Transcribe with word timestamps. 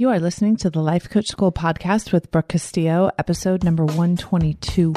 You 0.00 0.10
are 0.10 0.20
listening 0.20 0.54
to 0.58 0.70
the 0.70 0.80
Life 0.80 1.10
Coach 1.10 1.26
School 1.26 1.50
podcast 1.50 2.12
with 2.12 2.30
Brooke 2.30 2.50
Castillo, 2.50 3.10
episode 3.18 3.64
number 3.64 3.84
122. 3.84 4.94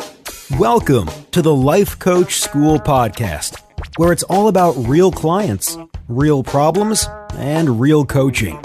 Welcome 0.60 1.10
to 1.32 1.42
the 1.42 1.56
Life 1.56 1.98
Coach 1.98 2.36
School 2.36 2.78
podcast, 2.78 3.60
where 3.98 4.12
it's 4.12 4.22
all 4.22 4.48
about 4.48 4.74
real 4.74 5.12
clients, 5.12 5.76
real 6.08 6.44
problems, 6.44 7.08
and 7.34 7.82
real 7.82 8.06
coaching. 8.06 8.60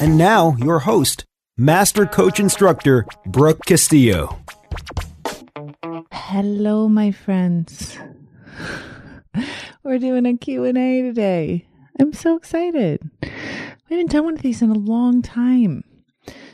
And 0.00 0.16
now, 0.16 0.54
your 0.60 0.78
host, 0.78 1.24
Master 1.58 2.06
Coach 2.06 2.38
Instructor 2.38 3.04
Brooke 3.26 3.64
Castillo. 3.66 4.38
Hello, 6.12 6.86
my 6.86 7.10
friends. 7.10 7.98
We're 9.82 9.98
doing 9.98 10.24
a 10.24 10.36
Q&A 10.36 11.02
today. 11.02 11.66
I'm 11.98 12.12
so 12.12 12.36
excited. 12.36 13.10
We 13.90 13.96
haven't 13.96 14.12
done 14.12 14.24
one 14.24 14.34
of 14.34 14.42
these 14.42 14.62
in 14.62 14.70
a 14.70 14.74
long 14.74 15.20
time. 15.20 15.82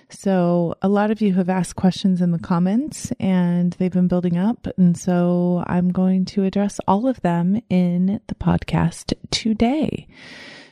So, 0.09 0.75
a 0.80 0.89
lot 0.89 1.10
of 1.10 1.20
you 1.20 1.34
have 1.34 1.51
asked 1.51 1.77
questions 1.77 2.23
in 2.23 2.30
the 2.30 2.38
comments 2.38 3.12
and 3.20 3.74
they've 3.74 3.93
been 3.93 4.09
building 4.09 4.38
up. 4.38 4.66
And 4.79 4.97
so, 4.97 5.62
I'm 5.66 5.91
going 5.91 6.24
to 6.27 6.45
address 6.45 6.80
all 6.88 7.07
of 7.07 7.20
them 7.20 7.60
in 7.69 8.20
the 8.27 8.34
podcast 8.37 9.12
today. 9.30 10.09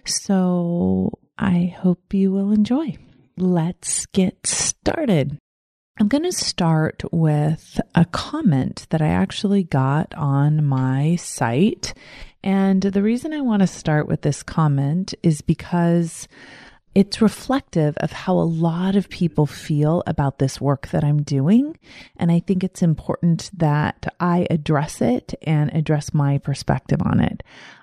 So, 0.07 1.13
I 1.37 1.75
hope 1.79 2.15
you 2.15 2.33
will 2.33 2.51
enjoy. 2.51 2.97
Let's 3.37 4.07
get 4.07 4.47
started. 4.47 5.37
I'm 6.01 6.09
going 6.09 6.25
to 6.25 6.33
start 6.33 7.03
with 7.13 7.79
a 7.95 8.07
comment 8.07 8.87
that 8.89 9.03
I 9.03 9.09
actually 9.09 9.65
got 9.65 10.15
on 10.15 10.65
my 10.65 11.17
site. 11.17 11.93
And 12.43 12.83
the 12.83 13.03
reason 13.03 13.33
I 13.33 13.41
want 13.41 13.61
to 13.61 13.67
start 13.67 14.09
with 14.09 14.23
this 14.23 14.43
comment 14.43 15.15
is 15.23 15.41
because 15.41 16.29
it's 16.95 17.21
reflective 17.21 17.97
of 17.99 18.13
how 18.13 18.35
a 18.35 18.41
lot 18.41 18.95
of 18.95 19.09
people 19.09 19.47
feel 19.47 20.03
about 20.07 20.39
this 20.39 20.61
work 20.61 20.89
that 20.89 21.03
I'm 21.03 21.23
doing. 21.23 21.77
And 22.17 22.31
I 22.31 22.41
think 22.41 22.63
it's 22.63 22.83
important 22.83 23.51
that 23.55 24.15
I 24.21 24.47
address 24.51 25.01
it 25.01 25.35
and 25.43 25.75
address 25.75 26.15
my 26.15 26.39
perspective 26.39 27.01
on 27.03 27.21
it. 27.21 27.43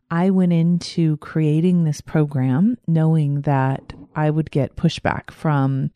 I 0.09 0.29
went 0.29 0.53
into 0.53 1.17
creating 1.17 1.83
this 1.83 2.01
program 2.01 2.77
knowing 2.87 3.41
that 3.41 3.93
I 4.15 4.29
would 4.29 4.51
get 4.51 4.75
pushback 4.75 5.31
from 5.31 5.91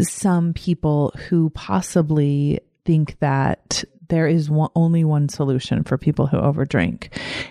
some 0.00 0.52
people 0.52 1.12
who 1.28 1.50
possibly 1.50 2.60
think 2.84 3.18
that 3.20 3.84
there 4.12 4.26
is 4.26 4.50
one, 4.50 4.68
only 4.76 5.04
one 5.04 5.26
solution 5.30 5.82
for 5.84 5.96
people 5.96 6.26
who 6.26 6.36
overdrink. 6.36 7.08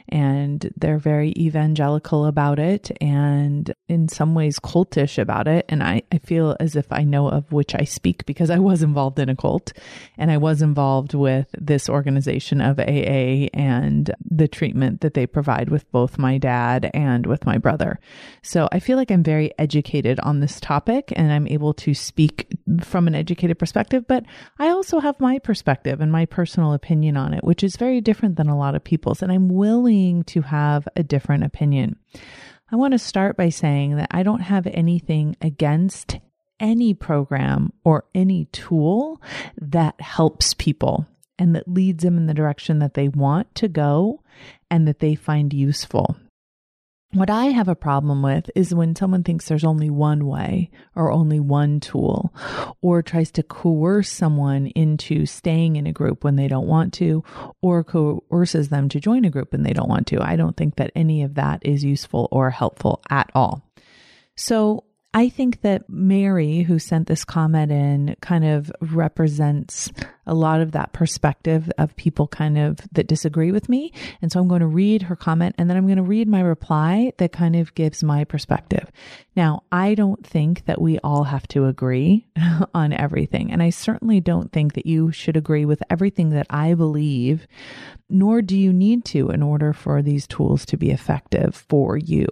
And 0.10 0.72
they're 0.78 1.00
very 1.00 1.34
evangelical 1.36 2.28
about 2.28 2.60
it 2.60 2.92
and 3.02 3.74
in 3.90 4.08
some 4.08 4.36
ways 4.36 4.60
cultish 4.60 5.18
about 5.18 5.48
it. 5.48 5.66
And 5.70 5.82
I, 5.82 6.04
I 6.12 6.20
feel 6.20 6.56
as 6.60 6.76
if 6.76 6.86
I 6.92 7.04
know 7.04 7.28
of 7.28 7.52
which 7.52 7.74
I 7.74 7.84
speak 7.84 8.28
because 8.28 8.52
I 8.52 8.60
was 8.60 8.84
involved 8.84 9.18
in 9.18 9.28
a 9.28 9.36
cult 9.36 9.74
and 10.20 10.30
I 10.30 10.38
was 10.38 10.62
involved 10.62 11.16
with 11.16 11.48
this 11.58 11.90
organization 11.90 12.62
of 12.62 12.80
AA 12.80 13.50
and 13.56 14.14
the 14.24 14.48
treatment 14.48 15.02
that 15.02 15.16
they 15.16 15.26
provide 15.26 15.70
with 15.70 15.92
both 15.92 16.20
my 16.20 16.38
dad 16.38 16.92
and 16.94 17.26
with 17.26 17.44
my 17.44 17.58
brother. 17.58 18.00
So 18.44 18.70
I 18.72 18.78
feel 18.78 18.98
like 18.98 19.10
I'm 19.10 19.24
very 19.24 19.52
educated 19.58 20.20
on 20.20 20.42
this 20.42 20.60
topic 20.60 21.12
and 21.16 21.34
I'm 21.34 21.48
able 21.48 21.74
to 21.74 21.96
speak 21.96 22.56
from 22.82 23.08
an 23.08 23.16
educated 23.16 23.58
perspective, 23.58 24.06
but 24.08 24.26
I 24.60 24.68
also 24.68 25.00
have 25.00 25.20
my 25.20 25.40
perspective 25.40 26.02
and 26.02 26.12
my 26.12 26.28
personal 26.28 26.51
personal 26.52 26.74
opinion 26.74 27.16
on 27.16 27.34
it, 27.34 27.46
which 27.46 27.64
is 27.64 27.78
very 27.78 28.02
different 28.02 28.36
than 28.36 28.50
a 28.50 28.58
lot 28.58 28.76
of 28.76 28.84
people's. 28.84 29.22
And 29.22 29.32
I'm 29.32 29.48
willing 29.48 30.26
to 30.26 30.42
have 30.42 30.86
a 30.98 31.02
different 31.02 31.46
opinion. 31.46 31.96
I 32.70 32.76
want 32.76 32.92
to 32.92 33.00
start 33.00 33.38
by 33.38 33.48
saying 33.48 33.96
that 33.96 34.10
I 34.12 34.24
don't 34.24 34.42
have 34.42 34.68
anything 34.68 35.38
against 35.40 36.20
any 36.60 36.94
program 36.94 37.72
or 37.86 38.04
any 38.14 38.50
tool 38.52 39.22
that 39.62 40.02
helps 40.02 40.54
people 40.54 41.08
and 41.40 41.56
that 41.56 41.70
leads 41.70 42.04
them 42.04 42.18
in 42.18 42.28
the 42.28 42.34
direction 42.34 42.80
that 42.80 42.96
they 42.96 43.08
want 43.08 43.56
to 43.56 43.70
go 43.70 44.22
and 44.70 44.86
that 44.90 45.00
they 45.00 45.16
find 45.16 45.54
useful. 45.54 46.18
What 47.14 47.30
I 47.30 47.48
have 47.48 47.68
a 47.68 47.76
problem 47.76 48.22
with 48.22 48.50
is 48.56 48.74
when 48.74 48.96
someone 48.96 49.24
thinks 49.24 49.50
there's 49.50 49.66
only 49.66 49.90
one 49.90 50.26
way 50.26 50.72
or 50.96 51.12
only 51.12 51.42
one 51.42 51.82
tool 51.82 52.34
or 52.82 53.02
tries 53.02 53.32
to 53.32 53.44
coerce 53.44 54.10
someone 54.10 54.68
into 54.68 55.26
staying 55.26 55.76
in 55.76 55.88
a 55.88 55.92
group 55.92 56.24
when 56.24 56.38
they 56.38 56.48
don't 56.48 56.68
want 56.68 56.94
to 56.94 57.22
or 57.62 57.84
coerces 57.84 58.70
them 58.70 58.88
to 58.90 59.02
join 59.02 59.26
a 59.26 59.30
group 59.30 59.52
when 59.52 59.64
they 59.64 59.74
don't 59.74 59.90
want 59.90 60.08
to. 60.08 60.22
I 60.22 60.38
don't 60.38 60.56
think 60.56 60.78
that 60.78 60.92
any 60.96 61.24
of 61.24 61.36
that 61.36 61.66
is 61.66 61.84
useful 61.84 62.30
or 62.32 62.50
helpful 62.50 63.02
at 63.10 63.30
all. 63.36 63.62
So 64.38 64.86
I 65.14 65.28
think 65.28 65.62
that 65.62 65.90
Mary, 65.90 66.62
who 66.62 66.80
sent 66.80 67.08
this 67.08 67.26
comment 67.26 67.74
in, 67.74 68.16
kind 68.22 68.46
of 68.46 68.72
represents 68.80 69.92
a 70.32 70.34
lot 70.34 70.62
of 70.62 70.72
that 70.72 70.94
perspective 70.94 71.70
of 71.78 71.94
people 71.98 72.26
kind 72.26 72.58
of 72.58 72.80
that 72.94 73.06
disagree 73.06 73.52
with 73.52 73.68
me. 73.68 73.92
And 74.22 74.32
so 74.32 74.40
I'm 74.40 74.48
going 74.48 74.62
to 74.62 74.66
read 74.66 75.02
her 75.04 75.16
comment 75.18 75.56
and 75.58 75.70
then 75.70 75.76
I'm 75.76 75.86
going 75.86 75.98
to 75.98 76.04
read 76.04 76.30
my 76.30 76.40
reply 76.40 77.12
that 77.18 77.34
kind 77.34 77.54
of 77.58 77.76
gives 77.76 78.02
my 78.02 78.24
perspective. 78.24 78.90
Now, 79.36 79.64
I 79.72 79.94
don't 79.94 80.26
think 80.26 80.66
that 80.66 80.82
we 80.82 81.00
all 81.00 81.26
have 81.26 81.48
to 81.50 81.66
agree 81.66 82.28
on 82.74 82.94
everything. 82.94 83.52
And 83.52 83.62
I 83.62 83.70
certainly 83.70 84.22
don't 84.22 84.52
think 84.52 84.74
that 84.74 84.86
you 84.86 85.12
should 85.12 85.36
agree 85.36 85.66
with 85.66 85.84
everything 85.90 86.30
that 86.32 86.48
I 86.50 86.74
believe, 86.74 87.48
nor 88.10 88.42
do 88.42 88.58
you 88.58 88.74
need 88.74 89.06
to 89.06 89.30
in 89.30 89.42
order 89.42 89.72
for 89.72 90.02
these 90.02 90.28
tools 90.28 90.66
to 90.68 90.78
be 90.78 90.92
effective 90.92 91.56
for 91.56 91.98
you. 91.98 92.28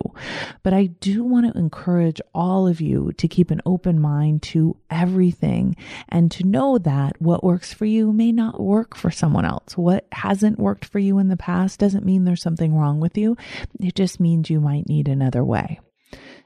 But 0.62 0.74
I 0.74 0.88
do 0.88 1.24
want 1.24 1.52
to 1.52 1.60
encourage 1.60 2.22
all 2.34 2.68
of 2.68 2.82
you 2.82 3.12
to 3.14 3.28
keep 3.28 3.50
an 3.50 3.62
open 3.66 4.00
mind 4.00 4.42
to 4.44 4.78
everything 4.90 5.76
and 6.10 6.30
to 6.32 6.46
know 6.46 6.78
that 6.80 7.22
what 7.22 7.44
works 7.44 7.74
for 7.74 7.86
you 7.90 8.14
may 8.14 8.32
not 8.32 8.60
work 8.60 8.96
for 8.96 9.12
someone 9.12 9.46
else. 9.46 9.78
What 9.78 10.08
hasn't 10.12 10.60
worked 10.60 10.86
for 10.86 11.00
you 11.00 11.20
in 11.20 11.28
the 11.28 11.38
past 11.38 11.80
doesn't 11.80 12.06
mean 12.06 12.24
there's 12.24 12.42
something 12.42 12.76
wrong 12.76 13.00
with 13.00 13.18
you. 13.18 13.38
It 13.80 13.96
just 13.96 14.20
means 14.20 14.50
you 14.50 14.62
might 14.62 14.88
need 14.88 15.08
another 15.08 15.44
way. 15.44 15.80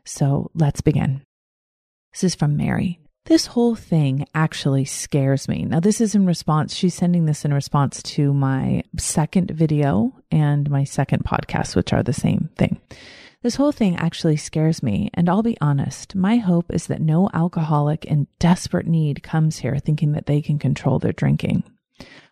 So 0.05 0.51
let's 0.53 0.81
begin. 0.81 1.21
This 2.13 2.23
is 2.23 2.35
from 2.35 2.57
Mary. 2.57 2.99
This 3.25 3.45
whole 3.45 3.75
thing 3.75 4.27
actually 4.35 4.83
scares 4.83 5.47
me. 5.47 5.63
Now, 5.63 5.79
this 5.79 6.01
is 6.01 6.13
in 6.13 6.25
response, 6.25 6.75
she's 6.75 6.93
sending 6.93 7.25
this 7.25 7.45
in 7.45 7.53
response 7.53 8.03
to 8.03 8.33
my 8.33 8.83
second 8.97 9.51
video 9.51 10.13
and 10.29 10.69
my 10.69 10.83
second 10.83 11.23
podcast, 11.23 11.75
which 11.75 11.93
are 11.93 12.03
the 12.03 12.11
same 12.11 12.49
thing. 12.57 12.81
This 13.43 13.55
whole 13.55 13.73
thing 13.73 13.97
actually 13.97 14.37
scares 14.37 14.81
me, 14.81 15.09
and 15.13 15.27
I'll 15.27 15.43
be 15.43 15.57
honest, 15.59 16.15
my 16.15 16.37
hope 16.37 16.73
is 16.73 16.87
that 16.87 17.01
no 17.01 17.29
alcoholic 17.33 18.05
in 18.05 18.27
desperate 18.39 18.87
need 18.87 19.21
comes 19.21 19.57
here 19.57 19.79
thinking 19.79 20.13
that 20.13 20.27
they 20.27 20.41
can 20.41 20.57
control 20.57 20.97
their 20.97 21.11
drinking. 21.11 21.63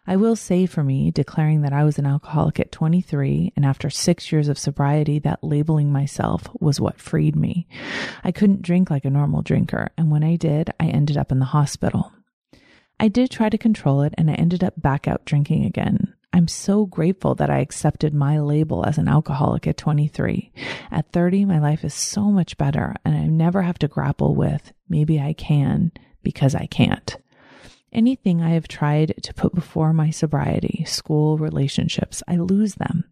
I 0.07 0.16
will 0.16 0.38
say 0.38 0.66
for 0.66 0.85
me, 0.85 1.11
declaring 1.11 1.63
that 1.63 1.73
I 1.73 1.83
was 1.83 1.99
an 1.99 2.05
alcoholic 2.05 2.61
at 2.61 2.72
23 2.72 3.51
and 3.57 3.66
after 3.66 3.89
six 3.89 4.31
years 4.31 4.47
of 4.47 4.57
sobriety, 4.57 5.19
that 5.19 5.44
labeling 5.44 5.91
myself 5.91 6.47
was 6.61 6.79
what 6.79 7.01
freed 7.01 7.35
me. 7.35 7.67
I 8.23 8.31
couldn't 8.31 8.61
drink 8.61 8.89
like 8.89 9.03
a 9.03 9.09
normal 9.09 9.41
drinker, 9.41 9.89
and 9.97 10.11
when 10.11 10.23
I 10.23 10.38
did, 10.38 10.69
I 10.79 10.85
ended 10.88 11.17
up 11.17 11.29
in 11.29 11.39
the 11.39 11.45
hospital. 11.45 12.13
I 13.01 13.09
did 13.09 13.29
try 13.29 13.49
to 13.49 13.57
control 13.57 14.01
it 14.03 14.13
and 14.17 14.31
I 14.31 14.35
ended 14.35 14.63
up 14.63 14.81
back 14.81 15.09
out 15.09 15.25
drinking 15.25 15.66
again. 15.66 16.13
I'm 16.33 16.47
so 16.47 16.85
grateful 16.85 17.35
that 17.35 17.49
I 17.49 17.59
accepted 17.59 18.13
my 18.13 18.39
label 18.39 18.85
as 18.85 18.97
an 18.97 19.07
alcoholic 19.07 19.67
at 19.67 19.77
23. 19.77 20.51
At 20.89 21.11
30, 21.11 21.45
my 21.45 21.59
life 21.59 21.83
is 21.83 21.93
so 21.93 22.31
much 22.31 22.57
better 22.57 22.95
and 23.03 23.15
I 23.15 23.25
never 23.25 23.61
have 23.61 23.79
to 23.79 23.87
grapple 23.87 24.35
with 24.35 24.71
maybe 24.87 25.19
I 25.19 25.33
can 25.33 25.91
because 26.23 26.55
I 26.55 26.67
can't. 26.67 27.17
Anything 27.94 28.41
I 28.41 28.52
have 28.52 28.69
tried 28.69 29.16
to 29.22 29.34
put 29.34 29.53
before 29.53 29.91
my 29.91 30.12
sobriety, 30.12 30.85
school, 30.88 31.38
relationships, 31.38 32.24
I 32.25 32.38
lose 32.38 32.75
them. 32.75 33.03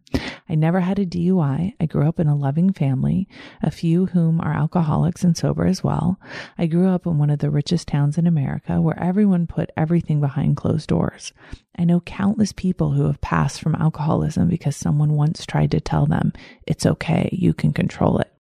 I 0.48 0.54
never 0.54 0.80
had 0.80 0.98
a 0.98 1.04
DUI. 1.04 1.74
I 1.78 1.86
grew 1.86 2.08
up 2.08 2.18
in 2.18 2.26
a 2.28 2.34
loving 2.34 2.72
family, 2.72 3.28
a 3.62 3.70
few 3.70 4.06
whom 4.06 4.40
are 4.40 4.54
alcoholics 4.54 5.22
and 5.22 5.36
sober 5.36 5.66
as 5.66 5.84
well. 5.84 6.18
I 6.56 6.66
grew 6.66 6.88
up 6.88 7.06
in 7.06 7.18
one 7.18 7.28
of 7.28 7.40
the 7.40 7.50
richest 7.50 7.88
towns 7.88 8.16
in 8.16 8.26
America 8.26 8.80
where 8.80 8.98
everyone 8.98 9.46
put 9.46 9.70
everything 9.76 10.18
behind 10.18 10.56
closed 10.56 10.88
doors. 10.88 11.34
I 11.78 11.84
know 11.84 12.00
countless 12.00 12.52
people 12.52 12.92
who 12.92 13.06
have 13.06 13.20
passed 13.20 13.60
from 13.60 13.74
alcoholism 13.74 14.48
because 14.48 14.76
someone 14.76 15.12
once 15.12 15.44
tried 15.44 15.72
to 15.72 15.80
tell 15.80 16.06
them, 16.06 16.32
it's 16.66 16.86
okay, 16.86 17.28
you 17.32 17.52
can 17.52 17.74
control 17.74 18.18
it. 18.18 18.32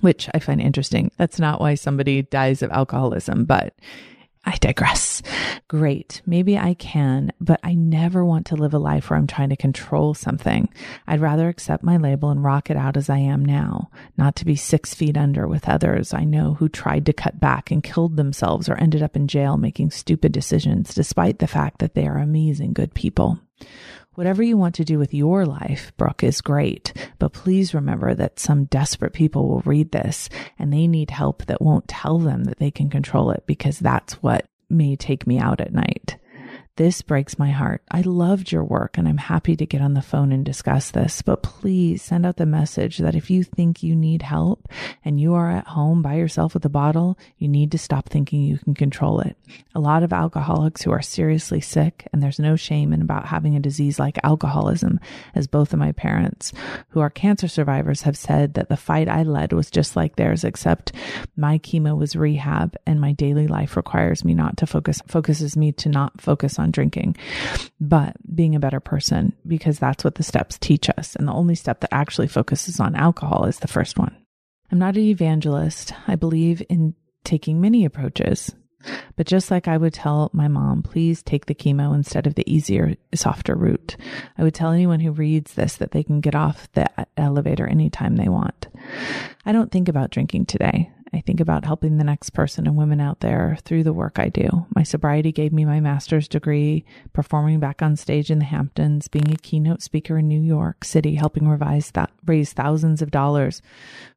Which 0.00 0.28
I 0.32 0.38
find 0.38 0.60
interesting. 0.60 1.10
That's 1.16 1.40
not 1.40 1.60
why 1.60 1.74
somebody 1.74 2.22
dies 2.22 2.62
of 2.62 2.70
alcoholism, 2.70 3.46
but 3.46 3.74
I 4.46 4.56
digress. 4.60 5.22
Great. 5.66 6.22
Maybe 6.24 6.56
I 6.56 6.74
can, 6.74 7.32
but 7.40 7.58
I 7.64 7.74
never 7.74 8.24
want 8.24 8.46
to 8.46 8.54
live 8.54 8.74
a 8.74 8.78
life 8.78 9.10
where 9.10 9.18
I'm 9.18 9.26
trying 9.26 9.48
to 9.48 9.56
control 9.56 10.14
something. 10.14 10.68
I'd 11.08 11.20
rather 11.20 11.48
accept 11.48 11.82
my 11.82 11.96
label 11.96 12.30
and 12.30 12.44
rock 12.44 12.70
it 12.70 12.76
out 12.76 12.96
as 12.96 13.10
I 13.10 13.18
am 13.18 13.44
now, 13.44 13.90
not 14.16 14.36
to 14.36 14.44
be 14.44 14.54
six 14.54 14.94
feet 14.94 15.16
under 15.16 15.48
with 15.48 15.68
others 15.68 16.14
I 16.14 16.22
know 16.22 16.54
who 16.54 16.68
tried 16.68 17.06
to 17.06 17.12
cut 17.12 17.40
back 17.40 17.72
and 17.72 17.82
killed 17.82 18.16
themselves 18.16 18.68
or 18.68 18.76
ended 18.76 19.02
up 19.02 19.16
in 19.16 19.26
jail 19.26 19.56
making 19.56 19.90
stupid 19.90 20.30
decisions, 20.30 20.94
despite 20.94 21.40
the 21.40 21.48
fact 21.48 21.80
that 21.80 21.94
they 21.94 22.06
are 22.06 22.18
amazing 22.18 22.72
good 22.72 22.94
people. 22.94 23.40
Whatever 24.16 24.42
you 24.42 24.56
want 24.56 24.74
to 24.76 24.84
do 24.84 24.98
with 24.98 25.12
your 25.12 25.44
life, 25.44 25.92
Brooke, 25.98 26.24
is 26.24 26.40
great. 26.40 26.94
But 27.18 27.34
please 27.34 27.74
remember 27.74 28.14
that 28.14 28.40
some 28.40 28.64
desperate 28.64 29.12
people 29.12 29.46
will 29.46 29.60
read 29.66 29.92
this 29.92 30.30
and 30.58 30.72
they 30.72 30.86
need 30.86 31.10
help 31.10 31.44
that 31.46 31.60
won't 31.60 31.86
tell 31.86 32.18
them 32.18 32.44
that 32.44 32.58
they 32.58 32.70
can 32.70 32.88
control 32.88 33.30
it 33.30 33.44
because 33.46 33.78
that's 33.78 34.14
what 34.14 34.46
may 34.70 34.96
take 34.96 35.26
me 35.26 35.38
out 35.38 35.60
at 35.60 35.74
night. 35.74 36.16
This 36.76 37.00
breaks 37.00 37.38
my 37.38 37.52
heart. 37.52 37.82
I 37.90 38.02
loved 38.02 38.52
your 38.52 38.62
work 38.62 38.98
and 38.98 39.08
I'm 39.08 39.16
happy 39.16 39.56
to 39.56 39.64
get 39.64 39.80
on 39.80 39.94
the 39.94 40.02
phone 40.02 40.30
and 40.30 40.44
discuss 40.44 40.90
this, 40.90 41.22
but 41.22 41.42
please 41.42 42.02
send 42.02 42.26
out 42.26 42.36
the 42.36 42.44
message 42.44 42.98
that 42.98 43.14
if 43.14 43.30
you 43.30 43.44
think 43.44 43.82
you 43.82 43.96
need 43.96 44.20
help 44.20 44.68
and 45.02 45.18
you 45.18 45.32
are 45.32 45.50
at 45.50 45.68
home 45.68 46.02
by 46.02 46.16
yourself 46.16 46.52
with 46.52 46.66
a 46.66 46.70
bottle, 46.70 47.18
you 47.38 47.48
need 47.48 47.72
to 47.72 47.78
stop 47.78 48.10
thinking 48.10 48.42
you 48.42 48.58
can 48.58 48.74
control 48.74 49.20
it. 49.20 49.38
A 49.74 49.80
lot 49.80 50.02
of 50.02 50.12
alcoholics 50.12 50.82
who 50.82 50.90
are 50.90 51.00
seriously 51.00 51.62
sick, 51.62 52.06
and 52.12 52.22
there's 52.22 52.38
no 52.38 52.56
shame 52.56 52.92
in 52.92 53.00
about 53.00 53.26
having 53.26 53.56
a 53.56 53.60
disease 53.60 53.98
like 53.98 54.18
alcoholism, 54.22 55.00
as 55.34 55.46
both 55.46 55.72
of 55.72 55.78
my 55.78 55.92
parents, 55.92 56.52
who 56.90 57.00
are 57.00 57.08
cancer 57.08 57.48
survivors, 57.48 58.02
have 58.02 58.18
said 58.18 58.52
that 58.52 58.68
the 58.68 58.76
fight 58.76 59.08
I 59.08 59.22
led 59.22 59.54
was 59.54 59.70
just 59.70 59.96
like 59.96 60.16
theirs, 60.16 60.44
except 60.44 60.92
my 61.38 61.58
chemo 61.58 61.96
was 61.96 62.16
rehab 62.16 62.76
and 62.84 63.00
my 63.00 63.12
daily 63.12 63.46
life 63.46 63.78
requires 63.78 64.26
me 64.26 64.34
not 64.34 64.58
to 64.58 64.66
focus, 64.66 65.00
focuses 65.06 65.56
me 65.56 65.72
to 65.72 65.88
not 65.88 66.20
focus 66.20 66.58
on 66.58 66.65
on 66.66 66.72
drinking, 66.72 67.16
but 67.80 68.16
being 68.34 68.56
a 68.56 68.60
better 68.60 68.80
person 68.80 69.32
because 69.46 69.78
that's 69.78 70.02
what 70.02 70.16
the 70.16 70.22
steps 70.24 70.58
teach 70.58 70.90
us. 70.98 71.14
And 71.14 71.28
the 71.28 71.32
only 71.32 71.54
step 71.54 71.80
that 71.80 71.94
actually 71.94 72.26
focuses 72.26 72.80
on 72.80 72.96
alcohol 72.96 73.44
is 73.44 73.60
the 73.60 73.68
first 73.68 73.98
one. 73.98 74.16
I'm 74.72 74.78
not 74.78 74.96
an 74.96 75.02
evangelist. 75.02 75.92
I 76.08 76.16
believe 76.16 76.60
in 76.68 76.94
taking 77.24 77.60
many 77.60 77.84
approaches. 77.84 78.52
But 79.16 79.26
just 79.26 79.50
like 79.50 79.68
I 79.68 79.76
would 79.76 79.94
tell 79.94 80.30
my 80.32 80.48
mom, 80.48 80.82
please 80.82 81.22
take 81.22 81.46
the 81.46 81.54
chemo 81.54 81.94
instead 81.94 82.26
of 82.26 82.34
the 82.34 82.52
easier, 82.52 82.94
softer 83.14 83.54
route. 83.54 83.96
I 84.38 84.42
would 84.42 84.54
tell 84.54 84.70
anyone 84.70 85.00
who 85.00 85.10
reads 85.10 85.54
this 85.54 85.76
that 85.76 85.90
they 85.90 86.02
can 86.02 86.20
get 86.20 86.34
off 86.34 86.70
the 86.72 86.88
elevator 87.16 87.66
anytime 87.66 88.16
they 88.16 88.28
want. 88.28 88.68
I 89.44 89.52
don't 89.52 89.72
think 89.72 89.88
about 89.88 90.10
drinking 90.10 90.46
today. 90.46 90.90
I 91.12 91.20
think 91.20 91.40
about 91.40 91.64
helping 91.64 91.96
the 91.96 92.04
next 92.04 92.30
person 92.30 92.66
and 92.66 92.76
women 92.76 93.00
out 93.00 93.20
there 93.20 93.58
through 93.64 93.84
the 93.84 93.92
work 93.92 94.18
I 94.18 94.28
do. 94.28 94.66
My 94.74 94.82
sobriety 94.82 95.32
gave 95.32 95.52
me 95.52 95.64
my 95.64 95.80
master's 95.80 96.28
degree, 96.28 96.84
performing 97.12 97.60
back 97.60 97.80
on 97.80 97.96
stage 97.96 98.30
in 98.30 98.38
the 98.38 98.44
Hamptons, 98.44 99.08
being 99.08 99.32
a 99.32 99.36
keynote 99.36 99.82
speaker 99.82 100.18
in 100.18 100.28
New 100.28 100.40
York 100.40 100.84
City, 100.84 101.14
helping 101.14 101.48
revise 101.48 101.92
that, 101.92 102.10
raise 102.26 102.52
thousands 102.52 103.02
of 103.02 103.10
dollars 103.10 103.62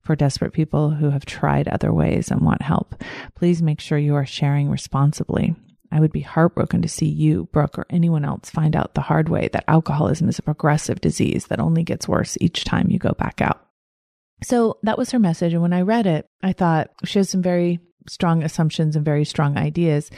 for 0.01 0.15
desperate 0.15 0.51
people 0.51 0.89
who 0.89 1.12
have 1.12 1.25
tried 1.25 1.68
other 1.68 1.94
ways 1.94 2.31
and 2.31 2.41
want 2.41 2.62
help. 2.62 2.95
Please 3.35 3.62
make 3.62 3.80
sure 3.80 3.97
you 3.97 4.15
are 4.15 4.25
sharing 4.25 4.69
responsibly. 4.69 5.56
I 5.92 6.00
would 6.00 6.12
be 6.12 6.21
heartbroken 6.21 6.81
to 6.81 6.88
see 6.88 7.07
you, 7.07 7.50
Brooke, 7.51 7.80
or 7.80 7.85
anyone 7.89 8.25
else 8.25 8.50
find 8.50 8.75
out 8.75 8.94
the 8.94 9.01
hard 9.01 9.30
way 9.30 9.50
that 9.53 9.65
alcoholism 9.68 10.30
is 10.30 10.39
a 10.39 10.44
progressive 10.44 11.01
disease 11.01 11.47
that 11.47 11.59
only 11.59 11.83
gets 11.83 12.07
worse 12.07 12.38
each 12.42 12.63
time 12.63 12.89
you 12.89 13.00
go 13.00 13.13
back 13.13 13.42
out. 13.42 13.69
So 14.44 14.77
that 14.83 14.97
was 14.97 15.12
her 15.12 15.19
message. 15.19 15.53
And 15.53 15.62
when 15.62 15.74
I 15.74 15.81
read 15.81 16.07
it, 16.07 16.27
I 16.41 16.53
thought 16.53 16.91
she 17.06 17.19
has 17.19 17.30
some 17.30 17.41
very 17.41 17.80
strong 18.07 18.44
assumptions 18.44 18.95
and 18.95 19.06
very 19.06 19.25
strong 19.25 19.57
ideas 19.57 20.09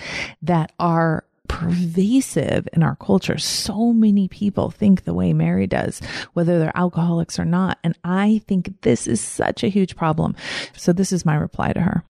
that 0.41 0.71
are 0.79 1.25
pervasive 1.47 2.67
in 2.71 2.81
our 2.81 2.95
culture. 2.95 3.37
So 3.37 3.91
many 3.91 4.27
people 4.27 4.71
think 4.71 5.03
the 5.03 5.13
way 5.13 5.33
Mary 5.33 5.67
does, 5.67 5.99
whether 6.33 6.57
they're 6.59 6.77
alcoholics 6.77 7.37
or 7.37 7.45
not. 7.45 7.77
And 7.83 7.97
I 8.03 8.41
think 8.47 8.81
this 8.81 9.05
is 9.05 9.19
such 9.19 9.63
a 9.63 9.69
huge 9.69 9.95
problem. 9.95 10.35
So 10.77 10.93
this 10.93 11.11
is 11.11 11.25
my 11.25 11.35
reply 11.35 11.73
to 11.73 11.81
her. 11.81 12.03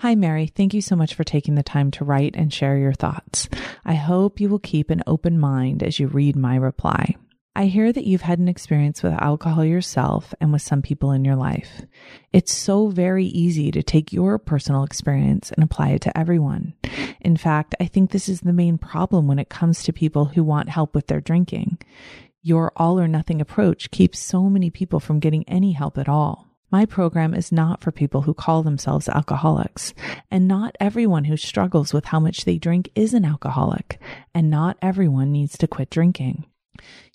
Hi, 0.00 0.14
Mary. 0.14 0.46
Thank 0.46 0.72
you 0.72 0.80
so 0.80 0.96
much 0.96 1.14
for 1.14 1.24
taking 1.24 1.56
the 1.56 1.62
time 1.62 1.90
to 1.90 2.06
write 2.06 2.34
and 2.34 2.50
share 2.50 2.78
your 2.78 2.94
thoughts. 2.94 3.50
I 3.84 3.94
hope 3.94 4.40
you 4.40 4.48
will 4.48 4.58
keep 4.58 4.88
an 4.88 5.02
open 5.06 5.38
mind 5.38 5.82
as 5.82 5.98
you 5.98 6.06
read 6.06 6.36
my 6.36 6.56
reply. 6.56 7.16
I 7.56 7.66
hear 7.66 7.92
that 7.92 8.06
you've 8.06 8.20
had 8.20 8.38
an 8.38 8.48
experience 8.48 9.02
with 9.02 9.12
alcohol 9.14 9.64
yourself 9.64 10.32
and 10.40 10.52
with 10.52 10.62
some 10.62 10.82
people 10.82 11.10
in 11.10 11.24
your 11.24 11.34
life. 11.34 11.82
It's 12.32 12.54
so 12.54 12.88
very 12.88 13.26
easy 13.26 13.72
to 13.72 13.82
take 13.82 14.12
your 14.12 14.38
personal 14.38 14.84
experience 14.84 15.50
and 15.50 15.64
apply 15.64 15.90
it 15.90 16.02
to 16.02 16.16
everyone. 16.16 16.74
In 17.20 17.36
fact, 17.36 17.74
I 17.80 17.86
think 17.86 18.10
this 18.10 18.28
is 18.28 18.40
the 18.40 18.52
main 18.52 18.78
problem 18.78 19.26
when 19.26 19.40
it 19.40 19.48
comes 19.48 19.82
to 19.82 19.92
people 19.92 20.26
who 20.26 20.44
want 20.44 20.68
help 20.68 20.94
with 20.94 21.08
their 21.08 21.20
drinking. 21.20 21.78
Your 22.40 22.72
all 22.76 23.00
or 23.00 23.08
nothing 23.08 23.40
approach 23.40 23.90
keeps 23.90 24.20
so 24.20 24.48
many 24.48 24.70
people 24.70 25.00
from 25.00 25.18
getting 25.18 25.46
any 25.48 25.72
help 25.72 25.98
at 25.98 26.08
all. 26.08 26.46
My 26.70 26.86
program 26.86 27.34
is 27.34 27.50
not 27.50 27.82
for 27.82 27.90
people 27.90 28.22
who 28.22 28.32
call 28.32 28.62
themselves 28.62 29.08
alcoholics, 29.08 29.92
and 30.30 30.46
not 30.46 30.76
everyone 30.78 31.24
who 31.24 31.36
struggles 31.36 31.92
with 31.92 32.04
how 32.06 32.20
much 32.20 32.44
they 32.44 32.58
drink 32.58 32.90
is 32.94 33.12
an 33.12 33.24
alcoholic, 33.24 34.00
and 34.32 34.48
not 34.48 34.78
everyone 34.80 35.32
needs 35.32 35.58
to 35.58 35.66
quit 35.66 35.90
drinking. 35.90 36.44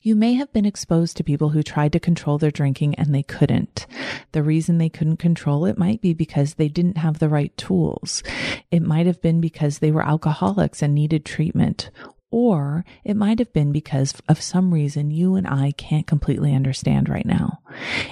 You 0.05 0.15
may 0.15 0.33
have 0.33 0.53
been 0.53 0.67
exposed 0.67 1.17
to 1.17 1.23
people 1.23 1.49
who 1.49 1.63
tried 1.63 1.91
to 1.93 1.99
control 1.99 2.37
their 2.37 2.51
drinking 2.51 2.93
and 2.93 3.13
they 3.13 3.23
couldn't. 3.23 3.87
The 4.33 4.43
reason 4.43 4.77
they 4.77 4.87
couldn't 4.87 5.17
control 5.17 5.65
it 5.65 5.79
might 5.79 5.99
be 5.99 6.13
because 6.13 6.53
they 6.53 6.67
didn't 6.67 6.97
have 6.97 7.17
the 7.17 7.27
right 7.27 7.57
tools. 7.57 8.21
It 8.69 8.83
might 8.83 9.07
have 9.07 9.19
been 9.19 9.41
because 9.41 9.79
they 9.79 9.89
were 9.89 10.05
alcoholics 10.05 10.83
and 10.83 10.93
needed 10.93 11.25
treatment. 11.25 11.89
Or 12.29 12.85
it 13.03 13.17
might 13.17 13.39
have 13.39 13.51
been 13.51 13.71
because 13.71 14.13
of 14.29 14.43
some 14.43 14.71
reason 14.71 15.09
you 15.09 15.33
and 15.33 15.47
I 15.47 15.71
can't 15.71 16.05
completely 16.05 16.53
understand 16.53 17.09
right 17.09 17.25
now. 17.25 17.61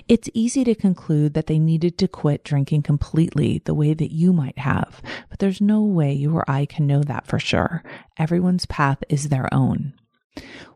It's 0.08 0.32
easy 0.34 0.64
to 0.64 0.74
conclude 0.74 1.36
that 1.36 1.46
they 1.46 1.60
needed 1.60 2.00
to 2.00 2.08
quit 2.08 2.44
drinking 2.44 2.82
completely 2.82 3.62
the 3.66 3.76
way 3.76 3.94
that 3.94 4.12
you 4.12 4.34
might 4.34 4.58
have, 4.58 5.00
but 5.30 5.38
there's 5.38 5.62
no 5.62 5.84
way 5.84 6.12
you 6.12 6.34
or 6.36 6.50
I 6.50 6.66
can 6.66 6.88
know 6.88 7.04
that 7.04 7.28
for 7.28 7.38
sure. 7.38 7.84
Everyone's 8.18 8.66
path 8.66 9.04
is 9.10 9.30
their 9.30 9.48
own. 9.54 9.94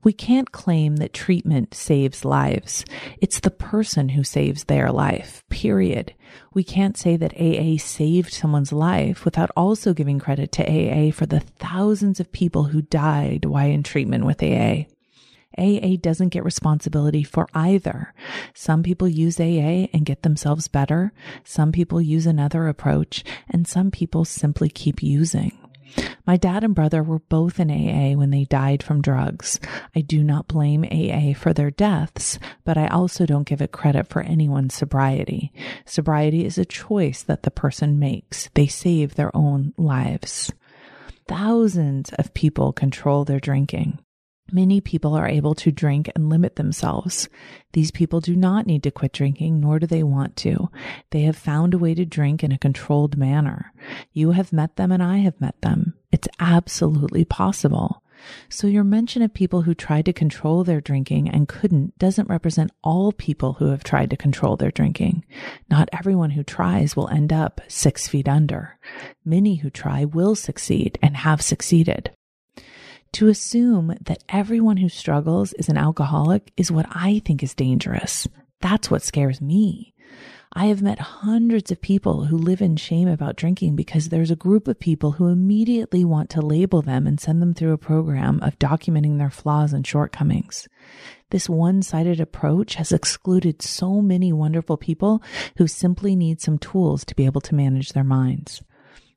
We 0.04 0.14
can't 0.14 0.52
claim 0.52 0.98
that 0.98 1.14
treatment 1.14 1.74
saves 1.74 2.24
lives. 2.24 2.86
It's 3.20 3.40
the 3.40 3.52
person 3.52 4.10
who 4.10 4.24
saves 4.24 4.66
their 4.66 4.92
life, 4.92 5.44
period. 5.50 6.14
We 6.54 6.64
can't 6.64 6.98
say 6.98 7.18
that 7.18 7.34
AA 7.40 7.78
saved 7.78 8.32
someone's 8.32 8.72
life 8.72 9.26
without 9.26 9.52
also 9.58 9.94
giving 9.94 10.20
credit 10.20 10.52
to 10.54 10.64
AA 10.64 11.12
for 11.12 11.26
the 11.26 11.40
thousands 11.40 12.20
of 12.20 12.32
people 12.32 12.66
who 12.66 12.82
died 12.84 13.46
while 13.46 13.68
in 13.68 13.84
treatment 13.84 14.26
with 14.26 14.44
AA. 14.44 14.86
AA 15.58 15.96
doesn't 16.00 16.30
get 16.30 16.46
responsibility 16.46 17.24
for 17.24 17.48
either. 17.54 18.14
Some 18.54 18.84
people 18.84 19.08
use 19.08 19.40
AA 19.40 19.88
and 19.92 20.06
get 20.06 20.22
themselves 20.22 20.68
better. 20.68 21.12
Some 21.44 21.72
people 21.72 22.00
use 22.00 22.28
another 22.28 22.68
approach 22.68 23.24
and 23.50 23.68
some 23.68 23.90
people 23.90 24.24
simply 24.24 24.70
keep 24.70 25.02
using. 25.02 25.58
My 26.26 26.36
dad 26.36 26.64
and 26.64 26.76
brother 26.76 27.02
were 27.02 27.20
both 27.20 27.60
in 27.60 27.72
AA 27.72 28.18
when 28.18 28.32
they 28.32 28.44
died 28.44 28.84
from 28.84 29.02
drugs. 29.02 29.60
I 29.96 30.02
do 30.02 30.24
not 30.24 30.48
blame 30.48 30.84
AA 30.84 31.34
for 31.34 31.54
their 31.54 31.72
deaths, 31.72 32.38
but 32.66 32.78
I 32.78 32.88
also 32.88 33.26
don't 33.26 33.48
give 33.48 33.62
it 33.62 33.72
credit 33.72 34.08
for 34.08 34.22
anyone's 34.22 34.74
sobriety. 34.76 35.54
Sobriety 35.86 36.46
is 36.46 36.58
a 36.58 36.66
choice 36.66 37.24
that 37.24 37.44
the 37.44 37.52
person 37.52 37.98
makes. 37.98 38.50
They 38.54 38.68
save 38.68 39.16
their 39.16 39.36
own 39.36 39.74
lives. 39.78 40.52
Thousands 41.28 42.12
of 42.14 42.34
people 42.34 42.74
control 42.74 43.24
their 43.24 43.40
drinking. 43.40 44.00
Many 44.52 44.80
people 44.82 45.14
are 45.16 45.28
able 45.28 45.56
to 45.56 45.72
drink 45.72 46.10
and 46.16 46.30
limit 46.30 46.56
themselves. 46.56 47.28
These 47.74 47.92
people 47.92 48.22
do 48.22 48.36
not 48.36 48.66
need 48.66 48.84
to 48.84 48.92
quit 48.92 49.12
drinking, 49.12 49.60
nor 49.60 49.80
do 49.80 49.88
they 49.88 50.04
want 50.04 50.36
to. 50.38 50.70
They 51.12 51.22
have 51.22 51.36
found 51.36 51.74
a 51.74 51.78
way 51.78 51.94
to 51.96 52.06
drink 52.06 52.44
in 52.44 52.52
a 52.52 52.58
controlled 52.58 53.18
manner. 53.18 53.74
You 54.14 54.32
have 54.32 54.54
met 54.54 54.78
them 54.78 54.92
and 54.92 55.04
I 55.04 55.18
have 55.18 55.40
met 55.42 55.62
them. 55.62 55.96
It's 56.12 56.30
absolutely 56.40 57.26
possible. 57.26 58.02
So 58.50 58.68
your 58.68 58.84
mention 58.84 59.22
of 59.22 59.34
people 59.34 59.62
who 59.62 59.76
tried 59.76 60.06
to 60.06 60.14
control 60.14 60.64
their 60.64 60.82
drinking 60.82 61.30
and 61.30 61.48
couldn't 61.48 61.98
doesn't 62.00 62.30
represent 62.30 62.72
all 62.84 63.12
people 63.12 63.54
who 63.54 63.68
have 63.68 63.84
tried 63.84 64.10
to 64.10 64.18
control 64.18 64.58
their 64.58 64.72
drinking. 64.72 65.26
Not 65.70 65.90
everyone 65.94 66.32
who 66.32 66.44
tries 66.44 66.96
will 66.96 67.10
end 67.10 67.32
up 67.32 67.62
six 67.68 68.08
feet 68.08 68.28
under. 68.28 68.80
Many 69.24 69.56
who 69.56 69.70
try 69.70 70.06
will 70.06 70.36
succeed 70.36 70.98
and 71.02 71.18
have 71.18 71.42
succeeded. 71.42 72.12
To 73.14 73.28
assume 73.28 73.96
that 74.02 74.24
everyone 74.30 74.78
who 74.78 74.90
struggles 74.90 75.54
is 75.54 75.70
an 75.70 75.78
alcoholic 75.78 76.52
is 76.58 76.72
what 76.72 76.86
I 76.90 77.22
think 77.26 77.42
is 77.42 77.56
dangerous. 77.56 78.28
That's 78.62 78.92
what 78.92 79.02
scares 79.02 79.42
me. 79.42 79.94
I 80.54 80.66
have 80.68 80.82
met 80.82 81.00
hundreds 81.00 81.72
of 81.72 81.82
people 81.82 82.26
who 82.26 82.38
live 82.38 82.62
in 82.62 82.78
shame 82.78 83.08
about 83.08 83.36
drinking 83.36 83.76
because 83.76 84.10
there's 84.10 84.32
a 84.32 84.36
group 84.36 84.68
of 84.68 84.80
people 84.80 85.12
who 85.12 85.28
immediately 85.28 86.06
want 86.06 86.30
to 86.32 86.42
label 86.42 86.82
them 86.82 87.06
and 87.06 87.20
send 87.20 87.42
them 87.42 87.54
through 87.54 87.74
a 87.74 87.78
program 87.78 88.40
of 88.42 88.58
documenting 88.58 89.18
their 89.18 89.30
flaws 89.30 89.74
and 89.74 89.86
shortcomings. 89.86 90.68
This 91.30 91.50
one 91.50 91.82
sided 91.82 92.20
approach 92.20 92.76
has 92.76 92.92
excluded 92.92 93.62
so 93.62 94.02
many 94.02 94.32
wonderful 94.32 94.78
people 94.78 95.22
who 95.58 95.68
simply 95.68 96.16
need 96.16 96.42
some 96.42 96.58
tools 96.58 97.04
to 97.06 97.16
be 97.16 97.26
able 97.26 97.42
to 97.42 97.56
manage 97.56 97.90
their 97.90 98.06
minds. 98.06 98.64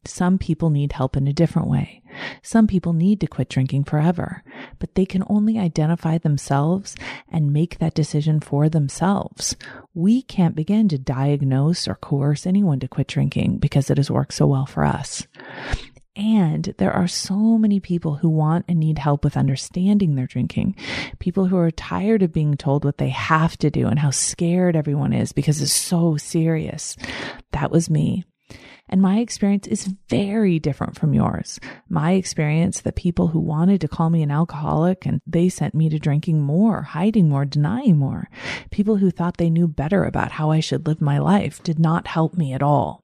Some 0.04 0.38
people 0.38 0.71
need 0.71 0.92
help 0.92 1.16
in 1.16 1.28
a 1.28 1.33
different 1.33 1.69
way. 1.69 2.02
Some 2.42 2.66
people 2.66 2.92
need 2.92 3.21
to 3.21 3.26
quit 3.26 3.49
drinking 3.49 3.85
forever, 3.85 4.42
but 4.78 4.95
they 4.95 5.04
can 5.04 5.23
only 5.28 5.59
identify 5.59 6.19
themselves 6.19 6.97
and 7.30 7.52
make 7.52 7.78
that 7.78 7.95
decision 7.95 8.40
for 8.40 8.69
themselves. 8.69 9.57
We 9.95 10.23
can't 10.23 10.57
begin 10.57 10.88
to 10.88 10.99
diagnose 10.99 11.87
or 11.87 11.95
coerce 11.95 12.47
anyone 12.47 12.80
to 12.80 12.88
quit 12.88 13.09
drinking 13.09 13.59
because 13.59 13.90
it 13.90 13.99
has 13.99 14.11
worked 14.11 14.35
so 14.35 14.47
well 14.47 14.66
for 14.66 14.85
us. 14.85 15.26
And 16.16 16.75
there 16.78 16.92
are 16.92 17.07
so 17.07 17.57
many 17.57 17.78
people 17.78 18.16
who 18.16 18.28
want 18.28 18.64
and 18.69 18.80
need 18.80 18.99
help 18.99 19.23
with 19.23 19.37
understanding 19.37 20.14
their 20.16 20.26
drinking. 20.26 20.76
People 21.19 21.47
who 21.47 21.57
are 21.57 21.71
tired 21.71 22.23
of 22.23 22.33
being 22.33 22.57
told 22.57 22.85
what 22.85 22.99
they 22.99 23.11
have 23.11 23.57
to 23.59 23.71
do 23.71 23.87
and 23.87 23.99
how 23.99 24.11
scared 24.11 24.76
everyone 24.76 25.12
is 25.12 25.33
because 25.33 25.62
it's 25.62 25.73
so 25.73 26.16
serious. 26.16 26.97
That 27.52 27.71
was 27.71 27.88
me. 27.88 28.25
And 28.90 29.00
my 29.00 29.20
experience 29.20 29.68
is 29.68 29.94
very 30.09 30.59
different 30.59 30.99
from 30.99 31.14
yours. 31.14 31.61
My 31.88 32.12
experience, 32.12 32.80
the 32.80 32.92
people 32.92 33.28
who 33.28 33.38
wanted 33.38 33.80
to 33.80 33.88
call 33.88 34.11
me 34.11 34.23
an 34.23 34.32
alcoholic 34.32 35.06
and 35.06 35.23
they 35.25 35.49
sent 35.49 35.75
me 35.75 35.88
to 35.88 35.99
drinking 36.00 36.42
more, 36.42 36.82
hiding 36.82 37.28
more, 37.28 37.44
denying 37.44 37.97
more. 37.97 38.28
People 38.73 38.97
who 38.97 39.12
thought 39.12 39.37
they 39.37 39.49
knew 39.49 39.68
better 39.68 40.04
about 40.04 40.32
how 40.32 40.50
I 40.50 40.59
should 40.59 40.88
live 40.88 41.00
my 41.00 41.18
life 41.18 41.62
did 41.62 41.78
not 41.78 42.09
help 42.09 42.35
me 42.35 42.52
at 42.52 42.62
all. 42.62 43.00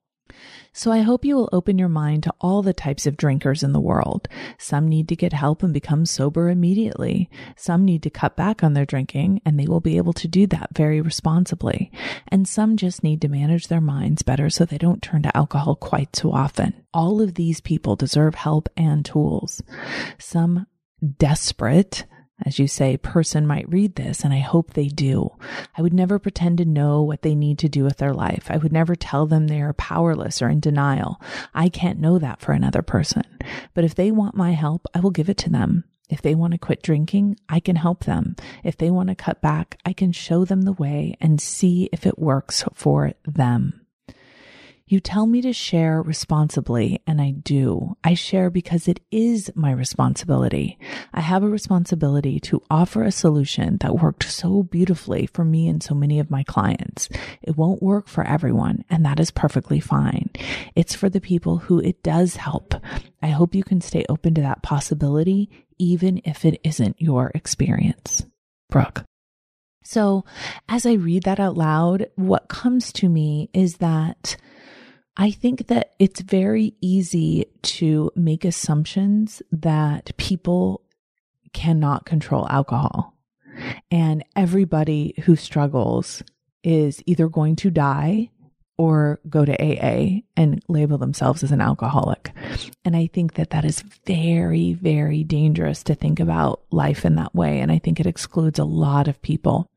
So 0.77 0.91
I 0.91 0.99
hope 0.99 1.25
you 1.25 1.35
will 1.35 1.49
open 1.51 1.79
your 1.79 1.89
mind 1.89 2.21
to 2.23 2.33
all 2.39 2.61
the 2.61 2.71
types 2.71 3.07
of 3.07 3.17
drinkers 3.17 3.63
in 3.63 3.71
the 3.71 3.79
world. 3.79 4.27
Some 4.59 4.87
need 4.87 5.09
to 5.09 5.15
get 5.15 5.33
help 5.33 5.63
and 5.63 5.73
become 5.73 6.05
sober 6.05 6.49
immediately. 6.49 7.31
Some 7.55 7.83
need 7.83 8.03
to 8.03 8.11
cut 8.11 8.35
back 8.35 8.63
on 8.63 8.73
their 8.73 8.85
drinking 8.85 9.41
and 9.43 9.59
they 9.59 9.65
will 9.65 9.79
be 9.79 9.97
able 9.97 10.13
to 10.13 10.27
do 10.27 10.45
that 10.45 10.75
very 10.75 11.01
responsibly. 11.01 11.91
And 12.27 12.47
some 12.47 12.77
just 12.77 13.03
need 13.03 13.21
to 13.21 13.27
manage 13.27 13.69
their 13.69 13.81
minds 13.81 14.21
better 14.21 14.51
so 14.51 14.65
they 14.65 14.77
don't 14.77 15.01
turn 15.01 15.23
to 15.23 15.35
alcohol 15.35 15.75
quite 15.75 16.15
so 16.15 16.31
often. 16.31 16.75
All 16.93 17.21
of 17.23 17.33
these 17.33 17.59
people 17.59 17.95
deserve 17.95 18.35
help 18.35 18.69
and 18.77 19.03
tools. 19.03 19.63
Some 20.19 20.67
desperate 21.17 22.05
as 22.45 22.59
you 22.59 22.67
say, 22.67 22.97
person 22.97 23.47
might 23.47 23.69
read 23.69 23.95
this, 23.95 24.23
and 24.23 24.33
I 24.33 24.39
hope 24.39 24.73
they 24.73 24.87
do. 24.87 25.35
I 25.75 25.81
would 25.81 25.93
never 25.93 26.19
pretend 26.19 26.59
to 26.59 26.65
know 26.65 27.01
what 27.01 27.23
they 27.23 27.33
need 27.33 27.57
to 27.59 27.69
do 27.69 27.83
with 27.83 27.97
their 27.97 28.13
life. 28.13 28.47
I 28.49 28.57
would 28.57 28.71
never 28.71 28.95
tell 28.95 29.25
them 29.25 29.47
they 29.47 29.61
are 29.61 29.73
powerless 29.73 30.41
or 30.41 30.49
in 30.49 30.59
denial. 30.59 31.19
I 31.55 31.69
can't 31.69 31.99
know 31.99 32.19
that 32.19 32.39
for 32.39 32.51
another 32.51 32.83
person. 32.83 33.23
But 33.73 33.85
if 33.85 33.95
they 33.95 34.11
want 34.11 34.35
my 34.35 34.51
help, 34.51 34.85
I 34.93 34.99
will 34.99 35.11
give 35.11 35.29
it 35.29 35.37
to 35.37 35.49
them. 35.49 35.85
If 36.09 36.21
they 36.21 36.35
want 36.35 36.53
to 36.53 36.59
quit 36.59 36.83
drinking, 36.83 37.37
I 37.49 37.59
can 37.59 37.75
help 37.75 38.05
them. 38.05 38.35
If 38.63 38.77
they 38.77 38.91
want 38.91 39.09
to 39.09 39.15
cut 39.15 39.41
back, 39.41 39.79
I 39.85 39.93
can 39.93 40.11
show 40.11 40.45
them 40.45 40.61
the 40.61 40.73
way 40.73 41.17
and 41.19 41.41
see 41.41 41.89
if 41.91 42.05
it 42.05 42.19
works 42.19 42.63
for 42.73 43.13
them. 43.25 43.86
You 44.89 45.01
tell 45.01 45.27
me 45.27 45.41
to 45.41 45.51
share 45.51 46.01
responsibly, 46.01 47.01
and 47.05 47.19
I 47.21 47.31
do. 47.31 47.97
I 48.05 48.13
share 48.13 48.49
because 48.49 48.87
it 48.87 49.01
is 49.11 49.51
my 49.53 49.71
responsibility. 49.71 50.79
I 51.13 51.19
have 51.19 51.43
a 51.43 51.49
responsibility 51.49 52.39
to 52.41 52.63
offer 52.71 53.03
a 53.03 53.11
solution 53.11 53.79
that 53.81 54.01
worked 54.01 54.23
so 54.23 54.63
beautifully 54.63 55.27
for 55.33 55.43
me 55.43 55.67
and 55.67 55.83
so 55.83 55.93
many 55.93 56.21
of 56.21 56.31
my 56.31 56.43
clients. 56.43 57.09
It 57.41 57.57
won't 57.57 57.83
work 57.83 58.07
for 58.07 58.25
everyone, 58.25 58.85
and 58.89 59.03
that 59.05 59.19
is 59.19 59.29
perfectly 59.29 59.81
fine. 59.81 60.29
It's 60.73 60.95
for 60.95 61.09
the 61.09 61.19
people 61.19 61.57
who 61.57 61.81
it 61.81 62.01
does 62.01 62.37
help. 62.37 62.73
I 63.21 63.27
hope 63.27 63.55
you 63.55 63.65
can 63.65 63.81
stay 63.81 64.05
open 64.07 64.35
to 64.35 64.41
that 64.41 64.63
possibility, 64.63 65.49
even 65.77 66.21
if 66.23 66.45
it 66.45 66.61
isn't 66.63 67.01
your 67.01 67.33
experience. 67.35 68.25
Brooke. 68.69 69.03
So, 69.83 70.23
as 70.69 70.85
I 70.85 70.93
read 70.93 71.23
that 71.23 71.41
out 71.41 71.57
loud, 71.57 72.07
what 72.15 72.47
comes 72.47 72.93
to 72.93 73.09
me 73.09 73.49
is 73.53 73.77
that 73.77 74.37
I 75.17 75.31
think 75.31 75.67
that 75.67 75.95
it's 75.97 76.21
very 76.21 76.75
easy 76.79 77.47
to 77.63 78.11
make 78.15 78.45
assumptions 78.45 79.41
that 79.51 80.15
people 80.17 80.83
cannot 81.53 82.05
control 82.05 82.47
alcohol. 82.49 83.15
And 83.89 84.23
everybody 84.35 85.15
who 85.25 85.35
struggles 85.35 86.21
is 86.63 87.01
either 87.07 87.27
going 87.27 87.55
to 87.57 87.71
die 87.71 88.29
or 88.77 89.19
go 89.27 89.43
to 89.43 89.53
AA 89.53 90.21
and 90.35 90.61
label 90.67 90.99
themselves 90.99 91.41
as 91.41 91.51
an 91.51 91.61
alcoholic. 91.61 92.31
And 92.85 92.95
I 92.95 93.07
think 93.07 93.33
that 93.33 93.49
that 93.49 93.65
is 93.65 93.83
very, 94.05 94.73
very 94.73 95.23
dangerous 95.23 95.81
to 95.85 95.95
think 95.95 96.19
about 96.19 96.61
life 96.71 97.03
in 97.03 97.15
that 97.15 97.33
way. 97.33 97.59
And 97.59 97.71
I 97.71 97.79
think 97.79 97.99
it 97.99 98.05
excludes 98.05 98.59
a 98.59 98.65
lot 98.65 99.07
of 99.07 99.19
people 99.23 99.71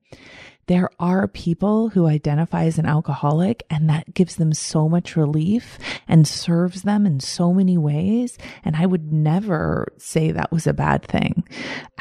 there 0.71 0.89
are 1.01 1.27
people 1.27 1.89
who 1.89 2.07
identify 2.07 2.63
as 2.63 2.79
an 2.79 2.87
alcoholic 2.87 3.67
and 3.69 3.91
that 3.91 4.15
gives 4.15 4.37
them 4.37 4.53
so 4.53 4.89
much 4.89 5.17
relief 5.17 5.81
and 6.07 6.29
serves 6.29 6.83
them 6.83 7.07
in 7.07 7.19
so 7.19 7.53
many 7.53 7.77
ways. 7.77 8.39
And 8.65 8.77
I 8.77 8.87
would 8.87 9.13
never 9.13 9.93
say 9.99 10.31
that 10.31 10.53
was 10.53 10.69
a 10.69 10.73
bad 10.73 11.05
thing 11.05 11.43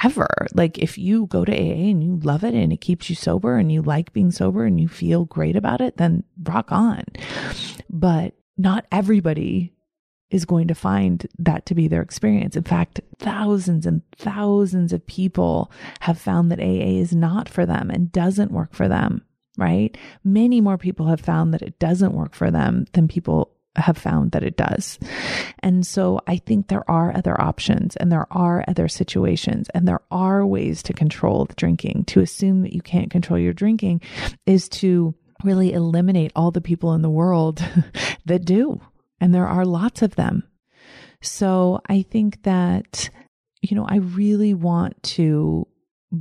ever. 0.04 0.30
Like 0.54 0.78
if 0.78 1.00
you 1.00 1.26
go 1.26 1.44
to 1.44 1.52
AA 1.52 1.90
and 1.90 2.04
you 2.04 2.18
love 2.18 2.44
it 2.44 2.54
and 2.54 2.72
it 2.72 2.80
keeps 2.80 3.10
you 3.10 3.16
sober 3.16 3.58
and 3.58 3.72
you 3.72 3.82
like 3.82 4.14
being 4.14 4.30
sober 4.30 4.66
and 4.66 4.80
you 4.80 4.88
feel 4.88 5.26
great 5.26 5.56
about 5.56 5.82
it, 5.82 5.98
then 5.98 6.24
rock 6.44 6.72
on. 6.72 7.06
But 7.90 8.36
not 8.56 8.86
everybody 8.92 9.74
is 10.32 10.46
going 10.46 10.68
to 10.68 10.76
find 10.76 11.28
that 11.40 11.66
to 11.66 11.76
be 11.76 11.88
their 11.88 12.02
experience. 12.02 12.56
In 12.56 12.64
fact, 12.64 13.02
thousands 13.18 13.86
and 13.86 14.02
thousands 14.16 14.94
of 14.94 15.06
people 15.08 15.72
have 16.02 16.20
found 16.20 16.52
that 16.52 16.60
AA 16.60 17.00
is 17.00 17.16
not 17.16 17.50
for 17.50 17.66
them 17.66 17.90
and 17.90 18.12
doesn't 18.12 18.52
work 18.52 18.74
for 18.74 18.88
them, 18.88 19.26
right? 19.58 19.98
Many 20.24 20.62
more 20.62 20.78
people 20.78 21.08
have 21.08 21.22
found 21.22 21.54
that 21.54 21.62
it 21.62 21.80
doesn't 21.80 22.14
work 22.14 22.36
for 22.36 22.52
them 22.52 22.86
than 22.94 23.08
people 23.08 23.52
have 23.76 23.98
found 23.98 24.32
that 24.32 24.44
it 24.44 24.58
does. 24.58 25.00
And 25.60 25.86
so 25.86 26.20
I 26.28 26.38
think 26.38 26.68
there 26.68 26.90
are 26.90 27.16
other 27.16 27.40
options 27.40 27.96
and 27.96 28.12
there 28.12 28.28
are 28.32 28.64
other 28.68 28.88
situations 28.88 29.70
and 29.74 29.88
there 29.88 30.02
are 30.12 30.46
ways 30.46 30.84
to 30.84 30.94
control 30.94 31.46
the 31.46 31.54
drinking. 31.56 32.06
To 32.06 32.20
assume 32.20 32.62
that 32.64 32.74
you 32.74 32.82
can't 32.82 33.12
control 33.12 33.40
your 33.40 33.54
drinking 33.54 34.02
is 34.46 34.70
to 34.70 35.16
really 35.44 35.74
eliminate 35.74 36.32
all 36.36 36.52
the 36.52 36.62
people 36.62 36.94
in 36.94 37.02
the 37.02 37.10
world 37.10 37.64
that 38.26 38.46
do 38.46 38.82
and 39.20 39.34
there 39.34 39.48
are 39.48 39.66
lots 39.66 40.02
of 40.02 40.16
them. 40.16 40.44
So 41.22 41.82
I 41.88 42.02
think 42.04 42.44
that, 42.44 43.10
you 43.62 43.76
know, 43.76 43.86
I 43.88 43.98
really 43.98 44.54
want 44.54 45.02
to 45.04 45.68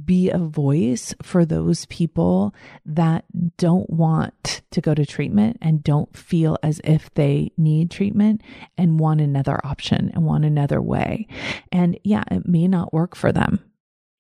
be 0.04 0.28
a 0.28 0.38
voice 0.38 1.14
for 1.22 1.46
those 1.46 1.86
people 1.86 2.54
that 2.84 3.24
don't 3.56 3.88
want 3.88 4.60
to 4.70 4.80
go 4.82 4.94
to 4.94 5.06
treatment 5.06 5.56
and 5.62 5.82
don't 5.82 6.14
feel 6.14 6.58
as 6.62 6.80
if 6.84 7.12
they 7.14 7.52
need 7.56 7.90
treatment 7.90 8.42
and 8.76 9.00
want 9.00 9.20
another 9.20 9.64
option 9.64 10.10
and 10.12 10.24
want 10.24 10.44
another 10.44 10.82
way. 10.82 11.26
And 11.72 11.98
yeah, 12.04 12.24
it 12.30 12.46
may 12.46 12.68
not 12.68 12.92
work 12.92 13.16
for 13.16 13.32
them, 13.32 13.60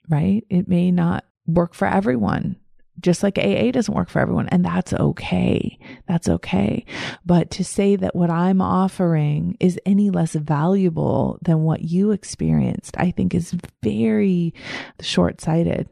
right? 0.08 0.42
It 0.48 0.68
may 0.68 0.90
not 0.90 1.24
work 1.46 1.74
for 1.74 1.86
everyone 1.86 2.56
just 3.00 3.22
like 3.22 3.38
AA 3.38 3.70
doesn't 3.70 3.94
work 3.94 4.08
for 4.08 4.20
everyone. 4.20 4.48
And 4.48 4.64
that's 4.64 4.92
okay. 4.92 5.78
That's 6.06 6.28
okay. 6.28 6.84
But 7.24 7.50
to 7.52 7.64
say 7.64 7.96
that 7.96 8.16
what 8.16 8.30
I'm 8.30 8.60
offering 8.60 9.56
is 9.60 9.78
any 9.86 10.10
less 10.10 10.34
valuable 10.34 11.38
than 11.42 11.62
what 11.62 11.82
you 11.82 12.10
experienced, 12.10 12.96
I 12.98 13.10
think 13.10 13.34
is 13.34 13.54
very 13.82 14.54
short 15.00 15.40
sighted. 15.40 15.88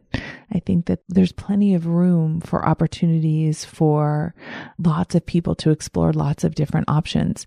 I 0.52 0.60
think 0.60 0.86
that 0.86 1.00
there's 1.08 1.32
plenty 1.32 1.74
of 1.74 1.86
room 1.86 2.40
for 2.40 2.64
opportunities 2.64 3.64
for 3.64 4.34
lots 4.78 5.14
of 5.14 5.26
people 5.26 5.54
to 5.56 5.70
explore 5.70 6.12
lots 6.12 6.44
of 6.44 6.54
different 6.54 6.88
options. 6.88 7.46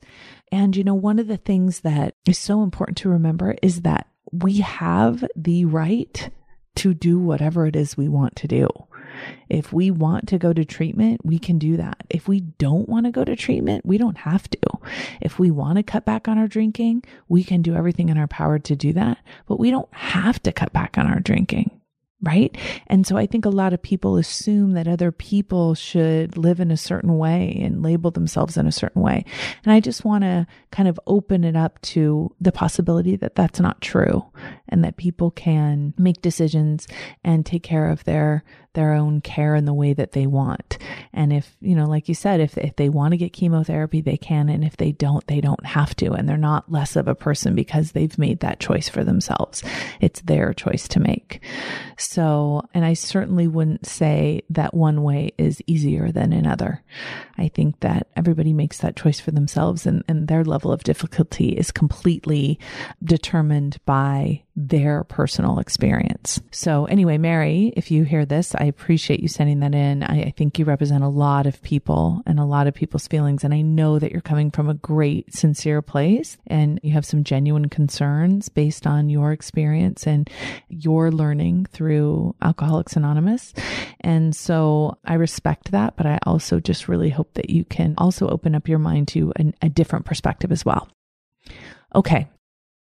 And, 0.51 0.75
you 0.75 0.83
know, 0.83 0.95
one 0.95 1.19
of 1.19 1.27
the 1.27 1.37
things 1.37 1.81
that 1.81 2.15
is 2.27 2.37
so 2.37 2.63
important 2.63 2.97
to 2.99 3.09
remember 3.09 3.55
is 3.61 3.81
that 3.81 4.07
we 4.31 4.59
have 4.59 5.25
the 5.35 5.65
right 5.65 6.29
to 6.75 6.93
do 6.93 7.19
whatever 7.19 7.65
it 7.65 7.75
is 7.75 7.97
we 7.97 8.07
want 8.07 8.35
to 8.37 8.47
do. 8.47 8.67
If 9.49 9.73
we 9.73 9.91
want 9.91 10.27
to 10.29 10.37
go 10.37 10.53
to 10.53 10.65
treatment, 10.65 11.21
we 11.23 11.39
can 11.39 11.57
do 11.57 11.77
that. 11.77 12.03
If 12.09 12.27
we 12.27 12.41
don't 12.41 12.87
want 12.87 13.05
to 13.05 13.11
go 13.11 13.23
to 13.23 13.35
treatment, 13.35 13.85
we 13.85 13.97
don't 13.97 14.17
have 14.17 14.49
to. 14.49 14.59
If 15.21 15.39
we 15.39 15.51
want 15.51 15.77
to 15.77 15.83
cut 15.83 16.05
back 16.05 16.27
on 16.27 16.37
our 16.37 16.47
drinking, 16.47 17.03
we 17.27 17.43
can 17.43 17.61
do 17.61 17.75
everything 17.75 18.09
in 18.09 18.17
our 18.17 18.27
power 18.27 18.59
to 18.59 18.75
do 18.75 18.93
that, 18.93 19.19
but 19.47 19.59
we 19.59 19.71
don't 19.71 19.93
have 19.93 20.41
to 20.43 20.51
cut 20.51 20.73
back 20.73 20.97
on 20.97 21.07
our 21.07 21.19
drinking 21.19 21.71
right? 22.21 22.57
And 22.87 23.07
so 23.07 23.15
I 23.15 23.25
think 23.25 23.45
a 23.45 23.49
lot 23.49 23.73
of 23.73 23.81
people 23.81 24.17
assume 24.17 24.73
that 24.73 24.87
other 24.87 25.11
people 25.11 25.73
should 25.73 26.37
live 26.37 26.59
in 26.59 26.71
a 26.71 26.77
certain 26.77 27.17
way 27.17 27.57
and 27.61 27.81
label 27.81 28.11
themselves 28.11 28.57
in 28.57 28.67
a 28.67 28.71
certain 28.71 29.01
way. 29.01 29.23
And 29.63 29.71
I 29.71 29.79
just 29.79 30.03
want 30.03 30.23
to 30.23 30.45
kind 30.71 30.89
of 30.89 30.99
open 31.07 31.43
it 31.43 31.55
up 31.55 31.81
to 31.81 32.33
the 32.41 32.51
possibility 32.51 33.15
that 33.17 33.35
that's 33.35 33.59
not 33.59 33.81
true 33.81 34.25
and 34.69 34.83
that 34.83 34.97
people 34.97 35.31
can 35.31 35.93
make 35.97 36.21
decisions 36.21 36.87
and 37.23 37.45
take 37.45 37.63
care 37.63 37.89
of 37.89 38.03
their 38.05 38.43
their 38.73 38.93
own 38.93 39.19
care 39.19 39.55
in 39.55 39.65
the 39.65 39.73
way 39.73 39.93
that 39.93 40.11
they 40.11 40.27
want. 40.27 40.77
And 41.11 41.33
if, 41.33 41.57
you 41.59 41.75
know, 41.75 41.87
like 41.87 42.07
you 42.07 42.13
said, 42.13 42.39
if 42.39 42.57
if 42.57 42.75
they 42.75 42.87
want 42.87 43.11
to 43.11 43.17
get 43.17 43.33
chemotherapy, 43.33 44.01
they 44.01 44.17
can 44.17 44.47
and 44.47 44.63
if 44.63 44.77
they 44.77 44.91
don't, 44.91 45.25
they 45.27 45.41
don't 45.41 45.65
have 45.65 45.95
to 45.97 46.13
and 46.13 46.29
they're 46.29 46.37
not 46.37 46.71
less 46.71 46.95
of 46.95 47.07
a 47.07 47.15
person 47.15 47.55
because 47.55 47.91
they've 47.91 48.17
made 48.17 48.41
that 48.41 48.59
choice 48.59 48.87
for 48.87 49.03
themselves. 49.03 49.63
It's 49.99 50.21
their 50.21 50.53
choice 50.53 50.87
to 50.89 50.99
make. 50.99 51.41
So, 51.97 52.63
and 52.73 52.85
I 52.85 52.93
certainly 52.93 53.47
wouldn't 53.47 53.85
say 53.85 54.43
that 54.51 54.73
one 54.73 55.03
way 55.03 55.31
is 55.37 55.61
easier 55.65 56.11
than 56.11 56.31
another. 56.31 56.83
I 57.37 57.47
think 57.49 57.79
that 57.79 58.07
everybody 58.15 58.53
makes 58.53 58.77
that 58.79 58.95
choice 58.95 59.19
for 59.19 59.31
themselves 59.31 59.85
and, 59.85 60.03
and 60.07 60.27
their 60.27 60.43
level 60.43 60.71
of 60.71 60.83
difficulty 60.83 61.49
is 61.49 61.71
completely 61.71 62.59
determined 63.03 63.77
by 63.85 64.43
their 64.59 65.05
personal 65.05 65.59
experience. 65.59 66.41
So 66.51 66.83
anyway, 66.85 67.17
Mary, 67.17 67.71
if 67.77 67.91
you 67.91 68.03
hear 68.03 68.25
this, 68.25 68.53
I 68.55 68.65
appreciate 68.65 69.21
you 69.21 69.29
sending 69.29 69.61
that 69.61 69.73
in. 69.73 70.03
I, 70.03 70.23
I 70.23 70.33
think 70.35 70.59
you 70.59 70.65
represent 70.65 71.01
a 71.01 71.07
lot 71.07 71.47
of 71.47 71.61
people 71.61 72.21
and 72.25 72.41
a 72.41 72.43
lot 72.43 72.67
of 72.67 72.73
people's 72.73 73.07
feelings. 73.07 73.45
And 73.45 73.53
I 73.53 73.61
know 73.61 73.99
that 73.99 74.11
you're 74.11 74.19
coming 74.19 74.51
from 74.51 74.69
a 74.69 74.73
great, 74.73 75.33
sincere 75.33 75.81
place 75.81 76.37
and 76.45 76.77
you 76.83 76.91
have 76.91 77.05
some 77.05 77.23
genuine 77.23 77.69
concerns 77.69 78.49
based 78.49 78.85
on 78.85 79.09
your 79.09 79.31
experience 79.31 80.05
and 80.05 80.29
your 80.67 81.09
learning 81.09 81.65
through 81.71 82.35
Alcoholics 82.41 82.97
Anonymous. 82.97 83.53
And 84.01 84.35
so 84.35 84.97
I 85.05 85.13
respect 85.13 85.71
that, 85.71 85.95
but 85.95 86.05
I 86.05 86.19
also 86.23 86.59
just 86.59 86.89
really 86.89 87.09
hope 87.09 87.33
that 87.35 87.49
you 87.49 87.63
can 87.63 87.93
also 87.97 88.27
open 88.27 88.55
up 88.55 88.67
your 88.67 88.79
mind 88.79 89.07
to 89.09 89.31
an, 89.37 89.53
a 89.61 89.69
different 89.69 90.05
perspective 90.05 90.51
as 90.51 90.65
well. 90.65 90.89
Okay. 91.95 92.27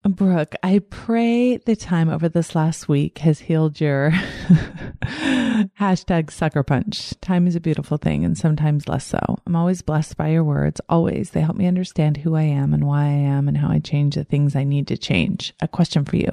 Brooke, 0.03 0.55
I 0.63 0.79
pray 0.89 1.57
the 1.57 1.75
time 1.75 2.09
over 2.09 2.29
this 2.29 2.55
last 2.55 2.87
week 2.87 3.17
has 3.17 3.39
healed 3.39 3.81
your 3.81 4.11
hashtag 5.77 6.31
sucker 6.31 6.63
punch. 6.63 7.13
Time 7.19 7.47
is 7.47 7.55
a 7.55 7.59
beautiful 7.59 7.97
thing 7.97 8.23
and 8.23 8.37
sometimes 8.37 8.87
less 8.87 9.05
so. 9.05 9.19
I'm 9.45 9.57
always 9.57 9.81
blessed 9.81 10.15
by 10.15 10.29
your 10.29 10.45
words. 10.45 10.79
Always. 10.87 11.31
They 11.31 11.41
help 11.41 11.57
me 11.57 11.67
understand 11.67 12.15
who 12.17 12.35
I 12.35 12.43
am 12.43 12.73
and 12.73 12.87
why 12.87 13.03
I 13.03 13.09
am 13.09 13.49
and 13.49 13.57
how 13.57 13.69
I 13.69 13.79
change 13.79 14.15
the 14.15 14.23
things 14.23 14.55
I 14.55 14.63
need 14.63 14.87
to 14.87 14.97
change. 14.97 15.53
A 15.61 15.67
question 15.67 16.05
for 16.05 16.15
you. 16.15 16.31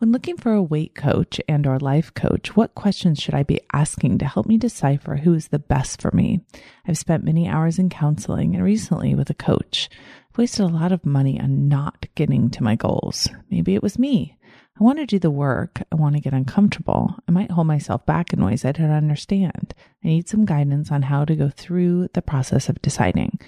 When 0.00 0.12
looking 0.12 0.38
for 0.38 0.54
a 0.54 0.62
weight 0.62 0.94
coach 0.94 1.42
and 1.46 1.66
or 1.66 1.78
life 1.78 2.14
coach, 2.14 2.56
what 2.56 2.74
questions 2.74 3.20
should 3.20 3.34
I 3.34 3.42
be 3.42 3.60
asking 3.70 4.16
to 4.18 4.24
help 4.24 4.46
me 4.46 4.56
decipher 4.56 5.16
who 5.16 5.34
is 5.34 5.48
the 5.48 5.58
best 5.58 6.00
for 6.00 6.10
me? 6.12 6.40
I've 6.88 6.96
spent 6.96 7.22
many 7.22 7.46
hours 7.46 7.78
in 7.78 7.90
counseling 7.90 8.54
and 8.54 8.64
recently 8.64 9.14
with 9.14 9.28
a 9.28 9.34
coach. 9.34 9.90
I've 10.30 10.38
wasted 10.38 10.64
a 10.64 10.68
lot 10.68 10.90
of 10.90 11.04
money 11.04 11.38
on 11.38 11.68
not 11.68 12.06
getting 12.14 12.48
to 12.48 12.62
my 12.62 12.76
goals. 12.76 13.28
Maybe 13.50 13.74
it 13.74 13.82
was 13.82 13.98
me. 13.98 14.38
I 14.80 14.82
want 14.82 15.00
to 15.00 15.04
do 15.04 15.18
the 15.18 15.30
work. 15.30 15.82
I 15.92 15.96
want 15.96 16.14
to 16.14 16.22
get 16.22 16.32
uncomfortable. 16.32 17.14
I 17.28 17.32
might 17.32 17.50
hold 17.50 17.66
myself 17.66 18.06
back 18.06 18.32
in 18.32 18.42
ways 18.42 18.64
I 18.64 18.72
don't 18.72 18.90
understand. 18.90 19.74
I 20.02 20.08
need 20.08 20.30
some 20.30 20.46
guidance 20.46 20.90
on 20.90 21.02
how 21.02 21.26
to 21.26 21.36
go 21.36 21.50
through 21.50 22.08
the 22.14 22.22
process 22.22 22.70
of 22.70 22.80
deciding. 22.80 23.38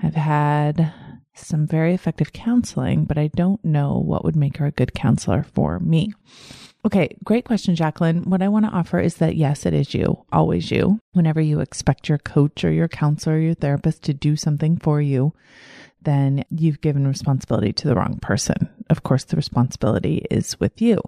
I've 0.00 0.14
had 0.14 0.92
some 1.46 1.66
very 1.66 1.94
effective 1.94 2.32
counseling, 2.32 3.04
but 3.04 3.18
I 3.18 3.28
don't 3.28 3.64
know 3.64 3.98
what 3.98 4.24
would 4.24 4.36
make 4.36 4.58
her 4.58 4.66
a 4.66 4.72
good 4.72 4.94
counselor 4.94 5.42
for 5.42 5.78
me. 5.78 6.12
Okay, 6.84 7.16
great 7.24 7.44
question, 7.44 7.74
Jacqueline. 7.74 8.22
What 8.30 8.42
I 8.42 8.48
want 8.48 8.64
to 8.64 8.70
offer 8.70 9.00
is 9.00 9.16
that 9.16 9.36
yes, 9.36 9.66
it 9.66 9.74
is 9.74 9.94
you, 9.94 10.24
always 10.32 10.70
you. 10.70 11.00
Whenever 11.12 11.40
you 11.40 11.60
expect 11.60 12.08
your 12.08 12.18
coach 12.18 12.64
or 12.64 12.70
your 12.70 12.88
counselor 12.88 13.36
or 13.36 13.40
your 13.40 13.54
therapist 13.54 14.02
to 14.04 14.14
do 14.14 14.36
something 14.36 14.76
for 14.76 15.00
you, 15.00 15.32
then 16.02 16.44
you've 16.50 16.80
given 16.80 17.06
responsibility 17.06 17.72
to 17.72 17.88
the 17.88 17.94
wrong 17.94 18.18
person. 18.22 18.68
Of 18.88 19.02
course, 19.02 19.24
the 19.24 19.36
responsibility 19.36 20.24
is 20.30 20.58
with 20.60 20.80
you. 20.80 21.00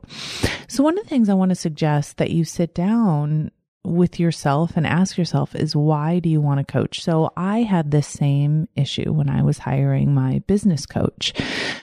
So, 0.69 0.83
one 0.83 0.99
of 0.99 1.05
the 1.05 1.09
things 1.09 1.29
I 1.29 1.35
want 1.35 1.51
to 1.51 1.55
suggest 1.55 2.17
that 2.17 2.31
you 2.31 2.45
sit 2.45 2.75
down 2.75 3.53
with 3.85 4.21
yourself 4.21 4.73
and 4.77 4.87
ask 4.87 5.17
yourself 5.17 5.55
is 5.55 5.75
why 5.75 6.19
do 6.19 6.29
you 6.29 6.41
want 6.41 6.59
to 6.59 6.73
coach? 6.73 7.03
So 7.03 7.33
I 7.37 7.63
had 7.63 7.91
this 7.91 8.07
same 8.07 8.69
issue 8.77 9.13
when 9.13 9.31
I 9.31 9.43
was 9.43 9.59
hiring 9.59 10.13
my 10.13 10.43
business 10.47 10.87
coach. 10.87 11.33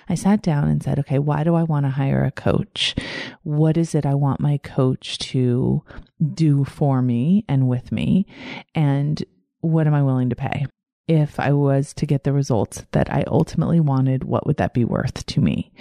I 0.08 0.16
sat 0.16 0.42
down 0.42 0.68
and 0.68 0.84
said, 0.84 1.00
okay, 1.00 1.20
why 1.20 1.44
do 1.44 1.56
I 1.56 1.64
want 1.64 1.86
to 1.86 1.90
hire 1.90 2.24
a 2.24 2.32
coach? 2.32 2.96
What 3.44 3.78
is 3.78 3.96
it 3.96 4.06
I 4.06 4.14
want 4.14 4.40
my 4.40 4.58
coach 4.60 5.18
to 5.20 5.84
do 6.34 6.64
for 6.66 7.02
me 7.02 7.46
and 7.50 7.68
with 7.68 7.92
me? 7.92 8.28
And 8.76 9.24
what 9.62 9.88
am 9.88 9.94
I 9.94 10.04
willing 10.04 10.30
to 10.30 10.36
pay? 10.36 10.68
If 11.08 11.40
I 11.40 11.54
was 11.54 11.94
to 11.96 12.06
get 12.06 12.24
the 12.24 12.34
results 12.34 12.86
that 12.92 13.12
I 13.12 13.24
ultimately 13.28 13.80
wanted, 13.80 14.26
what 14.26 14.46
would 14.46 14.58
that 14.58 14.74
be 14.74 14.84
worth 14.84 15.26
to 15.28 15.42
me? 15.42 15.72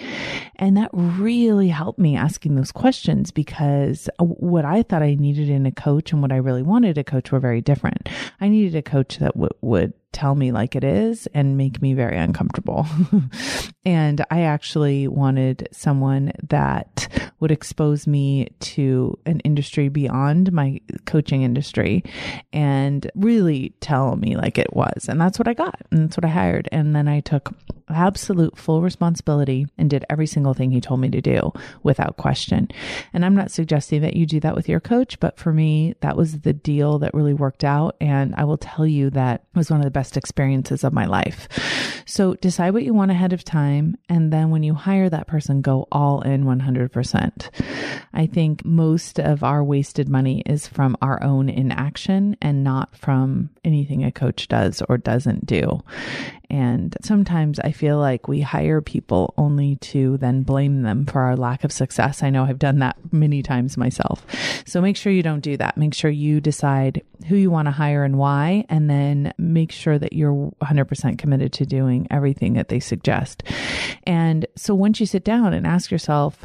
And 0.57 0.77
that 0.77 0.91
really 0.93 1.69
helped 1.69 1.99
me 1.99 2.17
asking 2.17 2.55
those 2.55 2.73
questions 2.73 3.31
because 3.31 4.09
what 4.19 4.65
I 4.65 4.83
thought 4.83 5.03
I 5.03 5.15
needed 5.15 5.49
in 5.49 5.67
a 5.67 5.73
coach 5.73 6.13
and 6.13 6.23
what 6.23 6.33
I 6.33 6.37
really 6.37 6.63
wanted 6.63 6.97
a 6.97 7.05
coach 7.05 7.33
were 7.33 7.41
very 7.41 7.61
different. 7.61 8.09
I 8.41 8.49
needed 8.49 8.77
a 8.77 8.83
coach 8.83 9.19
that 9.19 9.35
w- 9.35 9.51
would 9.63 9.93
tell 10.17 10.35
me 10.35 10.51
like 10.51 10.75
it 10.75 10.83
is 10.83 11.29
and 11.35 11.59
make 11.59 11.83
me 11.83 11.93
very 11.93 12.17
uncomfortable. 12.17 12.87
and 13.85 14.25
I 14.31 14.41
actually 14.41 15.07
wanted 15.09 15.69
someone 15.73 16.33
that 16.49 17.07
would 17.39 17.51
expose 17.51 18.07
me 18.07 18.49
to 18.61 19.19
an 19.27 19.41
industry 19.41 19.91
beyond 19.91 20.53
my 20.53 20.81
coaching 21.05 21.43
industry 21.43 22.03
and 22.51 23.11
really 23.15 23.75
tell 23.81 24.17
me 24.17 24.39
like 24.39 24.57
it 24.57 24.75
was. 24.75 25.07
And 25.07 25.21
that's 25.21 25.39
what 25.39 25.49
I 25.49 25.53
got. 25.53 25.83
And 25.91 26.05
that's 26.05 26.17
what 26.17 26.25
I 26.25 26.29
hired. 26.29 26.67
And 26.73 26.97
then 26.97 27.09
I 27.09 27.21
took 27.21 27.55
absolute 27.89 28.57
full 28.57 28.83
responsibility 28.83 29.67
and 29.79 29.89
did 29.91 30.05
every 30.11 30.27
single 30.27 30.55
thing 30.55 30.71
he 30.71 30.81
told 30.81 31.01
me 31.01 31.09
to 31.11 31.21
do 31.21 31.53
without 31.83 32.17
question. 32.17 32.69
And 33.13 33.25
I'm 33.25 33.35
not 33.35 33.51
suggesting 33.51 34.03
that 34.03 34.17
you 34.17 34.27
do 34.27 34.41
that 34.41 34.57
with 34.57 34.69
your 34.69 34.81
coach, 34.81 35.21
but 35.21 35.39
for 35.39 35.53
me, 35.53 35.95
that 36.01 36.17
was 36.17 36.41
the 36.41 36.53
deal 36.53 36.99
that 37.01 37.15
really 37.15 37.35
worked 37.35 37.65
out. 37.65 37.97
And 38.01 38.35
I 38.37 38.45
will 38.45 38.59
tell 38.59 38.87
you 38.87 39.11
that 39.11 39.45
was 39.55 39.71
one 39.71 39.81
of 39.81 39.85
the 39.85 39.91
best 39.91 40.17
experiences 40.17 40.85
of 40.85 40.93
my 40.93 41.07
life. 41.07 41.49
So 42.07 42.35
decide 42.35 42.71
what 42.71 42.85
you 42.85 42.95
want 42.95 43.11
ahead 43.11 43.33
of 43.33 43.45
time. 43.45 43.97
And 44.09 44.33
then 44.33 44.51
when 44.51 44.63
you 44.63 44.75
hire 44.75 45.09
that 45.11 45.27
person, 45.27 45.61
go 45.61 45.87
all 45.91 46.23
in 46.23 46.45
100%. 46.45 47.51
I 48.13 48.27
think 48.27 48.65
most 48.65 49.19
of 49.19 49.43
our 49.43 49.63
wasted 49.63 50.09
money 50.09 50.43
is 50.47 50.67
from 50.67 50.97
our 51.03 51.23
own 51.23 51.49
inaction 51.49 52.37
and 52.41 52.65
not 52.65 52.97
from 52.97 53.51
anything 53.65 54.05
a 54.05 54.13
coach 54.13 54.49
does 54.49 54.83
or 54.89 54.99
doesn't 54.99 55.47
do. 55.47 55.83
And 56.51 56.97
sometimes 57.03 57.59
I 57.59 57.73
feel 57.73 57.99
like 57.99 58.29
we 58.29 58.41
hire 58.41 58.81
people 58.81 59.35
only 59.37 59.77
to 59.77 60.17
then 60.19 60.43
blame 60.43 60.83
them 60.83 61.07
for 61.07 61.23
our 61.23 61.37
lack 61.37 61.65
of 61.65 61.73
success. 61.73 62.23
I 62.23 62.31
know 62.31 62.45
I've 62.45 62.59
done 62.59 62.79
that 62.81 62.97
many 63.13 63.43
times 63.43 63.77
myself. 63.77 64.25
So 64.65 64.81
make 64.81 64.97
sure 64.97 65.13
you 65.13 65.23
don't 65.23 65.41
do 65.41 65.57
that. 65.57 65.77
Make 65.77 65.95
sure 65.95 66.11
you 66.11 66.41
decide 66.41 67.03
who 67.29 67.37
you 67.37 67.51
want 67.51 67.67
to 67.67 67.73
hire 67.73 68.05
and 68.05 68.19
why, 68.19 68.65
and 68.69 68.89
then 68.89 69.33
make 69.39 69.73
sure 69.73 69.99
that 69.99 70.13
you're 70.13 70.53
100% 70.63 71.19
committed 71.19 71.53
to 71.55 71.67
doing 71.67 72.07
everything 72.11 72.55
that 72.55 72.69
they 72.69 72.81
suggest. 72.81 73.43
And 74.05 74.47
so 74.57 74.75
once 74.75 75.01
you 75.01 75.07
sit 75.07 75.25
down 75.25 75.53
and 75.53 75.67
ask 75.67 75.91
yourself, 75.91 76.45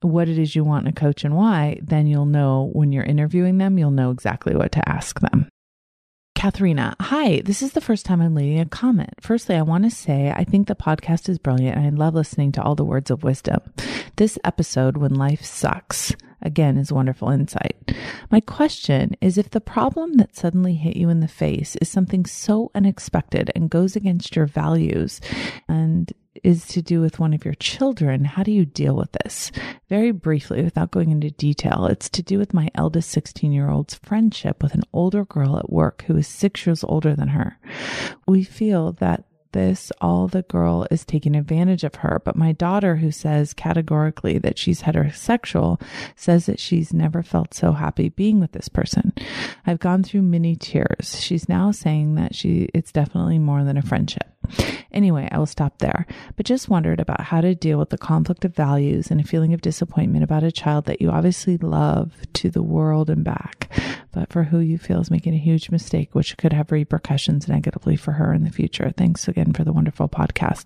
what 0.00 0.28
it 0.28 0.38
is 0.38 0.56
you 0.56 0.64
want 0.64 0.86
in 0.86 0.92
a 0.92 0.94
coach 0.94 1.24
and 1.24 1.36
why, 1.36 1.78
then 1.82 2.06
you'll 2.06 2.26
know 2.26 2.70
when 2.72 2.92
you're 2.92 3.04
interviewing 3.04 3.58
them, 3.58 3.78
you'll 3.78 3.90
know 3.90 4.10
exactly 4.10 4.54
what 4.54 4.72
to 4.72 4.88
ask 4.88 5.20
them. 5.20 5.48
Katharina, 6.40 6.96
hi. 7.00 7.42
This 7.44 7.60
is 7.60 7.72
the 7.72 7.82
first 7.82 8.06
time 8.06 8.22
I'm 8.22 8.34
leaving 8.34 8.60
a 8.60 8.64
comment. 8.64 9.12
Firstly, 9.20 9.56
I 9.56 9.60
want 9.60 9.84
to 9.84 9.90
say 9.90 10.32
I 10.34 10.42
think 10.42 10.68
the 10.68 10.74
podcast 10.74 11.28
is 11.28 11.38
brilliant 11.38 11.76
and 11.76 11.84
I 11.84 11.90
love 11.90 12.14
listening 12.14 12.50
to 12.52 12.62
all 12.62 12.74
the 12.74 12.82
words 12.82 13.10
of 13.10 13.22
wisdom. 13.22 13.60
This 14.16 14.38
episode, 14.42 14.96
When 14.96 15.12
Life 15.12 15.44
Sucks, 15.44 16.16
again 16.40 16.78
is 16.78 16.90
wonderful 16.90 17.28
insight. 17.28 17.94
My 18.30 18.40
question 18.40 19.16
is 19.20 19.36
if 19.36 19.50
the 19.50 19.60
problem 19.60 20.14
that 20.14 20.34
suddenly 20.34 20.76
hit 20.76 20.96
you 20.96 21.10
in 21.10 21.20
the 21.20 21.28
face 21.28 21.76
is 21.76 21.90
something 21.90 22.24
so 22.24 22.70
unexpected 22.74 23.50
and 23.54 23.68
goes 23.68 23.94
against 23.94 24.34
your 24.34 24.46
values 24.46 25.20
and 25.68 26.10
is 26.42 26.66
to 26.68 26.82
do 26.82 27.00
with 27.00 27.18
one 27.18 27.34
of 27.34 27.44
your 27.44 27.54
children. 27.54 28.24
How 28.24 28.42
do 28.42 28.52
you 28.52 28.64
deal 28.64 28.94
with 28.94 29.10
this? 29.12 29.50
Very 29.88 30.12
briefly, 30.12 30.62
without 30.62 30.90
going 30.90 31.10
into 31.10 31.30
detail, 31.30 31.86
it's 31.86 32.08
to 32.10 32.22
do 32.22 32.38
with 32.38 32.54
my 32.54 32.70
eldest 32.74 33.10
16 33.10 33.52
year 33.52 33.68
old's 33.68 33.94
friendship 33.94 34.62
with 34.62 34.74
an 34.74 34.84
older 34.92 35.24
girl 35.24 35.58
at 35.58 35.70
work 35.70 36.04
who 36.06 36.16
is 36.16 36.28
six 36.28 36.66
years 36.66 36.84
older 36.84 37.16
than 37.16 37.28
her. 37.28 37.58
We 38.26 38.44
feel 38.44 38.92
that 38.92 39.24
this, 39.52 39.90
all 40.00 40.28
the 40.28 40.42
girl 40.42 40.86
is 40.90 41.04
taking 41.04 41.34
advantage 41.34 41.84
of 41.84 41.96
her. 41.96 42.20
But 42.24 42.36
my 42.36 42.52
daughter, 42.52 42.96
who 42.96 43.10
says 43.10 43.52
categorically 43.52 44.38
that 44.38 44.58
she's 44.58 44.82
heterosexual, 44.82 45.80
says 46.16 46.46
that 46.46 46.60
she's 46.60 46.92
never 46.92 47.22
felt 47.22 47.54
so 47.54 47.72
happy 47.72 48.10
being 48.10 48.40
with 48.40 48.52
this 48.52 48.68
person. 48.68 49.12
I've 49.66 49.80
gone 49.80 50.02
through 50.02 50.22
many 50.22 50.56
tears. 50.56 51.20
She's 51.20 51.48
now 51.48 51.72
saying 51.72 52.14
that 52.14 52.34
she, 52.34 52.68
it's 52.74 52.92
definitely 52.92 53.38
more 53.38 53.64
than 53.64 53.76
a 53.76 53.82
friendship. 53.82 54.39
Anyway, 54.92 55.28
I 55.30 55.38
will 55.38 55.46
stop 55.46 55.78
there, 55.78 56.06
but 56.36 56.46
just 56.46 56.68
wondered 56.68 57.00
about 57.00 57.20
how 57.20 57.40
to 57.40 57.54
deal 57.54 57.78
with 57.78 57.90
the 57.90 57.98
conflict 57.98 58.44
of 58.44 58.54
values 58.54 59.10
and 59.10 59.20
a 59.20 59.24
feeling 59.24 59.54
of 59.54 59.60
disappointment 59.60 60.24
about 60.24 60.42
a 60.42 60.52
child 60.52 60.86
that 60.86 61.00
you 61.00 61.10
obviously 61.10 61.56
love 61.58 62.12
to 62.34 62.50
the 62.50 62.62
world 62.62 63.08
and 63.08 63.24
back, 63.24 63.70
but 64.12 64.32
for 64.32 64.44
who 64.44 64.58
you 64.58 64.78
feel 64.78 65.00
is 65.00 65.10
making 65.10 65.34
a 65.34 65.38
huge 65.38 65.70
mistake, 65.70 66.14
which 66.14 66.36
could 66.36 66.52
have 66.52 66.72
repercussions 66.72 67.48
negatively 67.48 67.96
for 67.96 68.12
her 68.12 68.32
in 68.32 68.44
the 68.44 68.50
future. 68.50 68.92
Thanks 68.96 69.28
again 69.28 69.52
for 69.52 69.64
the 69.64 69.72
wonderful 69.72 70.08
podcast. 70.08 70.64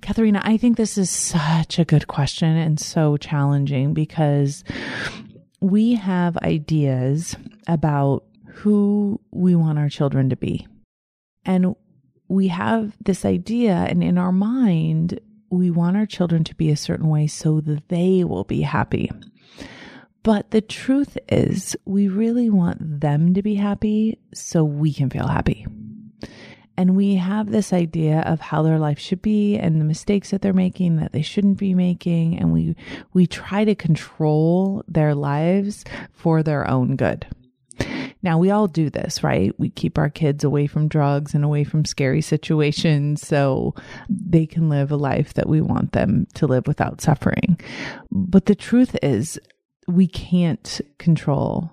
Katharina, 0.00 0.40
I 0.44 0.56
think 0.56 0.76
this 0.76 0.98
is 0.98 1.10
such 1.10 1.78
a 1.78 1.84
good 1.84 2.06
question 2.06 2.56
and 2.56 2.78
so 2.78 3.16
challenging 3.16 3.94
because 3.94 4.64
we 5.60 5.94
have 5.94 6.36
ideas 6.38 7.36
about 7.66 8.24
who 8.46 9.20
we 9.30 9.54
want 9.54 9.78
our 9.78 9.88
children 9.88 10.30
to 10.30 10.36
be. 10.36 10.66
And 11.44 11.74
we 12.28 12.48
have 12.48 12.96
this 13.02 13.24
idea, 13.24 13.74
and 13.74 14.04
in 14.04 14.18
our 14.18 14.32
mind, 14.32 15.18
we 15.50 15.70
want 15.70 15.96
our 15.96 16.06
children 16.06 16.44
to 16.44 16.54
be 16.54 16.70
a 16.70 16.76
certain 16.76 17.08
way 17.08 17.26
so 17.26 17.60
that 17.62 17.88
they 17.88 18.22
will 18.24 18.44
be 18.44 18.62
happy. 18.62 19.10
But 20.22 20.50
the 20.50 20.60
truth 20.60 21.16
is, 21.28 21.74
we 21.86 22.08
really 22.08 22.50
want 22.50 23.00
them 23.00 23.32
to 23.34 23.42
be 23.42 23.54
happy 23.54 24.18
so 24.34 24.62
we 24.62 24.92
can 24.92 25.08
feel 25.08 25.26
happy. 25.26 25.66
And 26.76 26.94
we 26.94 27.16
have 27.16 27.50
this 27.50 27.72
idea 27.72 28.20
of 28.20 28.40
how 28.40 28.62
their 28.62 28.78
life 28.78 28.98
should 28.98 29.22
be 29.22 29.56
and 29.56 29.80
the 29.80 29.84
mistakes 29.84 30.30
that 30.30 30.42
they're 30.42 30.52
making 30.52 30.96
that 30.96 31.12
they 31.12 31.22
shouldn't 31.22 31.58
be 31.58 31.74
making. 31.74 32.38
And 32.38 32.52
we, 32.52 32.76
we 33.12 33.26
try 33.26 33.64
to 33.64 33.74
control 33.74 34.84
their 34.86 35.14
lives 35.14 35.84
for 36.12 36.42
their 36.42 36.68
own 36.68 36.94
good. 36.94 37.26
Now, 38.22 38.38
we 38.38 38.50
all 38.50 38.66
do 38.66 38.90
this, 38.90 39.22
right? 39.22 39.52
We 39.58 39.70
keep 39.70 39.98
our 39.98 40.10
kids 40.10 40.44
away 40.44 40.66
from 40.66 40.88
drugs 40.88 41.34
and 41.34 41.44
away 41.44 41.64
from 41.64 41.84
scary 41.84 42.20
situations 42.20 43.26
so 43.26 43.74
they 44.08 44.46
can 44.46 44.68
live 44.68 44.90
a 44.90 44.96
life 44.96 45.34
that 45.34 45.48
we 45.48 45.60
want 45.60 45.92
them 45.92 46.26
to 46.34 46.46
live 46.46 46.66
without 46.66 47.00
suffering. 47.00 47.60
But 48.10 48.46
the 48.46 48.54
truth 48.54 48.96
is, 49.02 49.38
we 49.86 50.06
can't 50.06 50.80
control 50.98 51.72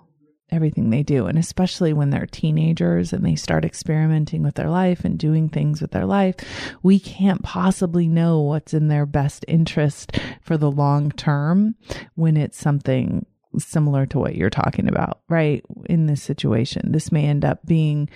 everything 0.52 0.90
they 0.90 1.04
do. 1.04 1.26
And 1.26 1.38
especially 1.38 1.94
when 1.94 2.12
they're 2.12 2.26
teenagers 2.26 3.12
and 3.12 3.26
they 3.26 3.36
start 3.36 3.66
experimenting 3.66 4.44
with 4.44 4.56
their 4.56 4.70
life 4.70 5.04
and 5.04 5.18
doing 5.18 5.50
things 5.50 5.82
with 5.82 5.92
their 5.92 6.06
life, 6.06 6.36
we 6.84 7.00
can't 7.00 7.44
possibly 7.44 8.08
know 8.08 8.40
what's 8.42 8.74
in 8.74 8.88
their 8.88 9.06
best 9.06 9.44
interest 9.48 10.18
for 10.42 10.58
the 10.58 10.72
long 10.72 11.12
term 11.12 11.76
when 12.14 12.38
it's 12.38 12.58
something 12.58 13.26
similar 13.60 14.06
to 14.08 14.20
what 14.20 14.36
you're 14.36 14.50
talking 14.50 14.88
about, 14.88 15.22
right? 15.30 15.64
In 15.86 16.08
this 16.08 16.22
situation, 16.22 16.92
this 16.92 17.12
may 17.12 17.26
end 17.26 17.46
up 17.46 17.66
being 17.66 18.10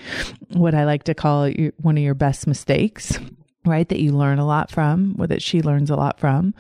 what 0.54 0.76
I 0.76 0.86
like 0.86 1.04
to 1.04 1.14
call 1.14 1.50
one 1.78 1.98
of 1.98 2.04
your 2.04 2.16
best 2.16 2.48
mistakes 2.48 3.18
right? 3.66 3.90
That 3.90 4.00
you 4.00 4.14
learn 4.14 4.40
a 4.40 4.46
lot 4.46 4.72
from, 4.72 5.16
or 5.20 5.28
that 5.28 5.42
she 5.42 5.62
learns 5.62 5.90
a 5.90 5.96
lot 5.96 6.20
from, 6.20 6.54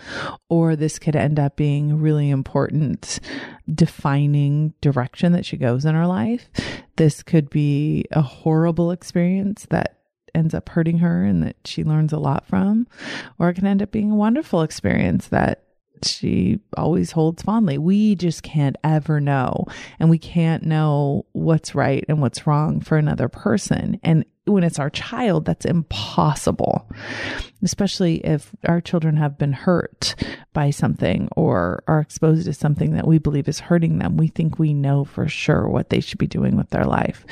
or 0.49 0.75
this 0.75 0.99
could 0.99 1.15
end 1.15 1.39
up 1.39 1.55
being 1.55 1.91
a 1.91 1.95
really 1.95 2.29
important 2.29 3.19
defining 3.73 4.73
direction 4.81 5.31
that 5.31 5.45
she 5.45 5.57
goes 5.57 5.85
in 5.85 5.95
her 5.95 6.07
life. 6.07 6.49
This 6.97 7.23
could 7.23 7.49
be 7.49 8.05
a 8.11 8.21
horrible 8.21 8.91
experience 8.91 9.65
that 9.69 9.99
ends 10.35 10.53
up 10.53 10.69
hurting 10.69 10.99
her 10.99 11.23
and 11.23 11.41
that 11.43 11.55
she 11.65 11.83
learns 11.83 12.13
a 12.13 12.19
lot 12.19 12.45
from, 12.45 12.87
or 13.37 13.49
it 13.49 13.55
can 13.55 13.65
end 13.65 13.81
up 13.81 13.91
being 13.91 14.11
a 14.11 14.15
wonderful 14.15 14.61
experience 14.61 15.27
that 15.29 15.63
she 16.05 16.59
always 16.77 17.12
holds 17.12 17.43
fondly. 17.43 17.77
We 17.77 18.15
just 18.15 18.43
can't 18.43 18.77
ever 18.83 19.19
know. 19.19 19.65
And 19.99 20.09
we 20.09 20.17
can't 20.17 20.63
know 20.63 21.25
what's 21.33 21.75
right 21.75 22.03
and 22.07 22.21
what's 22.21 22.47
wrong 22.47 22.81
for 22.81 22.97
another 22.97 23.27
person. 23.27 23.99
And 24.03 24.25
when 24.45 24.63
it's 24.63 24.79
our 24.79 24.89
child, 24.89 25.45
that's 25.45 25.65
impossible, 25.65 26.89
especially 27.62 28.15
if 28.25 28.51
our 28.65 28.81
children 28.81 29.17
have 29.17 29.38
been 29.38 29.53
hurt 29.53 30.15
by 30.53 30.71
something 30.71 31.29
or 31.35 31.83
are 31.88 31.99
exposed 31.99 32.45
to 32.45 32.53
something 32.53 32.93
that 32.93 33.07
we 33.07 33.19
believe 33.19 33.47
is 33.47 33.59
hurting 33.59 33.99
them. 33.99 34.17
We 34.17 34.27
think 34.27 34.57
we 34.57 34.73
know 34.73 35.05
for 35.05 35.27
sure 35.27 35.67
what 35.67 35.89
they 35.89 35.99
should 35.99 36.17
be 36.17 36.27
doing 36.27 36.57
with 36.57 36.71
their 36.71 36.85
life. 36.85 37.25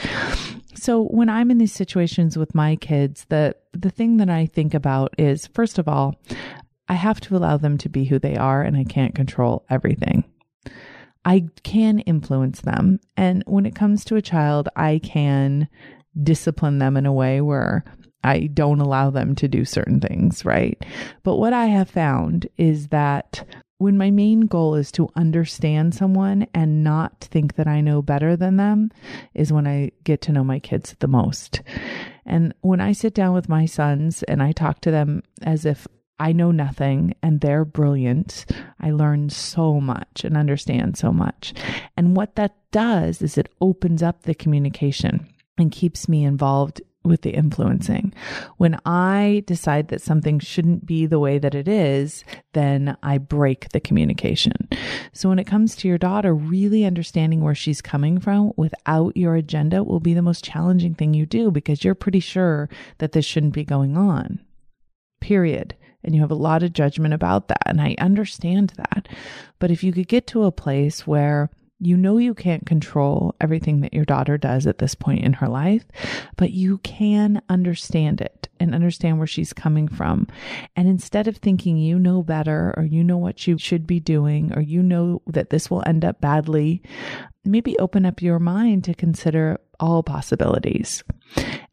So 0.75 1.03
when 1.05 1.27
I'm 1.27 1.49
in 1.49 1.57
these 1.57 1.73
situations 1.73 2.37
with 2.37 2.53
my 2.53 2.75
kids, 2.75 3.25
the 3.29 3.55
the 3.73 3.89
thing 3.89 4.17
that 4.17 4.29
I 4.29 4.45
think 4.45 4.73
about 4.73 5.13
is 5.17 5.47
first 5.47 5.79
of 5.79 5.87
all, 5.87 6.15
I 6.89 6.93
have 6.93 7.19
to 7.21 7.35
allow 7.35 7.57
them 7.57 7.77
to 7.79 7.89
be 7.89 8.05
who 8.05 8.19
they 8.19 8.35
are 8.35 8.61
and 8.61 8.77
I 8.77 8.83
can't 8.83 9.15
control 9.15 9.65
everything. 9.69 10.23
I 11.25 11.47
can 11.63 11.99
influence 11.99 12.61
them. 12.61 12.99
And 13.17 13.43
when 13.45 13.65
it 13.65 13.75
comes 13.75 14.05
to 14.05 14.15
a 14.15 14.21
child, 14.21 14.69
I 14.75 15.01
can 15.03 15.67
discipline 16.21 16.79
them 16.79 16.95
in 16.95 17.05
a 17.05 17.13
way 17.13 17.41
where 17.41 17.83
I 18.23 18.47
don't 18.47 18.79
allow 18.79 19.09
them 19.09 19.35
to 19.35 19.47
do 19.47 19.65
certain 19.65 19.99
things, 19.99 20.45
right? 20.45 20.81
But 21.23 21.35
what 21.35 21.53
I 21.53 21.65
have 21.65 21.89
found 21.89 22.47
is 22.57 22.87
that 22.87 23.45
when 23.77 23.97
my 23.97 24.09
main 24.09 24.41
goal 24.41 24.75
is 24.75 24.91
to 24.93 25.09
understand 25.15 25.93
someone 25.93 26.47
and 26.53 26.83
not 26.83 27.21
think 27.21 27.55
that 27.55 27.67
I 27.67 27.81
know 27.81 28.01
better 28.01 28.35
than 28.35 28.57
them, 28.57 28.89
is 29.35 29.53
when 29.53 29.67
I 29.67 29.91
get 30.03 30.21
to 30.21 30.31
know 30.31 30.43
my 30.43 30.59
kids 30.59 30.95
the 30.99 31.07
most. 31.07 31.61
And 32.25 32.55
when 32.61 32.81
I 32.81 32.91
sit 32.93 33.13
down 33.13 33.33
with 33.33 33.49
my 33.49 33.65
sons 33.65 34.23
and 34.23 34.41
I 34.41 34.51
talk 34.51 34.81
to 34.81 34.91
them 34.91 35.21
as 35.43 35.63
if 35.63 35.87
I 36.19 36.31
know 36.31 36.51
nothing 36.51 37.13
and 37.21 37.41
they're 37.41 37.65
brilliant. 37.65 38.45
I 38.79 38.91
learn 38.91 39.29
so 39.29 39.79
much 39.79 40.23
and 40.23 40.35
understand 40.35 40.97
so 40.97 41.11
much. 41.11 41.53
And 41.95 42.15
what 42.15 42.35
that 42.35 42.55
does 42.71 43.21
is 43.21 43.37
it 43.37 43.53
opens 43.61 44.01
up 44.01 44.23
the 44.23 44.35
communication 44.35 45.27
and 45.57 45.71
keeps 45.71 46.09
me 46.09 46.23
involved 46.23 46.81
with 47.03 47.21
the 47.21 47.31
influencing. 47.31 48.13
When 48.57 48.77
I 48.85 49.43
decide 49.47 49.87
that 49.89 50.01
something 50.01 50.39
shouldn't 50.39 50.85
be 50.85 51.05
the 51.05 51.19
way 51.19 51.39
that 51.39 51.55
it 51.55 51.67
is, 51.67 52.23
then 52.53 52.97
I 53.01 53.17
break 53.17 53.69
the 53.69 53.79
communication. 53.79 54.53
So 55.13 55.29
when 55.29 55.39
it 55.39 55.47
comes 55.47 55.75
to 55.77 55.87
your 55.87 55.97
daughter, 55.97 56.33
really 56.33 56.83
understanding 56.83 57.41
where 57.41 57.55
she's 57.55 57.81
coming 57.81 58.19
from 58.19 58.51
without 58.57 59.15
your 59.15 59.35
agenda 59.35 59.83
will 59.83 60.01
be 60.01 60.13
the 60.13 60.21
most 60.21 60.43
challenging 60.43 60.95
thing 60.95 61.13
you 61.13 61.25
do 61.25 61.49
because 61.49 61.83
you're 61.83 61.95
pretty 61.95 62.19
sure 62.19 62.69
that 62.97 63.13
this 63.13 63.25
shouldn't 63.25 63.53
be 63.53 63.63
going 63.63 63.95
on. 63.95 64.41
Period 65.21 65.75
and 66.03 66.15
you 66.15 66.21
have 66.21 66.31
a 66.31 66.35
lot 66.35 66.63
of 66.63 66.73
judgment 66.73 67.13
about 67.13 67.47
that. 67.47 67.63
And 67.65 67.81
I 67.81 67.95
understand 67.99 68.73
that. 68.77 69.07
But 69.59 69.71
if 69.71 69.83
you 69.83 69.91
could 69.91 70.07
get 70.07 70.27
to 70.27 70.43
a 70.43 70.51
place 70.51 71.05
where 71.05 71.49
you 71.79 71.95
know 71.95 72.17
you 72.17 72.33
can't 72.33 72.65
control 72.65 73.35
everything 73.39 73.81
that 73.81 73.93
your 73.93 74.05
daughter 74.05 74.37
does 74.37 74.65
at 74.65 74.79
this 74.79 74.95
point 74.95 75.23
in 75.23 75.33
her 75.33 75.47
life, 75.47 75.85
but 76.35 76.51
you 76.51 76.79
can 76.79 77.41
understand 77.49 78.19
it 78.19 78.49
and 78.59 78.73
understand 78.73 79.17
where 79.19 79.27
she's 79.27 79.53
coming 79.53 79.87
from. 79.87 80.27
And 80.75 80.87
instead 80.87 81.27
of 81.27 81.37
thinking 81.37 81.77
you 81.77 81.99
know 81.99 82.23
better 82.23 82.73
or 82.75 82.83
you 82.83 83.03
know 83.03 83.17
what 83.17 83.45
you 83.45 83.57
should 83.59 83.85
be 83.85 83.99
doing 83.99 84.51
or 84.55 84.61
you 84.61 84.81
know 84.81 85.21
that 85.27 85.51
this 85.51 85.69
will 85.69 85.83
end 85.85 86.03
up 86.03 86.19
badly, 86.19 86.81
maybe 87.45 87.77
open 87.77 88.05
up 88.05 88.21
your 88.21 88.39
mind 88.39 88.83
to 88.85 88.95
consider 88.95 89.59
all 89.79 90.03
possibilities. 90.03 91.03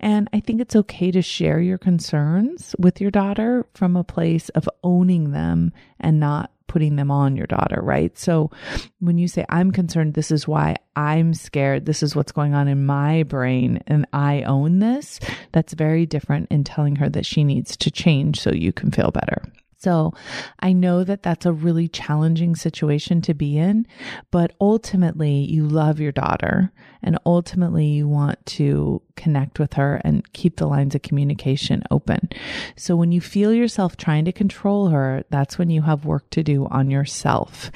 And 0.00 0.28
I 0.32 0.40
think 0.40 0.60
it's 0.60 0.76
okay 0.76 1.10
to 1.10 1.22
share 1.22 1.60
your 1.60 1.78
concerns 1.78 2.74
with 2.78 3.00
your 3.00 3.10
daughter 3.10 3.66
from 3.74 3.96
a 3.96 4.04
place 4.04 4.48
of 4.50 4.68
owning 4.82 5.30
them 5.30 5.72
and 6.00 6.20
not 6.20 6.50
putting 6.66 6.96
them 6.96 7.10
on 7.10 7.36
your 7.36 7.46
daughter, 7.46 7.80
right? 7.80 8.18
So 8.18 8.50
when 8.98 9.16
you 9.16 9.28
say, 9.28 9.44
I'm 9.48 9.70
concerned, 9.70 10.14
this 10.14 10.30
is 10.30 10.48
why 10.48 10.76
I'm 10.96 11.32
scared, 11.32 11.86
this 11.86 12.02
is 12.02 12.16
what's 12.16 12.32
going 12.32 12.54
on 12.54 12.66
in 12.66 12.84
my 12.84 13.22
brain, 13.22 13.82
and 13.86 14.06
I 14.12 14.42
own 14.42 14.80
this, 14.80 15.20
that's 15.52 15.72
very 15.74 16.04
different 16.04 16.50
in 16.50 16.64
telling 16.64 16.96
her 16.96 17.08
that 17.10 17.26
she 17.26 17.44
needs 17.44 17.76
to 17.76 17.90
change 17.90 18.40
so 18.40 18.52
you 18.52 18.72
can 18.72 18.90
feel 18.90 19.12
better. 19.12 19.44
So 19.78 20.14
I 20.60 20.72
know 20.72 21.04
that 21.04 21.22
that's 21.22 21.44
a 21.44 21.52
really 21.52 21.88
challenging 21.88 22.56
situation 22.56 23.20
to 23.20 23.34
be 23.34 23.58
in, 23.58 23.86
but 24.30 24.54
ultimately 24.60 25.44
you 25.44 25.68
love 25.68 26.00
your 26.00 26.10
daughter 26.10 26.72
and 27.04 27.18
ultimately 27.24 27.86
you 27.86 28.08
want 28.08 28.44
to 28.46 29.00
connect 29.16 29.58
with 29.60 29.74
her 29.74 30.00
and 30.04 30.32
keep 30.32 30.56
the 30.56 30.66
lines 30.66 30.94
of 30.94 31.02
communication 31.02 31.82
open. 31.90 32.28
So 32.76 32.96
when 32.96 33.12
you 33.12 33.20
feel 33.20 33.52
yourself 33.52 33.96
trying 33.96 34.24
to 34.24 34.32
control 34.32 34.88
her, 34.88 35.22
that's 35.30 35.58
when 35.58 35.70
you 35.70 35.82
have 35.82 36.04
work 36.04 36.28
to 36.30 36.42
do 36.42 36.66
on 36.66 36.90
yourself. 36.90 37.70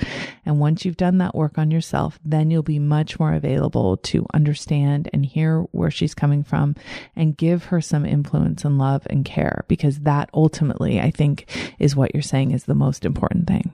And 0.45 0.59
once 0.59 0.85
you've 0.85 0.97
done 0.97 1.19
that 1.19 1.35
work 1.35 1.59
on 1.59 1.71
yourself, 1.71 2.19
then 2.25 2.51
you'll 2.51 2.63
be 2.63 2.79
much 2.79 3.21
more 3.21 3.35
available 3.35 3.99
to 3.99 4.27
understand 4.35 5.09
and 5.13 5.25
hear 5.25 5.61
where 5.73 5.91
she's 5.91 6.15
coming 6.15 6.43
from 6.43 6.75
and 7.15 7.37
give 7.37 7.65
her 7.67 7.81
some 7.81 8.05
influence 8.05 8.65
and 8.65 8.79
love 8.79 9.07
and 9.11 9.25
care 9.25 9.65
because 9.69 10.01
that 10.01 10.31
ultimately 10.33 11.01
I 11.01 11.11
think 11.11 11.47
is 11.79 11.95
what 11.95 12.15
you're 12.15 12.23
saying 12.23 12.53
is 12.53 12.65
the 12.65 12.75
most 12.75 13.05
important 13.05 13.47
thing. 13.47 13.73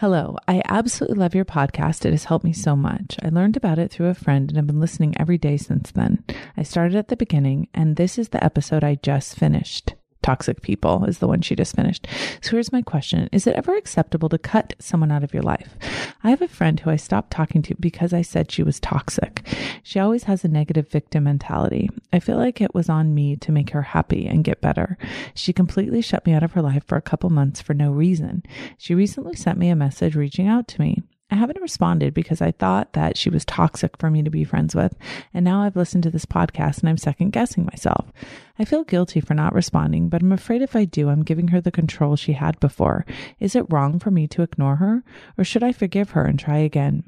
Hello, 0.00 0.36
I 0.46 0.62
absolutely 0.66 1.16
love 1.16 1.34
your 1.34 1.44
podcast. 1.44 2.04
It 2.04 2.12
has 2.12 2.26
helped 2.26 2.44
me 2.44 2.52
so 2.52 2.76
much. 2.76 3.16
I 3.20 3.30
learned 3.30 3.56
about 3.56 3.80
it 3.80 3.90
through 3.90 4.06
a 4.06 4.14
friend 4.14 4.48
and 4.48 4.56
have 4.56 4.68
been 4.68 4.78
listening 4.78 5.12
every 5.18 5.38
day 5.38 5.56
since 5.56 5.90
then. 5.90 6.22
I 6.56 6.62
started 6.62 6.94
at 6.94 7.08
the 7.08 7.16
beginning, 7.16 7.66
and 7.74 7.96
this 7.96 8.16
is 8.16 8.28
the 8.28 8.44
episode 8.44 8.84
I 8.84 9.00
just 9.02 9.34
finished 9.34 9.94
toxic 10.28 10.60
people 10.60 11.06
is 11.06 11.20
the 11.20 11.26
one 11.26 11.40
she 11.40 11.56
just 11.56 11.74
finished. 11.74 12.06
So 12.42 12.50
here's 12.50 12.70
my 12.70 12.82
question. 12.82 13.30
Is 13.32 13.46
it 13.46 13.56
ever 13.56 13.74
acceptable 13.74 14.28
to 14.28 14.36
cut 14.36 14.74
someone 14.78 15.10
out 15.10 15.24
of 15.24 15.32
your 15.32 15.42
life? 15.42 15.74
I 16.22 16.28
have 16.28 16.42
a 16.42 16.48
friend 16.48 16.78
who 16.78 16.90
I 16.90 16.96
stopped 16.96 17.30
talking 17.30 17.62
to 17.62 17.74
because 17.80 18.12
I 18.12 18.20
said 18.20 18.50
she 18.52 18.62
was 18.62 18.78
toxic. 18.78 19.46
She 19.82 19.98
always 19.98 20.24
has 20.24 20.44
a 20.44 20.48
negative 20.48 20.90
victim 20.90 21.24
mentality. 21.24 21.88
I 22.12 22.20
feel 22.20 22.36
like 22.36 22.60
it 22.60 22.74
was 22.74 22.90
on 22.90 23.14
me 23.14 23.36
to 23.36 23.52
make 23.52 23.70
her 23.70 23.80
happy 23.80 24.26
and 24.26 24.44
get 24.44 24.60
better. 24.60 24.98
She 25.34 25.54
completely 25.54 26.02
shut 26.02 26.26
me 26.26 26.34
out 26.34 26.42
of 26.42 26.52
her 26.52 26.60
life 26.60 26.84
for 26.86 26.98
a 26.98 27.02
couple 27.02 27.30
months 27.30 27.62
for 27.62 27.72
no 27.72 27.90
reason. 27.90 28.42
She 28.76 28.94
recently 28.94 29.34
sent 29.34 29.58
me 29.58 29.70
a 29.70 29.76
message 29.76 30.14
reaching 30.14 30.46
out 30.46 30.68
to 30.68 30.80
me. 30.82 31.02
I 31.30 31.34
haven't 31.34 31.60
responded 31.60 32.14
because 32.14 32.40
I 32.40 32.52
thought 32.52 32.94
that 32.94 33.18
she 33.18 33.28
was 33.28 33.44
toxic 33.44 33.98
for 33.98 34.10
me 34.10 34.22
to 34.22 34.30
be 34.30 34.44
friends 34.44 34.74
with. 34.74 34.96
And 35.34 35.44
now 35.44 35.62
I've 35.62 35.76
listened 35.76 36.04
to 36.04 36.10
this 36.10 36.24
podcast 36.24 36.80
and 36.80 36.88
I'm 36.88 36.96
second 36.96 37.32
guessing 37.32 37.66
myself. 37.66 38.10
I 38.58 38.64
feel 38.64 38.82
guilty 38.82 39.20
for 39.20 39.34
not 39.34 39.54
responding, 39.54 40.08
but 40.08 40.22
I'm 40.22 40.32
afraid 40.32 40.62
if 40.62 40.74
I 40.74 40.86
do, 40.86 41.10
I'm 41.10 41.22
giving 41.22 41.48
her 41.48 41.60
the 41.60 41.70
control 41.70 42.16
she 42.16 42.32
had 42.32 42.58
before. 42.60 43.04
Is 43.40 43.54
it 43.54 43.70
wrong 43.70 43.98
for 43.98 44.10
me 44.10 44.26
to 44.28 44.42
ignore 44.42 44.76
her? 44.76 45.04
Or 45.36 45.44
should 45.44 45.62
I 45.62 45.72
forgive 45.72 46.10
her 46.10 46.24
and 46.24 46.38
try 46.38 46.58
again? 46.58 47.04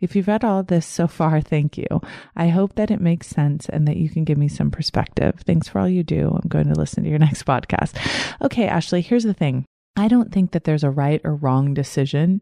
If 0.00 0.16
you've 0.16 0.26
read 0.26 0.42
all 0.42 0.64
this 0.64 0.84
so 0.84 1.06
far, 1.06 1.40
thank 1.40 1.78
you. 1.78 1.86
I 2.34 2.48
hope 2.48 2.74
that 2.74 2.90
it 2.90 3.00
makes 3.00 3.28
sense 3.28 3.68
and 3.68 3.86
that 3.86 3.96
you 3.96 4.10
can 4.10 4.24
give 4.24 4.38
me 4.38 4.48
some 4.48 4.72
perspective. 4.72 5.36
Thanks 5.46 5.68
for 5.68 5.78
all 5.78 5.88
you 5.88 6.02
do. 6.02 6.36
I'm 6.42 6.48
going 6.48 6.66
to 6.66 6.74
listen 6.74 7.04
to 7.04 7.10
your 7.10 7.18
next 7.20 7.44
podcast. 7.44 7.94
Okay, 8.42 8.66
Ashley, 8.66 9.02
here's 9.02 9.24
the 9.24 9.34
thing. 9.34 9.64
I 9.94 10.08
don't 10.08 10.32
think 10.32 10.52
that 10.52 10.64
there's 10.64 10.84
a 10.84 10.90
right 10.90 11.20
or 11.22 11.36
wrong 11.36 11.74
decision 11.74 12.40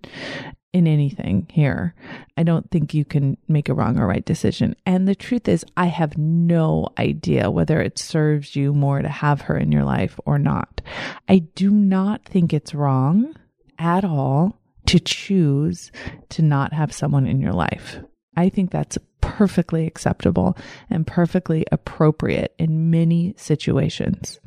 in 0.73 0.87
anything 0.87 1.49
here. 1.51 1.95
I 2.37 2.43
don't 2.43 2.71
think 2.71 2.95
you 2.95 3.05
can 3.05 3.37
make 3.49 3.69
a 3.69 3.75
wrong 3.75 3.99
or 3.99 4.07
right 4.07 4.25
decision. 4.25 4.77
And 4.87 5.09
the 5.09 5.15
truth 5.15 5.49
is, 5.49 5.65
I 5.77 5.87
have 5.87 6.17
no 6.17 6.89
idea 6.99 7.51
whether 7.51 7.81
it 7.81 7.99
serves 7.99 8.55
you 8.55 8.73
more 8.73 9.03
to 9.03 9.09
have 9.09 9.43
her 9.43 9.57
in 9.57 9.73
your 9.73 9.85
life 9.85 10.19
or 10.27 10.39
not. 10.39 10.81
I 11.29 11.39
do 11.39 11.71
not 11.71 12.25
think 12.25 12.53
it's 12.53 12.75
wrong 12.75 13.35
at 13.79 14.05
all 14.05 14.61
to 14.87 15.01
choose 15.01 15.91
to 16.31 16.43
not 16.43 16.73
have 16.73 16.93
someone 16.93 17.27
in 17.27 17.41
your 17.41 17.53
life. 17.53 17.99
I 18.37 18.49
think 18.49 18.71
that's 18.71 18.99
perfectly 19.21 19.87
acceptable 19.87 20.57
and 20.89 21.07
perfectly 21.07 21.65
appropriate 21.71 22.55
in 22.59 22.91
many 22.91 23.35
situations. 23.37 24.39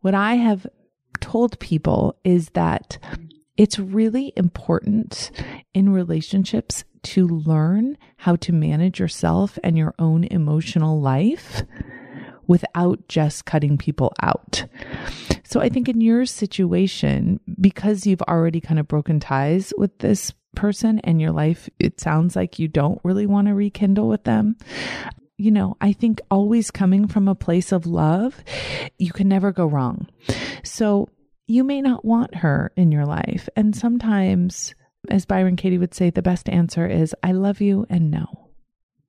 What 0.00 0.14
I 0.14 0.34
have 0.34 0.66
told 1.20 1.58
people 1.58 2.16
is 2.24 2.50
that 2.50 2.98
it's 3.60 3.78
really 3.78 4.32
important 4.36 5.30
in 5.74 5.92
relationships 5.92 6.82
to 7.02 7.28
learn 7.28 7.98
how 8.16 8.34
to 8.36 8.52
manage 8.54 8.98
yourself 8.98 9.58
and 9.62 9.76
your 9.76 9.94
own 9.98 10.24
emotional 10.24 10.98
life 10.98 11.62
without 12.46 13.06
just 13.06 13.44
cutting 13.44 13.76
people 13.76 14.14
out. 14.22 14.64
So 15.44 15.60
I 15.60 15.68
think 15.68 15.90
in 15.90 16.00
your 16.00 16.24
situation, 16.24 17.38
because 17.60 18.06
you've 18.06 18.22
already 18.22 18.62
kind 18.62 18.80
of 18.80 18.88
broken 18.88 19.20
ties 19.20 19.74
with 19.76 19.98
this 19.98 20.32
person 20.56 20.98
and 21.00 21.20
your 21.20 21.32
life, 21.32 21.68
it 21.78 22.00
sounds 22.00 22.36
like 22.36 22.58
you 22.58 22.66
don't 22.66 22.98
really 23.04 23.26
want 23.26 23.48
to 23.48 23.54
rekindle 23.54 24.08
with 24.08 24.24
them. 24.24 24.56
You 25.36 25.50
know, 25.50 25.76
I 25.82 25.92
think 25.92 26.22
always 26.30 26.70
coming 26.70 27.08
from 27.08 27.28
a 27.28 27.34
place 27.34 27.72
of 27.72 27.84
love, 27.84 28.42
you 28.98 29.12
can 29.12 29.28
never 29.28 29.52
go 29.52 29.66
wrong. 29.66 30.08
So 30.64 31.10
you 31.50 31.64
may 31.64 31.82
not 31.82 32.04
want 32.04 32.36
her 32.36 32.72
in 32.76 32.92
your 32.92 33.04
life. 33.04 33.48
And 33.56 33.74
sometimes, 33.74 34.72
as 35.08 35.26
Byron 35.26 35.56
Katie 35.56 35.78
would 35.78 35.94
say, 35.94 36.08
the 36.08 36.22
best 36.22 36.48
answer 36.48 36.86
is, 36.86 37.14
I 37.24 37.32
love 37.32 37.60
you 37.60 37.86
and 37.90 38.08
no. 38.10 38.50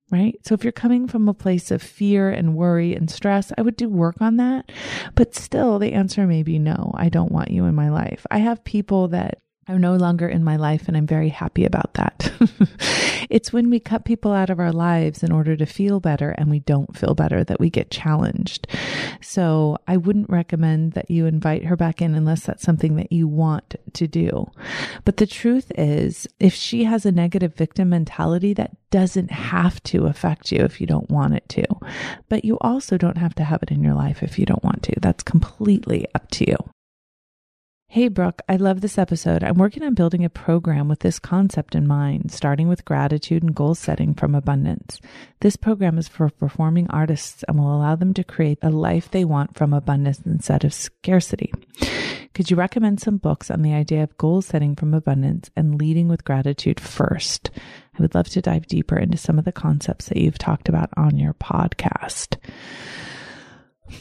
Right? 0.10 0.36
So 0.43 0.56
if 0.56 0.63
you're 0.63 0.73
coming 0.73 1.08
from 1.08 1.30
a 1.30 1.36
place 1.36 1.69
of 1.69 1.84
fear 1.84 2.32
and 2.32 2.56
worry 2.56 2.95
and 2.95 3.10
stress, 3.10 3.54
I 3.58 3.62
would 3.62 3.77
do 3.77 3.88
work 3.88 4.21
on 4.21 4.38
that. 4.38 4.71
But 5.13 5.36
still, 5.36 5.77
the 5.77 5.93
answer 5.93 6.25
may 6.25 6.41
be 6.41 6.58
no, 6.58 6.91
I 6.95 7.10
don't 7.10 7.32
want 7.32 7.51
you 7.51 7.65
in 7.65 7.75
my 7.75 7.89
life. 7.89 8.25
I 8.32 8.39
have 8.39 8.63
people 8.63 9.10
that 9.10 9.38
are 9.71 9.79
no 9.79 9.95
longer 9.95 10.27
in 10.27 10.43
my 10.43 10.57
life, 10.57 10.88
and 10.88 10.97
I'm 10.97 11.07
very 11.07 11.29
happy 11.29 11.65
about 11.65 11.93
that. 11.95 12.31
it's 13.29 13.53
when 13.53 13.69
we 13.69 13.79
cut 13.79 14.05
people 14.05 14.34
out 14.34 14.49
of 14.49 14.60
our 14.60 14.71
lives 14.71 15.23
in 15.23 15.31
order 15.31 15.55
to 15.55 15.65
feel 15.65 15.99
better 15.99 16.31
and 16.31 16.49
we 16.49 16.60
don't 16.60 16.97
feel 16.97 17.15
better 17.15 17.43
that 17.43 17.60
we 17.60 17.69
get 17.69 17.89
challenged. 17.89 18.67
So 19.21 19.77
I 19.88 19.97
wouldn't 19.97 20.29
recommend 20.29 20.93
that 20.93 21.10
you 21.10 21.25
invite 21.25 21.65
her 21.65 21.75
back 21.75 22.01
in 22.01 22.15
unless 22.15 22.45
that's 22.45 22.63
something 22.63 22.95
that 22.97 23.12
you 23.12 23.27
want 23.27 23.75
to 23.93 24.07
do. 24.07 24.51
But 25.05 25.17
the 25.17 25.27
truth 25.27 25.71
is, 25.77 26.27
if 26.39 26.53
she 26.53 26.84
has 26.84 27.05
a 27.05 27.12
negative 27.12 27.55
victim 27.55 27.89
mentality, 27.89 28.53
that 28.53 28.75
doesn't 28.91 29.31
have 29.31 29.81
to 29.84 30.05
affect 30.05 30.51
you 30.51 30.60
if 30.60 30.81
you 30.81 30.88
don't 30.88 31.10
want 31.10 31.34
it 31.34 31.47
to. 31.49 31.65
But 32.29 32.43
you 32.43 32.57
also 32.60 32.97
don't 32.97 33.17
have 33.17 33.36
to 33.36 33.43
have 33.43 33.63
it 33.63 33.71
in 33.71 33.84
your 33.84 33.95
life 33.95 34.21
if 34.21 34.38
you 34.38 34.45
don't 34.45 34.63
want 34.63 34.84
to. 34.84 34.99
That's 34.99 35.23
completely 35.23 36.07
up 36.13 36.29
to 36.31 36.49
you. 36.49 36.57
Hey, 37.93 38.08
Brooke, 38.08 38.41
I 38.47 38.56
love 38.56 38.80
this 38.80 38.97
episode. 38.97 39.43
I'm 39.43 39.58
working 39.58 39.84
on 39.84 39.95
building 39.95 40.23
a 40.23 40.30
program 40.30 40.88
with 40.88 40.99
this 40.99 41.19
concept 41.19 41.75
in 41.75 41.86
mind, 41.86 42.32
starting 42.32 42.69
with 42.69 42.86
gratitude 42.86 43.43
and 43.43 43.54
goal 43.54 43.75
setting 43.75 44.13
from 44.13 44.34
abundance. 44.34 45.01
This 45.41 45.58
program 45.58 45.97
is 45.97 46.08
for 46.08 46.30
performing 46.30 46.89
artists 46.89 47.43
and 47.49 47.60
will 47.60 47.75
allow 47.75 47.97
them 47.97 48.13
to 48.13 48.23
create 48.23 48.60
a 48.62 48.69
life 48.69 49.12
they 49.12 49.25
want 49.25 49.58
from 49.58 49.73
abundance 49.73 50.21
instead 50.25 50.63
of 50.63 50.73
scarcity. 50.73 51.51
Could 52.34 52.49
you 52.49 52.56
recommend 52.56 53.01
some 53.01 53.17
books 53.17 53.51
on 53.51 53.62
the 53.62 53.73
idea 53.73 54.04
of 54.04 54.17
goal 54.17 54.41
setting 54.41 54.73
from 54.73 54.93
abundance 54.93 55.51
and 55.58 55.77
leading 55.77 56.08
with 56.08 56.23
gratitude 56.23 56.80
first? 56.80 57.51
I 57.99 58.01
would 58.01 58.15
love 58.15 58.30
to 58.30 58.41
dive 58.41 58.67
deeper 58.67 58.97
into 58.97 59.17
some 59.17 59.38
of 59.38 59.43
the 59.43 59.51
concepts 59.51 60.06
that 60.06 60.17
you've 60.17 60.38
talked 60.38 60.69
about 60.69 60.91
on 60.95 61.17
your 61.17 61.34
podcast. 61.34 62.38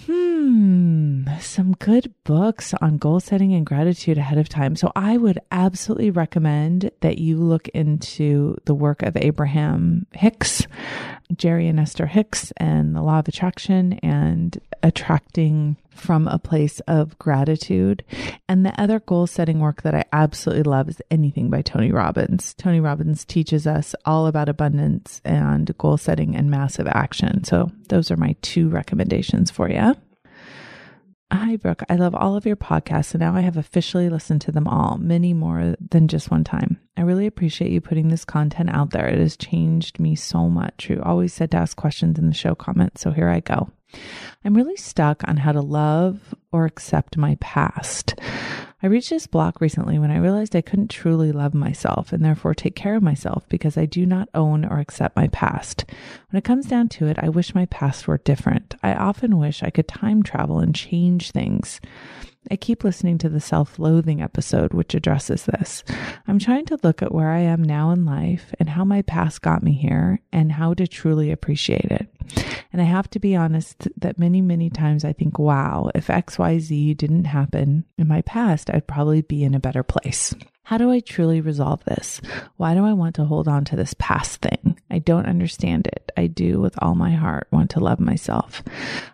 Hmm, 0.07 1.24
some 1.40 1.72
good 1.72 2.12
books 2.24 2.74
on 2.81 2.98
goal 2.98 3.20
setting 3.20 3.53
and 3.55 3.66
gratitude 3.66 4.18
ahead 4.18 4.38
of 4.38 4.48
time. 4.48 4.76
So 4.76 4.92
I 4.94 5.16
would 5.16 5.38
absolutely 5.50 6.11
recommend 6.11 6.90
that 7.00 7.18
you 7.18 7.38
look 7.38 7.68
into 7.68 8.57
the 8.64 8.74
work 8.74 9.03
of 9.03 9.16
Abraham 9.16 10.07
Hicks, 10.12 10.66
Jerry 11.37 11.66
and 11.66 11.81
Esther 11.81 12.07
Hicks, 12.07 12.53
and 12.57 12.94
the 12.94 13.03
law 13.03 13.18
of 13.18 13.29
attraction 13.29 13.94
and 13.94 14.59
attracting 14.83 15.76
from 16.01 16.27
a 16.27 16.39
place 16.39 16.81
of 16.81 17.19
gratitude. 17.19 18.05
And 18.49 18.65
the 18.65 18.81
other 18.81 19.01
goal 19.01 19.27
setting 19.27 19.61
work 19.61 19.83
that 19.83 19.95
I 19.95 20.05
absolutely 20.13 20.65
love 20.65 20.89
is 20.89 21.03
anything 21.11 21.51
by 21.51 21.63
Tony 21.63 21.93
Robbins. 21.93 22.55
Tony 22.55 22.81
Robbins 22.81 23.25
teaches 23.25 23.67
us 23.67 23.95
all 24.05 24.27
about 24.27 24.49
abundance 24.49 25.21
and 25.25 25.77
goal 25.79 25.97
setting 25.97 26.35
and 26.35 26.51
massive 26.51 26.87
action. 26.87 27.45
So 27.45 27.71
those 27.89 28.11
are 28.11 28.17
my 28.17 28.35
two 28.43 28.69
recommendations 28.69 29.51
for 29.51 29.71
you. 29.71 29.95
Hi, 31.33 31.55
Brooke. 31.55 31.85
I 31.89 31.95
love 31.95 32.17
all 32.17 32.35
of 32.35 32.45
your 32.45 32.57
podcasts, 32.57 33.15
and 33.15 33.21
now 33.21 33.37
I 33.37 33.41
have 33.43 33.57
officially 33.57 34.09
listened 34.09 34.41
to 34.43 34.53
them 34.53 34.67
all, 34.67 34.99
many 34.99 35.33
more 35.33 35.77
than 35.79 36.09
just 36.09 36.29
one 36.29 36.43
time. 36.43 36.81
I 36.97 37.03
really 37.03 37.27
appreciate 37.27 37.71
you 37.71 37.81
putting 37.81 38.09
this 38.09 38.25
content 38.25 38.71
out 38.71 38.91
there. 38.91 39.07
It 39.07 39.21
has 39.21 39.37
changed 39.37 40.01
me 40.01 40.17
so 40.17 40.49
much. 40.49 40.91
You 40.91 41.01
always 41.05 41.33
said 41.33 41.53
to 41.53 41.59
ask 41.59 41.77
questions 41.77 42.19
in 42.19 42.27
the 42.27 42.35
show 42.35 42.57
comments, 42.57 43.03
so 43.03 43.13
here 43.13 43.29
I 43.29 43.39
go. 43.39 43.71
I'm 44.44 44.55
really 44.55 44.76
stuck 44.76 45.26
on 45.29 45.37
how 45.37 45.53
to 45.53 45.61
love 45.61 46.35
or 46.53 46.64
accept 46.64 47.16
my 47.16 47.37
past. 47.40 48.14
I 48.83 48.87
reached 48.87 49.11
this 49.11 49.26
block 49.26 49.61
recently 49.61 49.98
when 49.98 50.11
I 50.11 50.16
realized 50.16 50.57
I 50.57 50.62
couldn't 50.62 50.88
truly 50.88 51.33
love 51.33 51.53
myself 51.53 52.12
and 52.12 52.24
therefore 52.24 52.55
take 52.55 52.74
care 52.74 52.94
of 52.94 53.03
myself 53.03 53.46
because 53.50 53.76
I 53.76 53.85
do 53.85 54.07
not 54.07 54.31
own 54.35 54.64
or 54.64 54.79
accept 54.79 55.16
my 55.16 55.29
past. 55.29 55.85
When 56.31 56.38
it 56.38 56.44
comes 56.44 56.66
down 56.66 56.88
to 56.90 57.07
it, 57.07 57.18
I 57.18 57.29
wish 57.29 57.55
my 57.55 57.66
past 57.66 58.09
were 58.09 58.16
different. 58.18 58.74
I 58.83 58.94
often 58.94 59.38
wish 59.38 59.62
I 59.62 59.68
could 59.68 59.87
time 59.87 60.22
travel 60.22 60.61
and 60.61 60.74
change 60.74 61.31
things. 61.31 61.79
I 62.51 62.57
keep 62.57 62.83
listening 62.83 63.19
to 63.19 63.29
the 63.29 63.41
self 63.41 63.79
loathing 63.79 64.21
episode, 64.21 64.75
which 64.75 64.95
addresses 64.95 65.45
this. 65.45 65.85
I'm 66.27 66.39
trying 66.41 66.67
to 66.67 66.79
look 66.83 67.01
at 67.01 67.15
where 67.15 67.31
I 67.31 67.41
am 67.41 67.63
now 67.63 67.91
in 67.93 68.05
life 68.05 68.53
and 68.59 68.69
how 68.69 68.85
my 68.85 69.03
past 69.03 69.41
got 69.41 69.63
me 69.63 69.73
here 69.73 70.21
and 70.33 70.51
how 70.51 70.75
to 70.75 70.89
truly 70.89 71.31
appreciate 71.31 71.85
it. 71.85 72.09
And 72.73 72.83
I 72.83 72.85
have 72.85 73.09
to 73.11 73.21
be 73.21 73.37
honest 73.37 73.89
that 73.97 74.19
many, 74.19 74.41
many 74.41 74.69
times 74.69 75.05
I 75.05 75.13
think, 75.13 75.39
wow, 75.39 75.91
if 75.95 76.09
XYZ 76.09 76.97
didn't 76.97 77.25
happen 77.25 77.85
in 77.99 78.09
my 78.09 78.23
past, 78.23 78.71
I'd 78.71 78.87
probably 78.87 79.23
be 79.23 79.45
in 79.45 79.55
a 79.55 79.61
better 79.61 79.83
place. 79.83 80.35
How 80.70 80.78
do 80.78 80.92
I 80.92 81.00
truly 81.00 81.40
resolve 81.40 81.83
this? 81.83 82.20
Why 82.56 82.74
do 82.74 82.85
I 82.85 82.92
want 82.92 83.16
to 83.16 83.24
hold 83.24 83.48
on 83.48 83.64
to 83.64 83.74
this 83.74 83.92
past 83.98 84.40
thing? 84.40 84.78
I 84.88 85.00
don't 85.00 85.26
understand 85.26 85.88
it. 85.88 86.12
I 86.16 86.28
do, 86.28 86.61
with 86.61 86.80
all 86.80 86.94
my 86.94 87.11
heart, 87.11 87.48
want 87.50 87.70
to 87.70 87.80
love 87.80 87.98
myself. 87.98 88.62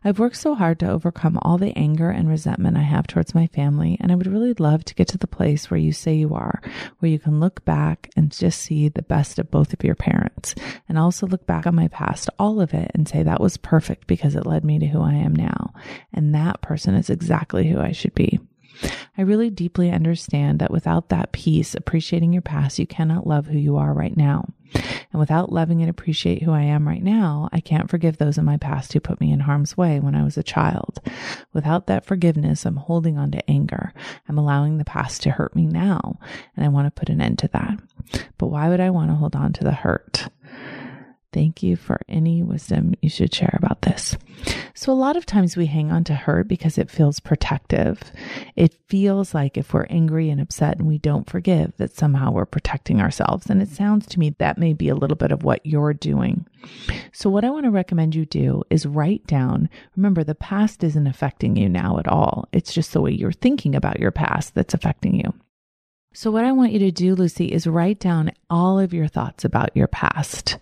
I've 0.04 0.18
worked 0.18 0.36
so 0.36 0.54
hard 0.54 0.78
to 0.80 0.90
overcome 0.90 1.38
all 1.40 1.56
the 1.56 1.72
anger 1.74 2.10
and 2.10 2.28
resentment 2.28 2.76
I 2.76 2.82
have 2.82 3.06
towards 3.06 3.34
my 3.34 3.46
family, 3.46 3.96
and 4.02 4.12
I 4.12 4.16
would 4.16 4.26
really 4.26 4.52
love 4.52 4.84
to 4.84 4.94
get 4.94 5.08
to 5.08 5.16
the 5.16 5.26
place 5.26 5.70
where 5.70 5.80
you 5.80 5.92
say 5.92 6.12
you 6.12 6.34
are, 6.34 6.60
where 6.98 7.10
you 7.10 7.18
can 7.18 7.40
look 7.40 7.64
back 7.64 8.10
and 8.14 8.30
just 8.30 8.60
see 8.60 8.90
the 8.90 9.00
best 9.00 9.38
of 9.38 9.50
both 9.50 9.72
of 9.72 9.82
your 9.82 9.94
parents, 9.94 10.54
and 10.90 10.98
also 10.98 11.26
look 11.26 11.46
back 11.46 11.66
on 11.66 11.74
my 11.74 11.88
past, 11.88 12.28
all 12.38 12.60
of 12.60 12.74
it, 12.74 12.90
and 12.92 13.08
say 13.08 13.22
that 13.22 13.40
was 13.40 13.56
perfect 13.56 14.06
because 14.06 14.34
it 14.34 14.44
led 14.44 14.62
me 14.62 14.78
to 14.78 14.86
who 14.86 15.00
I 15.00 15.14
am 15.14 15.34
now. 15.34 15.72
And 16.12 16.34
that 16.34 16.60
person 16.60 16.94
is 16.94 17.08
exactly 17.08 17.66
who 17.66 17.80
I 17.80 17.92
should 17.92 18.14
be. 18.14 18.40
I 19.18 19.22
really 19.22 19.50
deeply 19.50 19.90
understand 19.90 20.58
that 20.58 20.70
without 20.70 21.08
that 21.08 21.32
peace, 21.32 21.74
appreciating 21.74 22.32
your 22.32 22.42
past, 22.42 22.78
you 22.78 22.86
cannot 22.86 23.26
love 23.26 23.46
who 23.46 23.58
you 23.58 23.76
are 23.76 23.92
right 23.92 24.16
now. 24.16 24.48
And 24.74 25.20
without 25.20 25.52
loving 25.52 25.80
and 25.80 25.88
appreciate 25.88 26.42
who 26.42 26.52
I 26.52 26.62
am 26.62 26.86
right 26.86 27.02
now, 27.02 27.48
I 27.52 27.60
can't 27.60 27.88
forgive 27.88 28.18
those 28.18 28.36
in 28.36 28.44
my 28.44 28.56
past 28.56 28.92
who 28.92 29.00
put 29.00 29.20
me 29.20 29.32
in 29.32 29.40
harm's 29.40 29.76
way 29.76 30.00
when 30.00 30.14
I 30.14 30.24
was 30.24 30.36
a 30.36 30.42
child. 30.42 31.00
Without 31.52 31.86
that 31.86 32.04
forgiveness, 32.04 32.66
I'm 32.66 32.76
holding 32.76 33.16
on 33.16 33.30
to 33.30 33.50
anger. 33.50 33.92
I'm 34.28 34.38
allowing 34.38 34.78
the 34.78 34.84
past 34.84 35.22
to 35.22 35.30
hurt 35.30 35.54
me 35.56 35.66
now, 35.66 36.18
and 36.56 36.64
I 36.64 36.68
want 36.68 36.86
to 36.86 36.98
put 36.98 37.08
an 37.08 37.20
end 37.20 37.38
to 37.40 37.48
that. 37.48 37.78
But 38.38 38.48
why 38.48 38.68
would 38.68 38.80
I 38.80 38.90
want 38.90 39.10
to 39.10 39.16
hold 39.16 39.36
on 39.36 39.52
to 39.54 39.64
the 39.64 39.72
hurt? 39.72 40.28
Thank 41.36 41.62
you 41.62 41.76
for 41.76 42.00
any 42.08 42.42
wisdom 42.42 42.94
you 43.02 43.10
should 43.10 43.34
share 43.34 43.58
about 43.62 43.82
this. 43.82 44.16
So, 44.72 44.90
a 44.90 44.94
lot 44.94 45.18
of 45.18 45.26
times 45.26 45.54
we 45.54 45.66
hang 45.66 45.92
on 45.92 46.02
to 46.04 46.14
hurt 46.14 46.48
because 46.48 46.78
it 46.78 46.90
feels 46.90 47.20
protective. 47.20 48.00
It 48.56 48.72
feels 48.88 49.34
like 49.34 49.58
if 49.58 49.74
we're 49.74 49.84
angry 49.90 50.30
and 50.30 50.40
upset 50.40 50.78
and 50.78 50.88
we 50.88 50.96
don't 50.96 51.28
forgive, 51.28 51.76
that 51.76 51.94
somehow 51.94 52.30
we're 52.30 52.46
protecting 52.46 53.02
ourselves. 53.02 53.50
And 53.50 53.60
it 53.60 53.68
sounds 53.68 54.06
to 54.06 54.18
me 54.18 54.34
that 54.38 54.56
may 54.56 54.72
be 54.72 54.88
a 54.88 54.94
little 54.94 55.14
bit 55.14 55.30
of 55.30 55.42
what 55.42 55.60
you're 55.66 55.92
doing. 55.92 56.46
So, 57.12 57.28
what 57.28 57.44
I 57.44 57.50
want 57.50 57.66
to 57.66 57.70
recommend 57.70 58.14
you 58.14 58.24
do 58.24 58.62
is 58.70 58.86
write 58.86 59.26
down 59.26 59.68
remember, 59.94 60.24
the 60.24 60.34
past 60.34 60.82
isn't 60.82 61.06
affecting 61.06 61.54
you 61.56 61.68
now 61.68 61.98
at 61.98 62.08
all. 62.08 62.48
It's 62.50 62.72
just 62.72 62.94
the 62.94 63.02
way 63.02 63.10
you're 63.10 63.30
thinking 63.30 63.74
about 63.74 64.00
your 64.00 64.10
past 64.10 64.54
that's 64.54 64.72
affecting 64.72 65.16
you. 65.16 65.34
So, 66.16 66.30
what 66.30 66.46
I 66.46 66.52
want 66.52 66.72
you 66.72 66.78
to 66.78 66.90
do, 66.90 67.14
Lucy, 67.14 67.52
is 67.52 67.66
write 67.66 68.00
down 68.00 68.32
all 68.48 68.78
of 68.78 68.94
your 68.94 69.06
thoughts 69.06 69.44
about 69.44 69.76
your 69.76 69.86
past. 69.86 70.56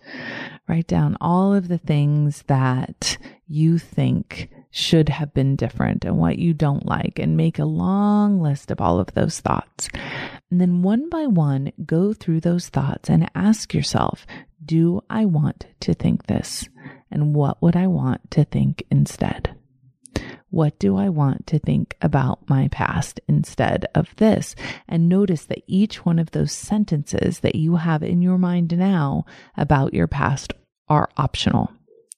Write 0.67 0.87
down 0.87 1.17
all 1.21 1.55
of 1.55 1.69
the 1.69 1.79
things 1.79 2.43
that 2.47 3.19
you 3.47 3.79
think 3.79 4.49
should 4.71 5.09
have 5.09 5.33
been 5.35 5.57
different 5.57 6.05
and 6.05 6.19
what 6.19 6.39
you 6.39 6.55
don't 6.55 6.87
like, 6.87 7.19
and 7.19 7.37
make 7.37 7.59
a 7.59 7.65
long 7.65 8.41
list 8.41 8.71
of 8.71 8.81
all 8.81 8.99
of 8.99 9.13
those 9.13 9.41
thoughts. 9.41 9.89
And 10.51 10.61
then 10.61 10.83
one 10.83 11.09
by 11.09 11.27
one, 11.27 11.73
go 11.85 12.13
through 12.13 12.41
those 12.41 12.69
thoughts 12.69 13.09
and 13.09 13.31
ask 13.35 13.75
yourself, 13.75 14.27
do 14.65 15.03
I 15.11 15.27
want 15.27 15.67
to 15.81 15.95
think 15.95 16.27
this? 16.27 16.69
And 17.11 17.35
what 17.35 17.61
would 17.63 17.77
I 17.77 17.87
want 17.87 18.31
to 18.33 18.45
think 18.45 18.83
instead? 18.91 19.55
What 20.55 20.79
do 20.79 20.97
I 20.97 21.09
want 21.09 21.49
to 21.49 21.59
think 21.59 21.97
about 22.01 22.49
my 22.49 22.69
past 22.69 23.19
instead 23.27 23.87
of 23.93 24.15
this? 24.15 24.55
And 24.87 25.09
notice 25.09 25.47
that 25.47 25.65
each 25.67 26.07
one 26.07 26.21
of 26.21 26.31
those 26.31 26.53
sentences 26.53 27.41
that 27.41 27.57
you 27.57 27.75
have 27.75 28.05
in 28.05 28.23
your 28.23 28.39
mind 28.39 28.79
now 28.79 29.25
about 29.57 29.95
your 29.95 30.07
past 30.07 30.53
are 30.89 31.11
optional 31.17 31.73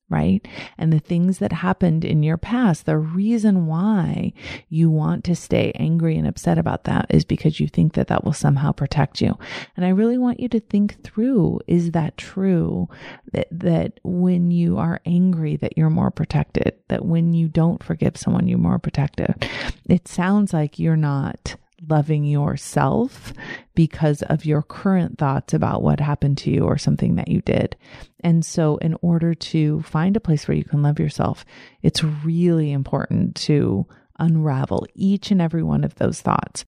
right? 0.08 0.46
And 0.78 0.92
the 0.92 1.00
things 1.00 1.38
that 1.38 1.52
happened 1.52 2.04
in 2.04 2.22
your 2.22 2.36
past, 2.36 2.86
the 2.86 2.96
reason 2.96 3.66
why 3.66 4.32
you 4.68 4.88
want 4.88 5.24
to 5.24 5.34
stay 5.34 5.72
angry 5.74 6.16
and 6.16 6.28
upset 6.28 6.58
about 6.58 6.84
that 6.84 7.06
is 7.10 7.24
because 7.24 7.58
you 7.58 7.66
think 7.66 7.94
that 7.94 8.06
that 8.08 8.24
will 8.24 8.32
somehow 8.32 8.72
protect 8.72 9.20
you. 9.20 9.36
And 9.76 9.84
I 9.84 9.88
really 9.88 10.18
want 10.18 10.38
you 10.38 10.48
to 10.50 10.60
think 10.60 11.02
through, 11.02 11.60
is 11.66 11.90
that 11.90 12.16
true? 12.16 12.88
That, 13.32 13.48
that 13.50 14.00
when 14.04 14.50
you 14.50 14.78
are 14.78 15.00
angry, 15.04 15.56
that 15.56 15.76
you're 15.76 15.90
more 15.90 16.10
protected, 16.10 16.74
that 16.88 17.04
when 17.04 17.32
you 17.32 17.48
don't 17.48 17.82
forgive 17.82 18.16
someone, 18.16 18.46
you're 18.46 18.58
more 18.58 18.78
protected. 18.78 19.48
It 19.86 20.06
sounds 20.06 20.52
like 20.52 20.78
you're 20.78 20.96
not 20.96 21.56
loving 21.88 22.24
yourself 22.24 23.32
because 23.74 24.22
of 24.22 24.44
your 24.44 24.62
current 24.62 25.18
thoughts 25.18 25.54
about 25.54 25.82
what 25.82 26.00
happened 26.00 26.38
to 26.38 26.50
you 26.50 26.64
or 26.64 26.78
something 26.78 27.16
that 27.16 27.28
you 27.28 27.40
did. 27.42 27.76
And 28.20 28.44
so, 28.44 28.76
in 28.78 28.96
order 29.02 29.34
to 29.34 29.82
find 29.82 30.16
a 30.16 30.20
place 30.20 30.46
where 30.48 30.56
you 30.56 30.64
can 30.64 30.82
love 30.82 30.98
yourself, 30.98 31.44
it's 31.82 32.02
really 32.02 32.72
important 32.72 33.36
to 33.36 33.86
unravel 34.18 34.86
each 34.94 35.30
and 35.30 35.40
every 35.40 35.62
one 35.62 35.84
of 35.84 35.96
those 35.96 36.20
thoughts. 36.20 36.64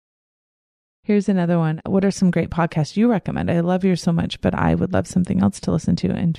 Here's 1.07 1.29
another 1.29 1.57
one. 1.57 1.79
What 1.85 2.03
are 2.03 2.11
some 2.11 2.31
great 2.31 2.49
podcasts 2.49 2.97
you 2.97 3.09
recommend? 3.09 3.49
I 3.49 3.61
love 3.61 3.85
yours 3.85 4.01
so 4.01 4.11
much, 4.11 4.41
but 4.41 4.53
I 4.53 4.75
would 4.75 4.91
love 4.91 5.07
something 5.07 5.41
else 5.41 5.57
to 5.61 5.71
listen 5.71 5.95
to 5.95 6.09
in, 6.09 6.35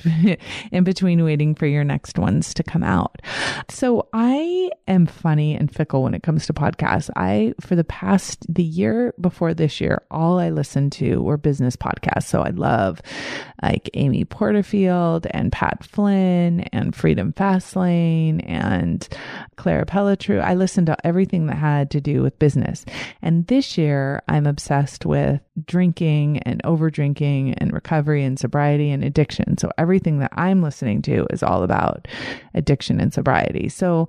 in 0.72 0.84
between 0.84 1.24
waiting 1.24 1.54
for 1.54 1.64
your 1.64 1.84
next 1.84 2.18
ones 2.18 2.52
to 2.52 2.62
come 2.62 2.82
out. 2.82 3.22
So 3.70 4.08
I 4.12 4.70
am 4.86 5.06
funny 5.06 5.54
and 5.54 5.74
fickle 5.74 6.02
when 6.02 6.12
it 6.12 6.22
comes 6.22 6.44
to 6.46 6.52
podcasts. 6.52 7.08
I, 7.16 7.54
for 7.62 7.76
the 7.76 7.84
past, 7.84 8.44
the 8.46 8.62
year 8.62 9.14
before 9.18 9.54
this 9.54 9.80
year, 9.80 10.02
all 10.10 10.38
I 10.38 10.50
listened 10.50 10.92
to 10.92 11.22
were 11.22 11.38
business 11.38 11.74
podcasts. 11.74 12.24
So 12.24 12.42
I 12.42 12.50
love 12.50 13.00
like 13.62 13.88
Amy 13.94 14.26
Porterfield 14.26 15.26
and 15.30 15.50
Pat 15.50 15.82
Flynn 15.82 16.60
and 16.74 16.94
Freedom 16.94 17.32
Fastlane 17.32 18.46
and 18.46 19.08
Clara 19.56 19.86
Pelletrew. 19.86 20.42
I 20.42 20.52
listened 20.52 20.88
to 20.88 21.06
everything 21.06 21.46
that 21.46 21.56
had 21.56 21.90
to 21.92 22.02
do 22.02 22.22
with 22.22 22.38
business. 22.38 22.84
And 23.22 23.46
this 23.46 23.78
year 23.78 24.22
I'm 24.28 24.46
a 24.46 24.57
obsessed 24.58 25.06
with 25.06 25.40
drinking 25.66 26.38
and 26.38 26.60
over 26.64 26.90
drinking 26.90 27.54
and 27.54 27.72
recovery 27.72 28.24
and 28.24 28.40
sobriety 28.40 28.90
and 28.90 29.04
addiction. 29.04 29.56
So 29.56 29.70
everything 29.78 30.18
that 30.18 30.32
I'm 30.34 30.62
listening 30.62 31.00
to 31.02 31.28
is 31.30 31.44
all 31.44 31.62
about 31.62 32.08
addiction 32.54 32.98
and 32.98 33.14
sobriety. 33.14 33.68
So 33.68 34.08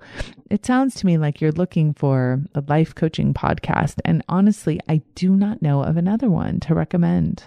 it 0.49 0.65
sounds 0.65 0.95
to 0.95 1.05
me 1.05 1.19
like 1.19 1.39
you're 1.39 1.51
looking 1.51 1.93
for 1.93 2.41
a 2.55 2.63
life 2.67 2.95
coaching 2.95 3.31
podcast. 3.31 3.99
And 4.05 4.23
honestly, 4.27 4.79
I 4.89 5.03
do 5.13 5.35
not 5.35 5.61
know 5.61 5.83
of 5.83 5.97
another 5.97 6.31
one 6.31 6.59
to 6.61 6.73
recommend 6.73 7.43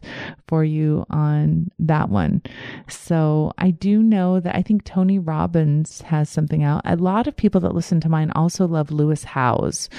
for 0.47 0.63
you 0.63 1.05
on 1.11 1.73
that 1.81 2.09
one. 2.09 2.41
So 2.89 3.53
I 3.59 3.73
do 3.73 4.01
know 4.01 4.39
that 4.39 4.55
I 4.55 4.63
think 4.63 4.85
Tony 4.85 5.19
Robbins 5.19 6.03
has 6.03 6.31
something 6.31 6.63
out. 6.63 6.83
A 6.85 6.95
lot 6.95 7.27
of 7.27 7.35
people 7.35 7.61
that 7.63 7.75
listen 7.75 8.01
to 8.03 8.09
mine 8.09 8.31
also 8.31 8.69
love 8.69 8.93
Lewis 8.93 9.25
Howes. 9.25 9.91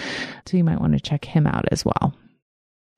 So 0.46 0.56
you 0.56 0.63
might 0.63 0.80
want 0.80 0.94
to 0.94 1.02
check 1.02 1.26
him 1.26 1.46
out 1.46 1.66
as 1.70 1.84
well. 1.84 2.13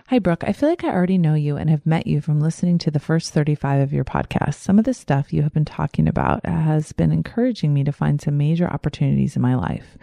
Hi, 0.09 0.19
Brooke. 0.19 0.43
I 0.45 0.53
feel 0.53 0.69
like 0.69 0.83
I 0.83 0.89
already 0.89 1.17
know 1.17 1.33
you 1.33 1.57
and 1.57 1.67
have 1.67 1.83
met 1.83 2.05
you 2.05 2.21
from 2.21 2.39
listening 2.39 2.77
to 2.77 2.91
the 2.91 2.99
first 2.99 3.33
35 3.33 3.81
of 3.81 3.91
your 3.91 4.05
podcast. 4.05 4.53
Some 4.53 4.77
of 4.77 4.85
the 4.85 4.93
stuff 4.93 5.33
you 5.33 5.41
have 5.41 5.51
been 5.51 5.65
talking 5.65 6.07
about 6.07 6.45
has 6.45 6.91
been 6.91 7.11
encouraging 7.11 7.73
me 7.73 7.83
to 7.83 7.91
find 7.91 8.21
some 8.21 8.37
major 8.37 8.67
opportunities 8.67 9.35
in 9.35 9.41
my 9.41 9.55
life. 9.55 9.97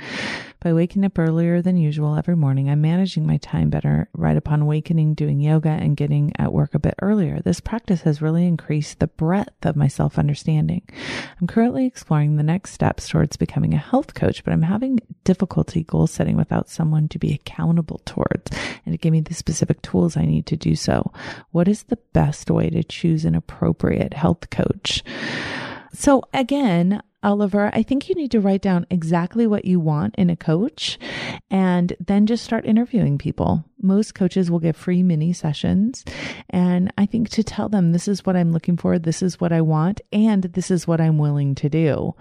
By 0.63 0.73
waking 0.73 1.05
up 1.05 1.19
earlier 1.19 1.61
than 1.61 1.77
usual 1.77 2.15
every 2.15 2.37
morning, 2.37 2.71
I'm 2.71 2.81
managing 2.81 3.27
my 3.27 3.39
time 3.39 3.69
better 3.69 4.09
right 4.13 4.37
upon 4.37 4.63
awakening, 4.63 5.15
doing 5.15 5.41
yoga, 5.41 5.71
and 5.71 5.97
getting 5.97 6.33
at 6.39 6.53
work 6.53 6.73
a 6.75 6.79
bit 6.79 6.95
earlier. 7.03 7.41
This 7.41 7.59
practice 7.59 8.03
has 8.03 8.23
really 8.23 8.47
increased 8.47 9.01
the 9.01 9.09
breadth 9.09 9.67
of 9.67 9.75
my 9.75 9.89
self 9.89 10.21
understanding. 10.21 10.83
I'm 11.41 11.49
currently 11.49 11.85
exploring 11.85 12.37
the 12.37 12.45
next 12.45 12.75
steps 12.75 13.09
towards 13.09 13.37
becoming 13.37 13.75
a 13.75 13.79
health 13.79 14.15
coach, 14.15 14.45
but 14.45 14.53
I'm 14.53 14.63
having 14.63 15.01
difficulty 15.25 15.83
goal 15.83 16.07
setting 16.07 16.37
without 16.37 16.71
someone 16.71 17.09
to 17.09 17.19
be 17.19 17.35
accountable 17.35 18.01
towards 18.05 18.53
and 18.87 18.93
to 18.93 18.99
give 18.99 19.11
me 19.11 19.21
the 19.21 19.35
specific 19.35 19.83
tools 19.83 20.17
I 20.17 20.27
need 20.27 20.47
to 20.47 20.57
do 20.57 20.77
so. 20.77 21.11
What 21.51 21.67
is 21.67 21.83
the 21.83 21.99
best 22.13 22.53
way 22.53 22.71
to 22.71 22.85
choose 22.85 23.25
an 23.25 23.35
appropriate 23.35 24.15
health 24.15 24.49
coach? 24.51 25.03
So 25.93 26.23
again, 26.33 27.03
Oliver, 27.23 27.71
I 27.73 27.83
think 27.83 28.09
you 28.09 28.15
need 28.15 28.31
to 28.33 28.41
write 28.41 28.63
down 28.63 28.87
exactly 28.91 29.47
what 29.47 29.65
you 29.65 29.79
want 29.79 30.15
in 30.17 30.31
a 30.31 30.37
coach 30.37 30.99
and 31.51 31.95
then 32.01 32.27
just 32.27 32.45
start 32.45 32.67
interviewing 32.67 33.19
people. 33.19 33.65
Most 33.83 34.15
coaches 34.15 34.51
will 34.51 34.59
give 34.59 34.77
free 34.77 35.03
mini 35.03 35.33
sessions. 35.33 36.05
And 36.51 36.93
I 36.97 37.07
think 37.07 37.29
to 37.31 37.43
tell 37.43 37.69
them, 37.69 37.93
this 37.93 38.09
is 38.09 38.25
what 38.25 38.37
I'm 38.37 38.53
looking 38.53 38.77
for, 38.77 38.99
this 38.99 39.23
is 39.23 39.41
what 39.41 39.53
I 39.53 39.61
want, 39.61 40.01
and 40.13 40.45
this 40.45 40.71
is 40.71 40.87
what 40.87 41.01
I'm 41.01 41.19
willing 41.19 41.55
to 41.57 41.69
do, 41.69 42.15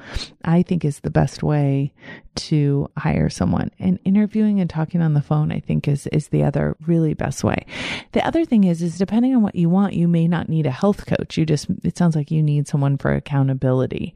I 0.43 0.63
think 0.63 0.83
is 0.83 0.99
the 0.99 1.09
best 1.09 1.43
way 1.43 1.93
to 2.33 2.89
hire 2.97 3.29
someone. 3.29 3.71
And 3.79 3.99
interviewing 4.05 4.59
and 4.59 4.69
talking 4.69 5.01
on 5.01 5.13
the 5.13 5.21
phone, 5.21 5.51
I 5.51 5.59
think 5.59 5.87
is, 5.87 6.07
is 6.07 6.29
the 6.29 6.43
other 6.43 6.75
really 6.87 7.13
best 7.13 7.43
way. 7.43 7.65
The 8.13 8.25
other 8.25 8.45
thing 8.45 8.63
is, 8.63 8.81
is 8.81 8.97
depending 8.97 9.35
on 9.35 9.41
what 9.41 9.55
you 9.55 9.69
want, 9.69 9.93
you 9.93 10.07
may 10.07 10.27
not 10.27 10.49
need 10.49 10.65
a 10.65 10.71
health 10.71 11.05
coach. 11.05 11.37
You 11.37 11.45
just, 11.45 11.67
it 11.83 11.97
sounds 11.97 12.15
like 12.15 12.31
you 12.31 12.41
need 12.41 12.67
someone 12.67 12.97
for 12.97 13.13
accountability. 13.13 14.15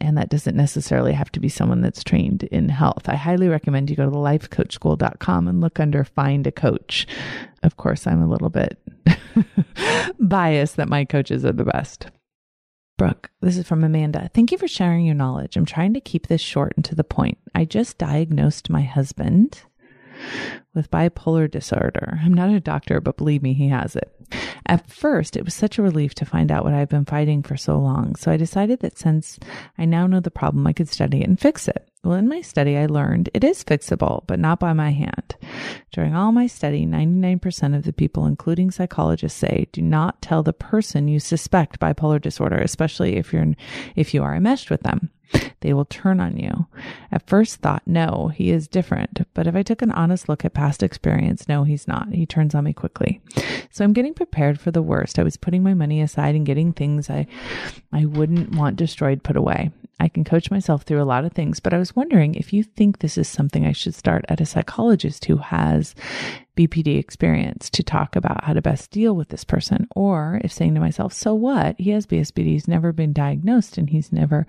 And 0.00 0.18
that 0.18 0.28
doesn't 0.28 0.56
necessarily 0.56 1.12
have 1.12 1.32
to 1.32 1.40
be 1.40 1.48
someone 1.48 1.80
that's 1.80 2.04
trained 2.04 2.42
in 2.44 2.68
health. 2.68 3.08
I 3.08 3.16
highly 3.16 3.48
recommend 3.48 3.88
you 3.88 3.96
go 3.96 4.04
to 4.04 4.10
lifecoachschool.com 4.10 5.48
and 5.48 5.60
look 5.60 5.80
under 5.80 6.04
find 6.04 6.46
a 6.46 6.52
coach. 6.52 6.83
Of 7.62 7.76
course, 7.76 8.06
I'm 8.06 8.22
a 8.22 8.28
little 8.28 8.50
bit 8.50 8.78
biased 10.18 10.76
that 10.76 10.88
my 10.88 11.04
coaches 11.04 11.44
are 11.44 11.52
the 11.52 11.64
best. 11.64 12.08
Brooke, 12.96 13.30
this 13.40 13.56
is 13.56 13.66
from 13.66 13.82
Amanda. 13.82 14.30
Thank 14.34 14.52
you 14.52 14.58
for 14.58 14.68
sharing 14.68 15.04
your 15.04 15.16
knowledge. 15.16 15.56
I'm 15.56 15.64
trying 15.64 15.94
to 15.94 16.00
keep 16.00 16.28
this 16.28 16.40
short 16.40 16.74
and 16.76 16.84
to 16.84 16.94
the 16.94 17.02
point. 17.02 17.38
I 17.54 17.64
just 17.64 17.98
diagnosed 17.98 18.70
my 18.70 18.82
husband 18.82 19.62
with 20.74 20.90
bipolar 20.90 21.50
disorder. 21.50 22.18
I'm 22.22 22.34
not 22.34 22.50
a 22.50 22.60
doctor, 22.60 23.00
but 23.00 23.16
believe 23.16 23.42
me, 23.42 23.54
he 23.54 23.68
has 23.68 23.96
it. 23.96 24.10
At 24.66 24.90
first, 24.90 25.36
it 25.36 25.44
was 25.44 25.54
such 25.54 25.78
a 25.78 25.82
relief 25.82 26.14
to 26.16 26.24
find 26.24 26.50
out 26.50 26.64
what 26.64 26.74
I've 26.74 26.88
been 26.88 27.04
fighting 27.04 27.42
for 27.42 27.56
so 27.56 27.78
long. 27.78 28.16
So 28.16 28.30
I 28.30 28.36
decided 28.36 28.80
that 28.80 28.98
since 28.98 29.38
I 29.78 29.84
now 29.84 30.06
know 30.06 30.20
the 30.20 30.30
problem, 30.30 30.66
I 30.66 30.72
could 30.72 30.88
study 30.88 31.20
it 31.20 31.28
and 31.28 31.38
fix 31.38 31.68
it. 31.68 31.88
Well, 32.02 32.14
in 32.14 32.28
my 32.28 32.42
study, 32.42 32.76
I 32.76 32.86
learned 32.86 33.30
it 33.32 33.44
is 33.44 33.64
fixable, 33.64 34.24
but 34.26 34.38
not 34.38 34.60
by 34.60 34.74
my 34.74 34.90
hand. 34.90 35.36
During 35.90 36.14
all 36.14 36.32
my 36.32 36.46
study, 36.46 36.86
99% 36.86 37.74
of 37.74 37.84
the 37.84 37.94
people, 37.94 38.26
including 38.26 38.70
psychologists, 38.70 39.38
say 39.38 39.68
do 39.72 39.80
not 39.80 40.20
tell 40.20 40.42
the 40.42 40.52
person 40.52 41.08
you 41.08 41.18
suspect 41.18 41.80
bipolar 41.80 42.20
disorder, 42.20 42.58
especially 42.58 43.16
if 43.16 43.32
you're, 43.32 43.54
if 43.96 44.12
you 44.12 44.22
are 44.22 44.34
enmeshed 44.34 44.70
with 44.70 44.82
them. 44.82 45.10
They 45.60 45.72
will 45.72 45.86
turn 45.86 46.20
on 46.20 46.36
you. 46.36 46.66
At 47.10 47.26
first 47.26 47.56
thought, 47.56 47.82
no, 47.86 48.30
he 48.34 48.50
is 48.50 48.68
different. 48.68 49.26
But 49.34 49.46
if 49.46 49.54
I 49.54 49.62
took 49.62 49.82
an 49.82 49.92
honest 49.92 50.28
look 50.28 50.44
at 50.44 50.54
past 50.54 50.82
experience, 50.82 51.48
no, 51.48 51.64
he's 51.64 51.88
not. 51.88 52.12
He 52.12 52.26
turns 52.26 52.54
on 52.54 52.64
me 52.64 52.72
quickly. 52.72 53.20
So 53.70 53.84
I'm 53.84 53.92
getting 53.92 54.14
prepared 54.14 54.60
for 54.60 54.70
the 54.70 54.82
worst. 54.82 55.18
I 55.18 55.22
was 55.22 55.36
putting 55.36 55.62
my 55.62 55.74
money 55.74 56.00
aside 56.00 56.34
and 56.34 56.46
getting 56.46 56.72
things 56.72 57.08
I, 57.08 57.26
I 57.92 58.04
wouldn't 58.04 58.54
want 58.54 58.76
destroyed 58.76 59.22
put 59.22 59.36
away. 59.36 59.70
I 60.00 60.08
can 60.08 60.24
coach 60.24 60.50
myself 60.50 60.82
through 60.82 61.02
a 61.02 61.04
lot 61.04 61.24
of 61.24 61.32
things, 61.32 61.60
but 61.60 61.72
I 61.72 61.78
was 61.78 61.96
wondering 61.96 62.34
if 62.34 62.52
you 62.52 62.62
think 62.62 62.98
this 62.98 63.16
is 63.16 63.28
something 63.28 63.64
I 63.64 63.72
should 63.72 63.94
start 63.94 64.24
at 64.28 64.40
a 64.40 64.46
psychologist 64.46 65.24
who 65.24 65.36
has 65.38 65.94
BPD 66.56 66.98
experience 66.98 67.68
to 67.70 67.82
talk 67.82 68.16
about 68.16 68.44
how 68.44 68.52
to 68.52 68.62
best 68.62 68.90
deal 68.90 69.16
with 69.16 69.28
this 69.28 69.44
person, 69.44 69.88
or 69.94 70.40
if 70.44 70.52
saying 70.52 70.74
to 70.74 70.80
myself, 70.80 71.12
so 71.12 71.34
what? 71.34 71.74
He 71.78 71.90
has 71.90 72.06
BSBD, 72.06 72.46
he's 72.46 72.68
never 72.68 72.92
been 72.92 73.12
diagnosed 73.12 73.76
and 73.76 73.90
he's 73.90 74.12
never 74.12 74.46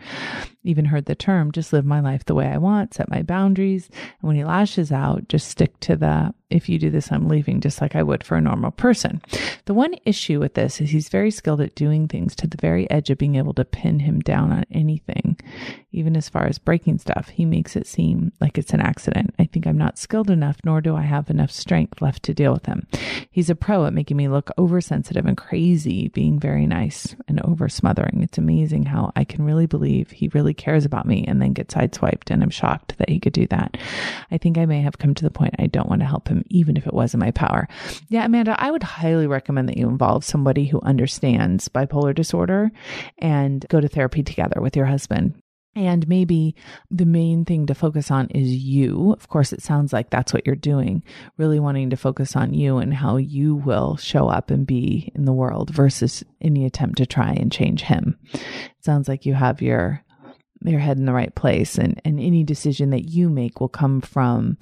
even 0.63 0.85
heard 0.85 1.05
the 1.05 1.15
term, 1.15 1.51
just 1.51 1.73
live 1.73 1.85
my 1.85 1.99
life 1.99 2.25
the 2.25 2.35
way 2.35 2.47
I 2.47 2.57
want, 2.57 2.93
set 2.93 3.09
my 3.09 3.23
boundaries. 3.23 3.89
And 3.93 4.27
when 4.27 4.35
he 4.35 4.43
lashes 4.43 4.91
out, 4.91 5.27
just 5.27 5.47
stick 5.47 5.79
to 5.81 5.95
the 5.95 6.33
if 6.49 6.69
you 6.69 6.77
do 6.77 6.89
this, 6.89 7.11
I'm 7.11 7.27
leaving, 7.27 7.59
just 7.59 7.81
like 7.81 7.95
I 7.95 8.03
would 8.03 8.23
for 8.23 8.37
a 8.37 8.41
normal 8.41 8.71
person. 8.71 9.21
The 9.65 9.73
one 9.73 9.95
issue 10.05 10.39
with 10.39 10.53
this 10.53 10.79
is 10.79 10.91
he's 10.91 11.09
very 11.09 11.31
skilled 11.31 11.61
at 11.61 11.75
doing 11.75 12.07
things 12.07 12.35
to 12.35 12.47
the 12.47 12.57
very 12.57 12.89
edge 12.91 13.09
of 13.09 13.17
being 13.17 13.35
able 13.35 13.53
to 13.55 13.65
pin 13.65 13.99
him 13.99 14.19
down 14.19 14.51
on 14.51 14.63
anything, 14.71 15.39
even 15.91 16.15
as 16.15 16.29
far 16.29 16.45
as 16.45 16.59
breaking 16.59 16.99
stuff. 16.99 17.29
He 17.29 17.45
makes 17.45 17.75
it 17.75 17.87
seem 17.87 18.31
like 18.39 18.57
it's 18.57 18.73
an 18.73 18.81
accident. 18.81 19.33
I 19.39 19.45
think 19.45 19.65
I'm 19.65 19.77
not 19.77 19.97
skilled 19.97 20.29
enough, 20.29 20.57
nor 20.63 20.81
do 20.81 20.95
I 20.95 21.01
have 21.01 21.29
enough 21.29 21.51
strength 21.51 22.01
left 22.01 22.23
to 22.23 22.33
deal 22.33 22.53
with 22.53 22.65
him. 22.65 22.87
He's 23.31 23.49
a 23.49 23.55
pro 23.55 23.85
at 23.85 23.93
making 23.93 24.17
me 24.17 24.27
look 24.27 24.51
oversensitive 24.57 25.25
and 25.25 25.37
crazy, 25.37 26.09
being 26.09 26.39
very 26.39 26.67
nice 26.67 27.15
and 27.27 27.41
over 27.41 27.67
smothering. 27.69 28.21
It's 28.21 28.37
amazing 28.37 28.85
how 28.85 29.11
I 29.15 29.23
can 29.23 29.43
really 29.45 29.65
believe 29.65 30.11
he 30.11 30.29
really 30.29 30.53
cares 30.53 30.85
about 30.85 31.07
me 31.07 31.25
and 31.27 31.41
then 31.41 31.53
get 31.53 31.69
sideswiped. 31.69 32.29
And 32.29 32.43
I'm 32.43 32.49
shocked 32.49 32.97
that 32.97 33.09
he 33.09 33.19
could 33.19 33.33
do 33.33 33.47
that. 33.47 33.77
I 34.31 34.37
think 34.37 34.57
I 34.57 34.65
may 34.65 34.81
have 34.81 34.97
come 34.97 35.15
to 35.15 35.23
the 35.23 35.31
point 35.31 35.55
I 35.59 35.67
don't 35.67 35.89
want 35.89 36.01
to 36.01 36.07
help 36.07 36.27
him, 36.27 36.34
even 36.47 36.77
if 36.77 36.87
it 36.87 36.93
was 36.93 37.13
in 37.13 37.19
my 37.19 37.31
power. 37.31 37.67
Yeah, 38.09 38.25
Amanda, 38.25 38.55
I 38.57 38.71
would 38.71 38.83
highly 38.83 39.27
recommend 39.27 39.69
that 39.69 39.77
you 39.77 39.87
involve 39.87 40.23
somebody 40.23 40.65
who 40.65 40.81
understands 40.81 41.69
bipolar 41.69 42.13
disorder 42.13 42.71
and 43.19 43.65
go 43.69 43.79
to 43.79 43.87
therapy 43.87 44.23
together 44.23 44.61
with 44.61 44.75
your 44.75 44.85
husband 44.85 45.41
and 45.75 46.07
maybe 46.07 46.55
the 46.89 47.05
main 47.05 47.43
thing 47.43 47.65
to 47.65 47.75
focus 47.75 48.09
on 48.09 48.29
is 48.29 48.49
you. 48.49 49.11
Of 49.11 49.27
course, 49.27 49.51
it 49.51 49.61
sounds 49.61 49.91
like 49.91 50.09
that's 50.09 50.33
what 50.33 50.45
you're 50.45 50.55
doing, 50.55 51.03
really 51.37 51.59
wanting 51.59 51.89
to 51.89 51.97
focus 51.97 52.35
on 52.35 52.53
you 52.53 52.77
and 52.77 52.93
how 52.93 53.17
you 53.17 53.55
will 53.55 53.97
show 53.97 54.29
up 54.29 54.49
and 54.51 54.65
be 54.65 55.11
in 55.15 55.25
the 55.25 55.33
world 55.33 55.71
versus 55.71 56.23
any 56.39 56.65
attempt 56.65 56.97
to 56.99 57.05
try 57.05 57.31
and 57.33 57.51
change 57.51 57.81
him. 57.81 58.17
It 58.33 58.41
sounds 58.79 59.09
like 59.09 59.25
you 59.25 59.33
have 59.33 59.61
your 59.61 60.01
your 60.63 60.79
head 60.79 60.97
in 60.97 61.05
the 61.05 61.13
right 61.13 61.35
place 61.35 61.77
and, 61.77 62.01
and 62.05 62.19
any 62.19 62.43
decision 62.43 62.89
that 62.89 63.09
you 63.09 63.29
make 63.29 63.59
will 63.59 63.69
come 63.69 64.01
from 64.01 64.57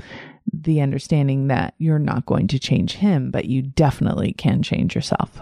the 0.52 0.82
understanding 0.82 1.48
that 1.48 1.74
you're 1.78 2.00
not 2.00 2.26
going 2.26 2.48
to 2.48 2.60
change 2.60 2.94
him, 2.94 3.32
but 3.32 3.46
you 3.46 3.62
definitely 3.62 4.34
can 4.34 4.64
change 4.64 4.96
yourself. 4.96 5.42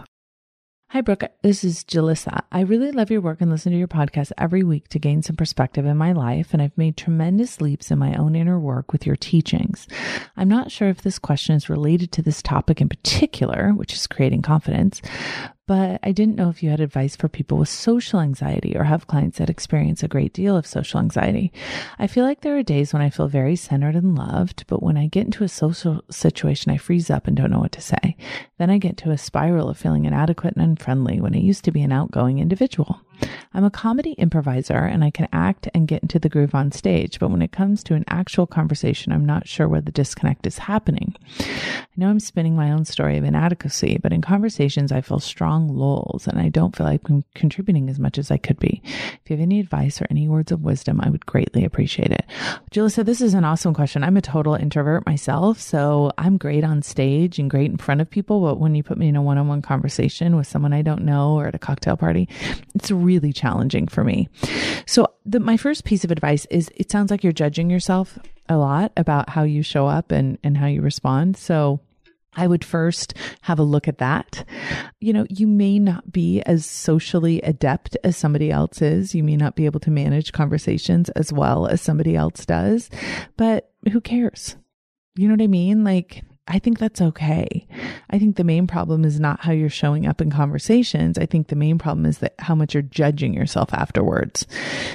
Hi, 0.92 1.00
Brooke. 1.00 1.24
This 1.42 1.64
is 1.64 1.86
Jalissa. 1.86 2.42
I 2.52 2.64
really 2.64 2.92
love 2.92 3.10
your 3.10 3.22
work 3.22 3.40
and 3.40 3.50
listen 3.50 3.72
to 3.72 3.78
your 3.78 3.88
podcast 3.88 4.34
every 4.38 4.62
week 4.62 4.90
to 4.90 5.00
gain 5.00 5.22
some 5.22 5.38
perspective 5.38 5.86
in 5.86 5.96
my 5.96 6.12
life, 6.12 6.50
and 6.52 6.62
I've 6.62 6.78
made 6.78 6.98
tremendous 6.98 7.62
leaps 7.62 7.92
in 7.92 7.98
my 7.98 8.14
own 8.16 8.36
inner 8.36 8.60
work 8.60 8.92
with 8.92 9.06
your 9.06 9.16
teachings. 9.16 9.88
I'm 10.36 10.50
not 10.50 10.70
sure 10.70 10.90
if 10.90 11.02
this 11.02 11.18
question 11.18 11.56
is 11.56 11.70
related 11.70 12.12
to 12.12 12.22
this 12.22 12.42
topic 12.42 12.82
in 12.82 12.90
particular, 12.90 13.70
which 13.70 13.94
is 13.94 14.06
creating 14.06 14.42
confidence, 14.42 15.02
but 15.72 16.02
I 16.04 16.12
didn't 16.12 16.36
know 16.36 16.50
if 16.50 16.62
you 16.62 16.70
had 16.70 16.82
advice 16.82 17.16
for 17.16 17.30
people 17.30 17.58
with 17.58 17.70
social 17.70 18.20
anxiety 18.20 18.76
or 18.76 18.84
have 18.84 19.08
clients 19.08 19.38
that 19.38 19.50
experience 19.50 20.04
a 20.04 20.10
great 20.10 20.34
deal 20.34 20.58
of 20.58 20.68
social 20.68 21.00
anxiety. 21.00 21.54
I 21.98 22.08
feel 22.08 22.26
like 22.26 22.42
there 22.42 22.58
are 22.58 22.62
days 22.62 22.92
when 22.92 23.02
I 23.02 23.10
feel 23.10 23.30
very 23.30 23.56
centered 23.56 23.96
and 23.96 24.14
loved, 24.14 24.66
but 24.68 24.84
when 24.84 24.98
I 24.98 25.08
get 25.08 25.28
into 25.28 25.46
a 25.46 25.48
social 25.48 26.04
situation, 26.10 26.74
I 26.74 26.78
freeze 26.78 27.10
up 27.10 27.26
and 27.26 27.38
don't 27.38 27.52
know 27.52 27.62
what 27.62 27.72
to 27.72 27.80
say. 27.80 28.18
Then 28.58 28.70
I 28.70 28.80
get 28.80 28.98
to 28.98 29.12
a 29.12 29.18
spiral 29.18 29.70
of 29.70 29.78
feeling 29.78 30.04
inadequate 30.04 30.58
and 30.58 30.72
unfriendly 30.72 31.22
when 31.22 31.36
I 31.36 31.40
used 31.40 31.64
to 31.64 31.72
be 31.72 31.84
an 31.84 31.94
outgoing 31.94 32.40
individual. 32.40 33.00
I'm 33.54 33.66
a 33.66 33.70
comedy 33.70 34.12
improviser 34.14 34.78
and 34.78 35.04
I 35.04 35.12
can 35.12 35.28
act 35.34 35.68
and 35.74 35.88
get 35.88 36.02
into 36.02 36.20
the 36.20 36.30
groove 36.30 36.56
on 36.56 36.72
stage, 36.72 37.20
but 37.20 37.30
when 37.30 37.42
it 37.42 37.52
comes 37.52 37.84
to 37.84 37.96
an 37.96 38.06
actual 38.08 38.48
conversation, 38.48 39.12
I'm 39.12 39.26
not 39.26 39.48
sure 39.48 39.68
where 39.68 39.82
the 39.82 39.92
disconnect 39.92 40.48
is 40.48 40.58
happening. 40.58 41.16
I 41.40 41.86
know 41.98 42.10
I'm 42.10 42.20
spinning 42.20 42.56
my 42.56 42.72
own 42.72 42.86
story 42.86 43.18
of 43.18 43.24
inadequacy, 43.24 44.00
but 44.02 44.14
in 44.14 44.22
conversations, 44.22 44.92
I 44.92 45.02
feel 45.02 45.20
strong 45.20 45.68
lulls 45.68 46.28
and 46.28 46.40
I 46.40 46.48
don't 46.50 46.76
feel 46.76 46.88
like 46.88 47.02
I'm 47.10 47.24
contributing 47.36 47.90
as 47.90 48.00
much 48.00 48.18
as 48.18 48.32
I 48.32 48.38
could 48.38 48.58
be. 48.58 48.82
If 48.86 49.30
you 49.30 49.36
have 49.36 49.44
any 49.44 49.60
advice 49.60 50.02
or 50.02 50.08
any 50.10 50.28
words 50.28 50.52
of 50.52 50.62
wisdom, 50.62 51.02
I 51.02 51.10
would 51.10 51.26
greatly 51.26 51.66
appreciate 51.66 52.12
it. 52.12 52.26
Jalissa, 52.72 53.06
This 53.06 53.22
is 53.22 53.34
an 53.34 53.44
awesome 53.44 53.74
question. 53.74 54.04
I'm 54.04 54.18
a 54.18 54.22
total 54.22 54.56
introvert 54.56 55.06
myself, 55.06 55.60
so 55.60 56.12
I'm 56.18 56.38
great 56.38 56.64
on 56.64 56.82
stage 56.82 57.38
and 57.38 57.50
great 57.50 57.70
in 57.70 57.78
front 57.78 58.02
of 58.02 58.10
people, 58.10 58.42
but 58.42 58.60
when 58.60 58.76
you 58.76 58.84
put 58.84 58.98
me 58.98 59.10
in 59.10 59.16
a 59.16 59.22
one 59.22 59.38
on 59.38 59.48
one 59.48 59.62
conversation 59.62 60.36
with 60.38 60.48
someone 60.48 60.74
I 60.74 60.82
don't 60.82 61.04
know 61.04 61.34
or 61.34 61.48
at 61.48 61.56
a 61.56 61.60
cocktail 61.60 61.98
party, 61.98 62.28
it's 62.74 62.90
really 62.90 63.11
challenging 63.34 63.88
for 63.88 64.04
me. 64.04 64.30
So, 64.86 65.08
the, 65.26 65.40
my 65.40 65.58
first 65.58 65.84
piece 65.84 66.04
of 66.04 66.12
advice 66.12 66.46
is 66.50 66.70
it 66.76 66.92
sounds 66.92 67.12
like 67.12 67.24
you're 67.24 67.34
judging 67.34 67.70
yourself 67.70 68.18
a 68.50 68.58
lot 68.58 68.92
about 68.98 69.30
how 69.30 69.44
you 69.44 69.64
show 69.64 69.88
up 69.88 70.12
and, 70.12 70.38
and 70.44 70.58
how 70.58 70.68
you 70.68 70.82
respond. 70.82 71.38
So, 71.38 71.80
I 72.34 72.48
would 72.48 72.64
first 72.64 73.14
have 73.42 73.60
a 73.60 73.64
look 73.64 73.88
at 73.88 73.98
that. 73.98 74.46
You 75.02 75.12
know, 75.12 75.26
you 75.30 75.48
may 75.48 75.80
not 75.80 76.12
be 76.12 76.42
as 76.44 76.66
socially 76.66 77.42
adept 77.42 77.98
as 78.06 78.16
somebody 78.16 78.50
else 78.50 78.82
is. 78.82 79.14
You 79.14 79.24
may 79.24 79.36
not 79.36 79.56
be 79.56 79.66
able 79.66 79.82
to 79.82 79.92
manage 79.92 80.32
conversations 80.32 81.10
as 81.10 81.34
well 81.34 81.68
as 81.68 81.82
somebody 81.82 82.16
else 82.16 82.46
does, 82.46 82.90
but 83.36 83.72
who 83.92 84.00
cares? 84.00 84.56
You 85.16 85.28
know 85.28 85.34
what 85.34 85.44
I 85.44 85.48
mean? 85.48 85.84
Like, 85.84 86.24
I 86.48 86.60
think 86.60 86.80
that's 86.80 87.02
okay. 87.02 87.68
I 88.10 88.20
think 88.20 88.36
the 88.36 88.44
main 88.44 88.68
problem 88.68 89.06
is 89.06 89.20
not 89.20 89.42
how 89.42 89.52
you're 89.52 89.70
showing 89.70 90.08
up 90.08 90.22
in 90.22 90.32
conversations. 90.32 91.18
I 91.18 91.26
think 91.26 91.48
the 91.48 91.56
main 91.56 91.78
problem 91.78 92.06
is 92.06 92.18
that 92.18 92.34
how 92.40 92.56
much 92.56 92.74
you're 92.74 92.82
judging 92.82 93.34
yourself 93.34 93.74
afterwards. 93.74 94.48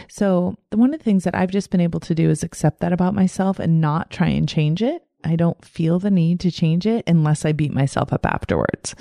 So, 0.09 0.57
one 0.73 0.93
of 0.93 0.99
the 0.99 1.05
things 1.05 1.25
that 1.25 1.35
I've 1.35 1.51
just 1.51 1.71
been 1.71 1.81
able 1.81 2.01
to 2.01 2.15
do 2.15 2.31
is 2.31 2.43
accept 2.43 2.81
that 2.81 2.93
about 2.93 3.15
myself 3.15 3.59
and 3.59 3.81
not 3.81 4.11
try 4.11 4.29
and 4.29 4.49
change 4.49 4.83
it. 4.83 5.03
I 5.25 5.35
don't 5.35 5.65
feel 5.65 5.99
the 5.99 6.11
need 6.11 6.41
to 6.41 6.51
change 6.51 6.87
it 6.87 7.05
unless 7.07 7.45
I 7.45 7.53
beat 7.53 7.73
myself 7.73 8.13
up 8.13 8.25
afterwards. 8.27 8.95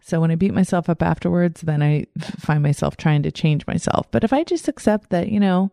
So 0.00 0.20
when 0.20 0.30
I 0.30 0.34
beat 0.34 0.52
myself 0.52 0.90
up 0.90 1.02
afterwards, 1.02 1.62
then 1.62 1.82
I 1.82 2.06
find 2.18 2.62
myself 2.62 2.96
trying 2.96 3.22
to 3.22 3.30
change 3.30 3.66
myself. 3.66 4.10
But 4.10 4.24
if 4.24 4.32
I 4.32 4.44
just 4.44 4.68
accept 4.68 5.10
that, 5.10 5.28
you 5.28 5.40
know, 5.40 5.70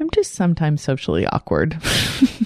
I'm 0.00 0.10
just 0.14 0.32
sometimes 0.32 0.80
socially 0.80 1.26
awkward. 1.26 1.76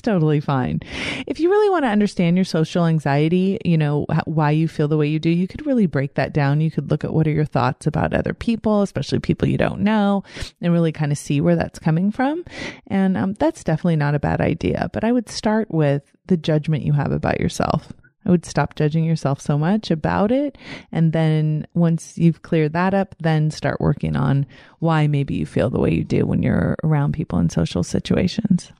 totally 0.00 0.40
fine. 0.40 0.80
If 1.26 1.40
you 1.40 1.50
really 1.50 1.70
want 1.70 1.84
to 1.84 1.88
understand 1.90 2.36
your 2.36 2.44
social 2.44 2.86
anxiety, 2.86 3.58
you 3.64 3.78
know, 3.78 4.06
why 4.24 4.50
you 4.50 4.68
feel 4.68 4.88
the 4.88 4.96
way 4.96 5.06
you 5.06 5.18
do, 5.18 5.30
you 5.30 5.46
could 5.46 5.66
really 5.66 5.86
break 5.86 6.14
that 6.14 6.32
down. 6.32 6.60
You 6.60 6.70
could 6.70 6.90
look 6.90 7.04
at 7.04 7.12
what 7.12 7.26
are 7.26 7.32
your 7.32 7.44
thoughts 7.44 7.86
about 7.86 8.14
other 8.14 8.34
people, 8.34 8.82
especially 8.82 9.18
people 9.20 9.48
you 9.48 9.58
don't 9.58 9.80
know, 9.80 10.24
and 10.60 10.72
really 10.72 10.92
kind 10.92 11.12
of 11.12 11.18
see 11.18 11.40
where 11.40 11.56
that's 11.56 11.78
coming 11.78 12.10
from. 12.10 12.44
And 12.86 13.16
um, 13.16 13.34
that's 13.34 13.64
definitely 13.64 13.96
not 13.96 14.14
a 14.14 14.20
bad 14.20 14.40
idea. 14.40 14.90
But 14.92 15.04
I 15.04 15.12
would 15.12 15.28
start 15.28 15.70
with 15.70 16.02
the 16.26 16.36
judgment 16.36 16.84
you 16.84 16.92
have 16.92 17.12
about 17.12 17.40
yourself. 17.40 17.92
I 18.24 18.30
would 18.30 18.44
stop 18.44 18.74
judging 18.74 19.04
yourself 19.04 19.40
so 19.40 19.56
much 19.56 19.90
about 19.90 20.30
it. 20.30 20.58
And 20.92 21.12
then 21.12 21.66
once 21.74 22.18
you've 22.18 22.42
cleared 22.42 22.74
that 22.74 22.92
up, 22.92 23.14
then 23.18 23.50
start 23.50 23.80
working 23.80 24.14
on 24.14 24.46
why 24.78 25.06
maybe 25.06 25.34
you 25.34 25.46
feel 25.46 25.70
the 25.70 25.80
way 25.80 25.92
you 25.92 26.04
do 26.04 26.26
when 26.26 26.42
you're 26.42 26.76
around 26.84 27.14
people 27.14 27.38
in 27.38 27.48
social 27.48 27.82
situations. 27.82 28.72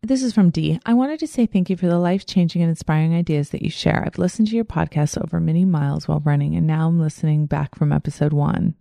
This 0.00 0.22
is 0.22 0.32
from 0.32 0.50
D. 0.50 0.78
I 0.86 0.94
wanted 0.94 1.18
to 1.18 1.26
say 1.26 1.44
thank 1.44 1.68
you 1.68 1.76
for 1.76 1.88
the 1.88 1.98
life 1.98 2.24
changing 2.24 2.62
and 2.62 2.68
inspiring 2.68 3.16
ideas 3.16 3.50
that 3.50 3.62
you 3.62 3.68
share. 3.68 4.04
I've 4.06 4.16
listened 4.16 4.46
to 4.46 4.54
your 4.54 4.64
podcast 4.64 5.20
over 5.20 5.40
many 5.40 5.64
miles 5.64 6.06
while 6.06 6.20
running, 6.20 6.54
and 6.54 6.68
now 6.68 6.86
I'm 6.86 7.00
listening 7.00 7.46
back 7.46 7.74
from 7.74 7.92
episode 7.92 8.32
one 8.32 8.76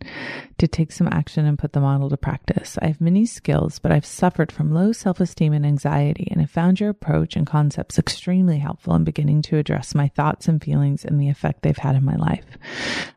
to 0.59 0.67
take 0.67 0.91
some 0.91 1.07
action 1.07 1.47
and 1.47 1.57
put 1.57 1.73
the 1.73 1.79
model 1.79 2.07
to 2.11 2.17
practice. 2.17 2.77
I 2.83 2.85
have 2.85 3.01
many 3.01 3.25
skills, 3.25 3.79
but 3.79 3.91
I've 3.91 4.05
suffered 4.05 4.51
from 4.51 4.71
low 4.71 4.91
self 4.91 5.19
esteem 5.19 5.53
and 5.53 5.65
anxiety, 5.65 6.27
and 6.29 6.39
have 6.39 6.51
found 6.51 6.79
your 6.79 6.91
approach 6.91 7.35
and 7.35 7.47
concepts 7.47 7.97
extremely 7.97 8.59
helpful 8.59 8.93
in 8.93 9.03
beginning 9.03 9.41
to 9.43 9.57
address 9.57 9.95
my 9.95 10.09
thoughts 10.09 10.47
and 10.47 10.63
feelings 10.63 11.03
and 11.03 11.19
the 11.19 11.29
effect 11.29 11.63
they've 11.63 11.75
had 11.79 11.95
in 11.95 12.05
my 12.05 12.15
life. 12.15 12.45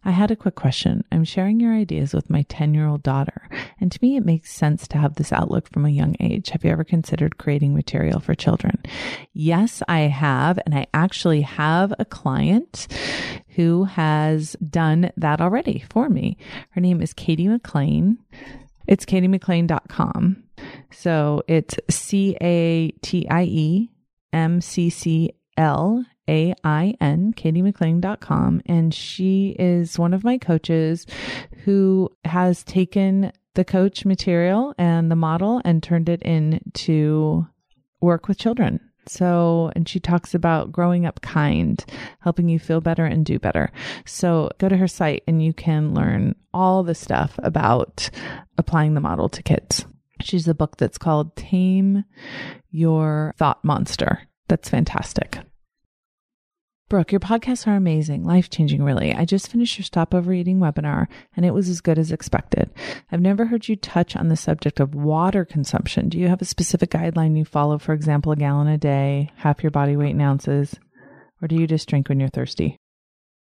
I 0.07 0.13
had 0.13 0.31
a 0.31 0.37
quick 0.37 0.55
question. 0.55 1.05
I'm 1.13 1.25
sharing 1.25 1.61
your 1.61 1.75
ideas 1.75 2.15
with 2.15 2.31
my 2.31 2.47
10 2.49 2.73
year 2.73 2.87
old 2.87 3.03
daughter, 3.03 3.47
and 3.79 3.93
to 3.93 3.99
me, 4.01 4.17
it 4.17 4.25
makes 4.25 4.55
sense 4.55 4.89
to 4.89 4.97
have 4.97 5.17
this 5.17 5.35
outlook 5.35 5.69
from 5.69 5.85
a 5.85 5.91
young 5.91 6.17
age. 6.19 6.49
Have 6.49 6.65
you 6.65 6.71
ever 6.71 6.83
considered 6.83 7.37
creating 7.37 7.75
material? 7.75 7.90
Material 7.91 8.21
for 8.21 8.37
children? 8.37 8.81
Yes, 9.33 9.83
I 9.89 10.03
have. 10.03 10.61
And 10.65 10.77
I 10.77 10.87
actually 10.95 11.41
have 11.41 11.93
a 11.99 12.05
client 12.05 12.87
who 13.57 13.83
has 13.83 14.53
done 14.63 15.11
that 15.17 15.41
already 15.41 15.85
for 15.91 16.09
me. 16.09 16.37
Her 16.71 16.81
name 16.81 17.03
is 17.03 17.13
Catie 17.13 17.49
McClain. 17.49 18.19
It's 18.87 19.05
catiemcclain.com. 19.05 20.45
So 20.93 21.43
it's 21.49 21.75
C 21.89 22.37
A 22.41 22.93
T 23.03 23.27
I 23.29 23.43
E 23.43 23.91
M 24.33 24.61
C 24.61 24.89
C 24.89 25.33
L 25.57 26.05
A 26.29 26.55
I 26.63 26.95
N, 27.01 27.33
catiemcclain.com. 27.33 28.63
And 28.67 28.95
she 28.95 29.57
is 29.59 29.99
one 29.99 30.15
of 30.15 30.23
my 30.23 30.39
coaches 30.39 31.07
who 31.65 32.09
has 32.25 32.63
taken 32.63 33.33
the 33.55 33.65
coach 33.65 34.05
material 34.05 34.75
and 34.79 35.11
the 35.11 35.17
model 35.17 35.61
and 35.65 35.83
turned 35.83 36.09
it 36.09 36.23
into 36.23 37.49
work 38.01 38.29
with 38.29 38.39
children. 38.39 38.81
So, 39.07 39.73
and 39.75 39.89
she 39.89 39.99
talks 39.99 40.35
about 40.35 40.73
growing 40.73 41.07
up 41.07 41.21
kind, 41.21 41.83
helping 42.21 42.49
you 42.49 42.59
feel 42.59 42.81
better 42.81 43.05
and 43.05 43.25
do 43.25 43.39
better. 43.39 43.73
So, 44.05 44.51
go 44.59 44.69
to 44.69 44.77
her 44.77 44.89
site 44.89 45.25
and 45.27 45.43
you 45.43 45.53
can 45.53 45.95
learn 45.95 46.35
all 46.53 46.83
the 46.83 46.95
stuff 46.95 47.39
about 47.43 48.11
applying 48.59 48.95
the 48.95 49.01
model 49.01 49.29
to 49.31 49.43
kids. 49.43 49.87
She's 50.21 50.47
a 50.47 50.55
book 50.55 50.77
that's 50.77 50.99
called 50.99 51.35
Tame 51.35 52.05
Your 52.71 53.35
Thought 53.39 53.65
Monster. 53.65 54.29
That's 54.49 54.69
fantastic. 54.69 55.39
Brooke, 56.91 57.13
your 57.13 57.21
podcasts 57.21 57.69
are 57.69 57.77
amazing, 57.77 58.25
life 58.25 58.51
changing, 58.51 58.83
really. 58.83 59.15
I 59.15 59.25
just 59.25 59.49
finished 59.49 59.79
your 59.79 59.85
Stop 59.85 60.13
Overeating 60.13 60.59
webinar 60.59 61.07
and 61.37 61.47
it 61.47 61.55
was 61.55 61.69
as 61.69 61.81
good 61.81 62.01
as 62.01 62.11
expected. 62.11 62.69
I've 63.13 63.21
never 63.21 63.47
heard 63.47 63.69
you 63.69 63.77
touch 63.77 64.17
on 64.17 64.27
the 64.27 64.35
subject 64.35 64.81
of 64.81 64.93
water 64.93 65.45
consumption. 65.45 66.09
Do 66.09 66.19
you 66.19 66.27
have 66.27 66.43
a 66.43 66.45
specific 66.45 66.91
guideline 66.91 67.39
you 67.39 67.45
follow? 67.45 67.79
For 67.79 67.93
example, 67.93 68.33
a 68.33 68.37
gallon 68.37 68.67
a 68.67 68.77
day, 68.77 69.31
half 69.37 69.63
your 69.63 69.71
body 69.71 69.97
weight 69.97 70.17
in 70.17 70.21
ounces, 70.21 70.81
or 71.41 71.47
do 71.47 71.55
you 71.55 71.69
just 71.69 71.89
drink 71.89 72.09
when 72.09 72.19
you're 72.19 72.29
thirsty? 72.29 72.77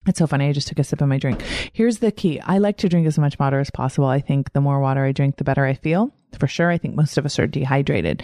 It's 0.06 0.20
so 0.20 0.26
funny. 0.26 0.48
I 0.48 0.52
just 0.52 0.68
took 0.68 0.78
a 0.78 0.84
sip 0.84 1.02
of 1.02 1.08
my 1.08 1.18
drink. 1.18 1.42
Here's 1.74 1.98
the 1.98 2.12
key. 2.12 2.40
I 2.40 2.56
like 2.56 2.78
to 2.78 2.88
drink 2.88 3.06
as 3.06 3.18
much 3.18 3.38
water 3.38 3.60
as 3.60 3.70
possible. 3.70 4.08
I 4.08 4.22
think 4.22 4.54
the 4.54 4.62
more 4.62 4.80
water 4.80 5.04
I 5.04 5.12
drink, 5.12 5.36
the 5.36 5.44
better 5.44 5.66
I 5.66 5.74
feel. 5.74 6.10
For 6.38 6.46
sure. 6.46 6.70
I 6.70 6.78
think 6.78 6.96
most 6.96 7.18
of 7.18 7.26
us 7.26 7.38
are 7.38 7.46
dehydrated. 7.46 8.22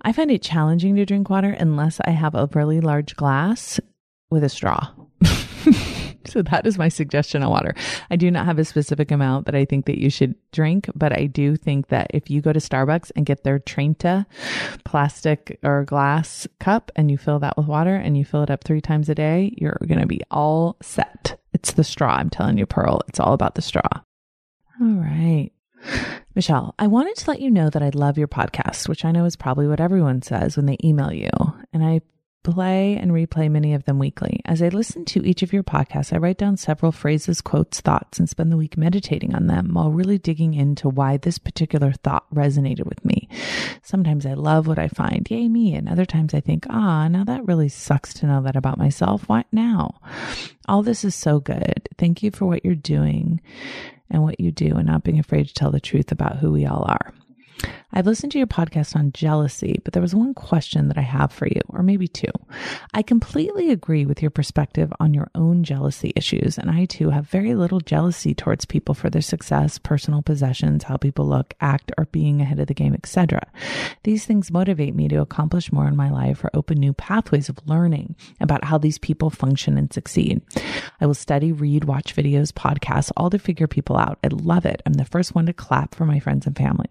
I 0.00 0.12
find 0.12 0.30
it 0.30 0.42
challenging 0.42 0.96
to 0.96 1.04
drink 1.04 1.28
water 1.28 1.50
unless 1.50 2.00
I 2.04 2.10
have 2.10 2.34
a 2.34 2.48
really 2.52 2.80
large 2.80 3.14
glass 3.14 3.78
with 4.34 4.44
a 4.44 4.48
straw. 4.48 4.90
so 6.26 6.42
that 6.42 6.66
is 6.66 6.76
my 6.76 6.88
suggestion 6.88 7.42
on 7.42 7.50
water. 7.50 7.74
I 8.10 8.16
do 8.16 8.30
not 8.30 8.46
have 8.46 8.58
a 8.58 8.64
specific 8.64 9.10
amount 9.10 9.46
that 9.46 9.54
I 9.54 9.64
think 9.64 9.86
that 9.86 9.98
you 9.98 10.10
should 10.10 10.34
drink, 10.52 10.90
but 10.94 11.12
I 11.12 11.26
do 11.26 11.56
think 11.56 11.88
that 11.88 12.08
if 12.12 12.28
you 12.28 12.40
go 12.40 12.52
to 12.52 12.58
Starbucks 12.58 13.12
and 13.14 13.24
get 13.24 13.44
their 13.44 13.60
Trenta 13.60 14.26
plastic 14.84 15.58
or 15.62 15.84
glass 15.84 16.46
cup 16.58 16.90
and 16.96 17.10
you 17.10 17.16
fill 17.16 17.38
that 17.38 17.56
with 17.56 17.66
water 17.66 17.94
and 17.94 18.18
you 18.18 18.24
fill 18.24 18.42
it 18.42 18.50
up 18.50 18.64
three 18.64 18.80
times 18.80 19.08
a 19.08 19.14
day, 19.14 19.54
you're 19.56 19.78
going 19.86 20.00
to 20.00 20.06
be 20.06 20.20
all 20.30 20.76
set. 20.82 21.40
It's 21.52 21.72
the 21.72 21.84
straw. 21.84 22.16
I'm 22.16 22.30
telling 22.30 22.58
you, 22.58 22.66
Pearl, 22.66 23.00
it's 23.08 23.20
all 23.20 23.32
about 23.32 23.54
the 23.54 23.62
straw. 23.62 23.88
All 24.80 24.88
right. 24.88 25.50
Michelle, 26.34 26.74
I 26.78 26.88
wanted 26.88 27.16
to 27.16 27.30
let 27.30 27.40
you 27.40 27.50
know 27.50 27.70
that 27.70 27.82
I 27.82 27.90
love 27.90 28.18
your 28.18 28.28
podcast, 28.28 28.88
which 28.88 29.04
I 29.04 29.12
know 29.12 29.24
is 29.24 29.36
probably 29.36 29.68
what 29.68 29.80
everyone 29.80 30.22
says 30.22 30.56
when 30.56 30.66
they 30.66 30.78
email 30.82 31.12
you. 31.12 31.30
And 31.72 31.84
I 31.84 32.00
play 32.44 32.96
and 32.96 33.10
replay 33.10 33.50
many 33.50 33.74
of 33.74 33.84
them 33.84 33.98
weekly. 33.98 34.40
As 34.44 34.62
I 34.62 34.68
listen 34.68 35.04
to 35.06 35.26
each 35.26 35.42
of 35.42 35.52
your 35.52 35.64
podcasts, 35.64 36.12
I 36.12 36.18
write 36.18 36.38
down 36.38 36.56
several 36.56 36.92
phrases, 36.92 37.40
quotes, 37.40 37.80
thoughts, 37.80 38.20
and 38.20 38.28
spend 38.28 38.52
the 38.52 38.56
week 38.56 38.76
meditating 38.76 39.34
on 39.34 39.48
them 39.48 39.74
while 39.74 39.90
really 39.90 40.18
digging 40.18 40.54
into 40.54 40.88
why 40.88 41.16
this 41.16 41.38
particular 41.38 41.92
thought 41.92 42.32
resonated 42.32 42.86
with 42.86 43.04
me. 43.04 43.28
Sometimes 43.82 44.26
I 44.26 44.34
love 44.34 44.68
what 44.68 44.78
I 44.78 44.86
find, 44.86 45.28
yay 45.28 45.48
me, 45.48 45.74
and 45.74 45.88
other 45.88 46.04
times 46.04 46.34
I 46.34 46.40
think, 46.40 46.66
ah, 46.70 47.08
now 47.08 47.24
that 47.24 47.46
really 47.46 47.68
sucks 47.68 48.14
to 48.14 48.26
know 48.26 48.42
that 48.42 48.56
about 48.56 48.78
myself. 48.78 49.28
What 49.28 49.46
now? 49.50 50.00
All 50.68 50.82
this 50.82 51.04
is 51.04 51.14
so 51.14 51.40
good. 51.40 51.88
Thank 51.98 52.22
you 52.22 52.30
for 52.30 52.46
what 52.46 52.64
you're 52.64 52.74
doing 52.74 53.40
and 54.10 54.22
what 54.22 54.38
you 54.38 54.52
do 54.52 54.76
and 54.76 54.86
not 54.86 55.02
being 55.02 55.18
afraid 55.18 55.48
to 55.48 55.54
tell 55.54 55.70
the 55.70 55.80
truth 55.80 56.12
about 56.12 56.36
who 56.36 56.52
we 56.52 56.66
all 56.66 56.84
are. 56.86 57.12
I've 57.96 58.06
listened 58.06 58.32
to 58.32 58.38
your 58.38 58.48
podcast 58.48 58.96
on 58.96 59.12
jealousy, 59.12 59.80
but 59.84 59.92
there 59.92 60.02
was 60.02 60.16
one 60.16 60.34
question 60.34 60.88
that 60.88 60.98
I 60.98 61.02
have 61.02 61.32
for 61.32 61.46
you, 61.46 61.60
or 61.68 61.82
maybe 61.84 62.08
two. 62.08 62.32
I 62.92 63.02
completely 63.02 63.70
agree 63.70 64.04
with 64.04 64.20
your 64.20 64.32
perspective 64.32 64.92
on 64.98 65.14
your 65.14 65.30
own 65.36 65.62
jealousy 65.62 66.12
issues, 66.16 66.58
and 66.58 66.70
I 66.70 66.86
too 66.86 67.10
have 67.10 67.28
very 67.28 67.54
little 67.54 67.78
jealousy 67.78 68.34
towards 68.34 68.64
people 68.64 68.96
for 68.96 69.10
their 69.10 69.22
success, 69.22 69.78
personal 69.78 70.22
possessions, 70.22 70.82
how 70.82 70.96
people 70.96 71.28
look, 71.28 71.54
act, 71.60 71.92
or 71.96 72.06
being 72.06 72.40
ahead 72.40 72.58
of 72.58 72.66
the 72.66 72.74
game, 72.74 72.94
etc. 72.94 73.40
These 74.02 74.24
things 74.24 74.50
motivate 74.50 74.96
me 74.96 75.06
to 75.08 75.20
accomplish 75.20 75.70
more 75.70 75.86
in 75.86 75.94
my 75.94 76.10
life 76.10 76.42
or 76.42 76.50
open 76.52 76.80
new 76.80 76.94
pathways 76.94 77.48
of 77.48 77.64
learning 77.64 78.16
about 78.40 78.64
how 78.64 78.76
these 78.76 78.98
people 78.98 79.30
function 79.30 79.78
and 79.78 79.92
succeed. 79.92 80.42
I 81.00 81.06
will 81.06 81.14
study, 81.14 81.52
read, 81.52 81.84
watch 81.84 82.16
videos, 82.16 82.52
podcasts, 82.52 83.12
all 83.16 83.30
to 83.30 83.38
figure 83.38 83.68
people 83.68 83.96
out. 83.96 84.18
I 84.24 84.28
love 84.32 84.66
it. 84.66 84.82
I'm 84.84 84.94
the 84.94 85.04
first 85.04 85.36
one 85.36 85.46
to 85.46 85.52
clap 85.52 85.94
for 85.94 86.04
my 86.04 86.18
friends 86.18 86.44
and 86.46 86.56
family. 86.56 86.88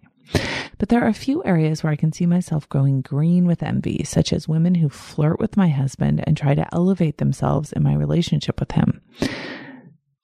But 0.78 0.90
there 0.90 1.04
are 1.04 1.10
a 1.10 1.14
few 1.14 1.44
areas 1.44 1.84
where 1.84 1.94
I 1.94 1.98
can 1.98 2.12
see 2.12 2.26
myself 2.26 2.68
growing 2.68 3.02
green 3.02 3.46
with 3.46 3.64
envy, 3.64 4.04
such 4.04 4.34
as 4.34 4.48
women 4.48 4.76
who 4.76 4.90
flirt 4.90 5.40
with 5.40 5.56
my 5.56 5.70
husband 5.70 6.24
and 6.26 6.36
try 6.36 6.56
to 6.56 6.68
elevate 6.74 7.18
themselves 7.18 7.72
in 7.72 7.84
my 7.84 7.94
relationship 7.94 8.60
with 8.60 8.72
him. 8.72 9.02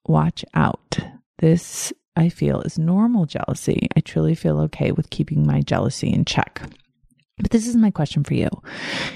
Watch 0.05 0.43
out. 0.53 0.97
This, 1.37 1.93
I 2.15 2.29
feel, 2.29 2.61
is 2.61 2.77
normal 2.77 3.25
jealousy. 3.25 3.87
I 3.95 4.01
truly 4.01 4.35
feel 4.35 4.59
okay 4.61 4.91
with 4.91 5.09
keeping 5.09 5.45
my 5.45 5.61
jealousy 5.61 6.11
in 6.11 6.25
check. 6.25 6.61
But 7.39 7.51
this 7.51 7.67
is 7.67 7.75
my 7.75 7.89
question 7.89 8.23
for 8.23 8.33
you. 8.33 8.49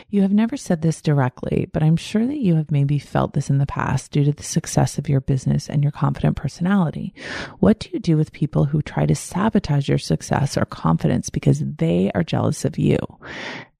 You 0.09 0.21
have 0.21 0.31
never 0.31 0.55
said 0.57 0.81
this 0.81 1.01
directly, 1.01 1.69
but 1.73 1.83
I'm 1.83 1.97
sure 1.97 2.25
that 2.25 2.39
you 2.39 2.55
have 2.55 2.71
maybe 2.71 2.97
felt 2.97 3.33
this 3.33 3.49
in 3.49 3.57
the 3.57 3.65
past 3.65 4.11
due 4.11 4.23
to 4.23 4.31
the 4.31 4.43
success 4.43 4.97
of 4.97 5.09
your 5.09 5.21
business 5.21 5.69
and 5.69 5.83
your 5.83 5.91
confident 5.91 6.37
personality. 6.37 7.13
What 7.59 7.79
do 7.79 7.89
you 7.91 7.99
do 7.99 8.15
with 8.15 8.31
people 8.31 8.65
who 8.65 8.81
try 8.81 9.05
to 9.05 9.15
sabotage 9.15 9.89
your 9.89 9.97
success 9.97 10.57
or 10.57 10.65
confidence 10.65 11.29
because 11.29 11.59
they 11.59 12.11
are 12.15 12.23
jealous 12.23 12.63
of 12.63 12.77
you? 12.77 12.97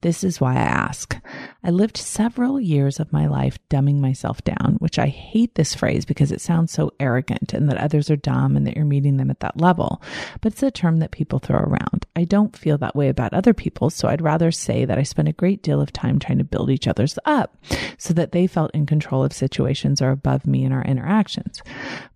This 0.04 0.22
is 0.26 0.41
why 0.41 0.56
I 0.56 0.64
ask. 0.64 1.16
I 1.64 1.70
lived 1.70 1.95
several 1.95 2.60
years 2.60 2.99
of 2.99 3.14
my 3.14 3.26
life 3.26 3.58
dumbing 3.70 4.01
myself 4.01 4.43
down, 4.43 4.76
which 4.80 4.99
I 4.99 5.08
hate 5.08 5.56
this 5.56 5.74
phrase 5.74 6.04
because 6.04 6.30
it 6.30 6.41
sounds 6.41 6.74
so 6.74 6.91
arrogant 6.99 7.54
and 7.54 7.70
that 7.70 7.78
others 7.78 8.12
are 8.12 8.18
dumb 8.18 8.58
and 8.58 8.68
that 8.68 8.76
you're 8.76 8.84
meeting 8.84 9.16
them 9.16 9.32
at 9.32 9.39
that 9.39 9.62
level. 9.62 10.01
But 10.41 10.51
it's 10.51 10.62
a 10.62 10.72
term 10.72 10.99
that 10.99 11.12
people 11.12 11.39
throw 11.39 11.58
around. 11.58 12.06
I 12.18 12.26
don't 12.26 12.54
feel 12.54 12.78
that 12.80 12.97
way 12.97 13.08
about 13.08 13.34
other 13.34 13.54
people, 13.54 13.89
so 13.89 14.10
I'd 14.10 14.22
rather 14.22 14.51
say 14.51 14.84
that 14.84 14.99
I 14.99 15.04
spent 15.04 15.30
a 15.30 15.34
great 15.34 15.64
deal 15.64 15.80
of 15.80 15.93
time 15.93 16.20
trying 16.20 16.39
to 16.39 16.43
build 16.43 16.70
each 16.70 16.89
other's 16.89 17.18
up 17.24 17.56
so 17.97 18.14
that 18.14 18.34
they 18.34 18.45
felt 18.45 18.72
in 18.74 18.86
control 18.86 19.24
of 19.24 19.32
situations 19.32 20.01
or 20.01 20.10
above 20.12 20.45
me 20.45 20.66
in 20.66 20.74
our 20.74 20.84
interactions. 20.84 21.62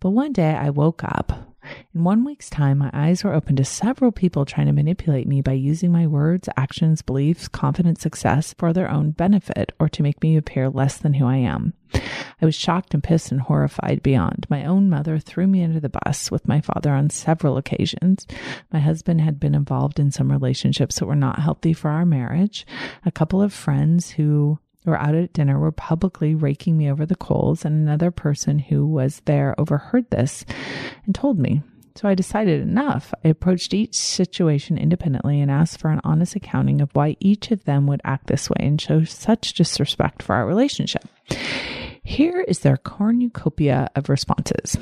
But 0.01 0.09
one 0.09 0.33
day 0.33 0.55
I 0.55 0.71
woke 0.71 1.05
up 1.05 1.55
in 1.93 2.03
one 2.03 2.23
week's 2.23 2.49
time, 2.49 2.77
my 2.77 2.89
eyes 2.93 3.23
were 3.23 3.33
open 3.33 3.55
to 3.57 3.65
several 3.65 4.11
people 4.11 4.45
trying 4.45 4.67
to 4.67 4.73
manipulate 4.73 5.27
me 5.27 5.41
by 5.41 5.53
using 5.53 5.91
my 5.91 6.07
words, 6.07 6.49
actions, 6.57 7.01
beliefs, 7.01 7.47
confident 7.47 7.99
success 7.99 8.53
for 8.57 8.73
their 8.73 8.89
own 8.89 9.11
benefit 9.11 9.71
or 9.79 9.89
to 9.89 10.03
make 10.03 10.21
me 10.21 10.37
appear 10.37 10.69
less 10.69 10.97
than 10.97 11.15
who 11.15 11.25
I 11.25 11.37
am. 11.37 11.73
I 12.41 12.45
was 12.45 12.55
shocked 12.55 12.93
and 12.93 13.03
pissed 13.03 13.31
and 13.31 13.41
horrified 13.41 14.03
beyond. 14.03 14.45
My 14.49 14.65
own 14.65 14.89
mother 14.89 15.19
threw 15.19 15.47
me 15.47 15.63
under 15.63 15.79
the 15.79 15.89
bus 15.89 16.29
with 16.29 16.47
my 16.47 16.61
father 16.61 16.91
on 16.91 17.09
several 17.09 17.57
occasions. 17.57 18.27
My 18.71 18.79
husband 18.79 19.21
had 19.21 19.39
been 19.39 19.55
involved 19.55 19.99
in 19.99 20.11
some 20.11 20.31
relationships 20.31 20.99
that 20.99 21.05
were 21.05 21.15
not 21.15 21.39
healthy 21.39 21.73
for 21.73 21.89
our 21.89 22.05
marriage. 22.05 22.65
A 23.05 23.11
couple 23.11 23.41
of 23.41 23.53
friends 23.53 24.11
who 24.11 24.59
were 24.87 24.99
out 24.99 25.15
at 25.15 25.33
dinner 25.33 25.59
were 25.59 25.71
publicly 25.71 26.33
raking 26.33 26.77
me 26.77 26.89
over 26.89 27.05
the 27.05 27.15
coals, 27.15 27.65
and 27.65 27.75
another 27.75 28.09
person 28.09 28.57
who 28.57 28.87
was 28.87 29.21
there 29.25 29.53
overheard 29.59 30.09
this 30.09 30.45
and 31.05 31.13
told 31.13 31.37
me. 31.37 31.61
So 31.95 32.07
I 32.07 32.13
decided 32.13 32.61
enough. 32.61 33.11
I 33.25 33.29
approached 33.29 33.73
each 33.73 33.95
situation 33.95 34.77
independently 34.77 35.41
and 35.41 35.49
asked 35.49 35.79
for 35.79 35.89
an 35.89 36.01
honest 36.03 36.35
accounting 36.35 36.79
of 36.79 36.91
why 36.93 37.17
each 37.19 37.49
of 37.49 37.63
them 37.63 37.87
would 37.87 38.01
act 38.03 38.27
this 38.27 38.49
way 38.49 38.57
and 38.59 38.79
show 38.79 39.03
such 39.03 39.53
disrespect 39.53 40.21
for 40.21 40.35
our 40.35 40.45
relationship. 40.45 41.03
Here 42.03 42.41
is 42.47 42.59
their 42.59 42.77
cornucopia 42.77 43.89
of 43.95 44.09
responses. 44.09 44.77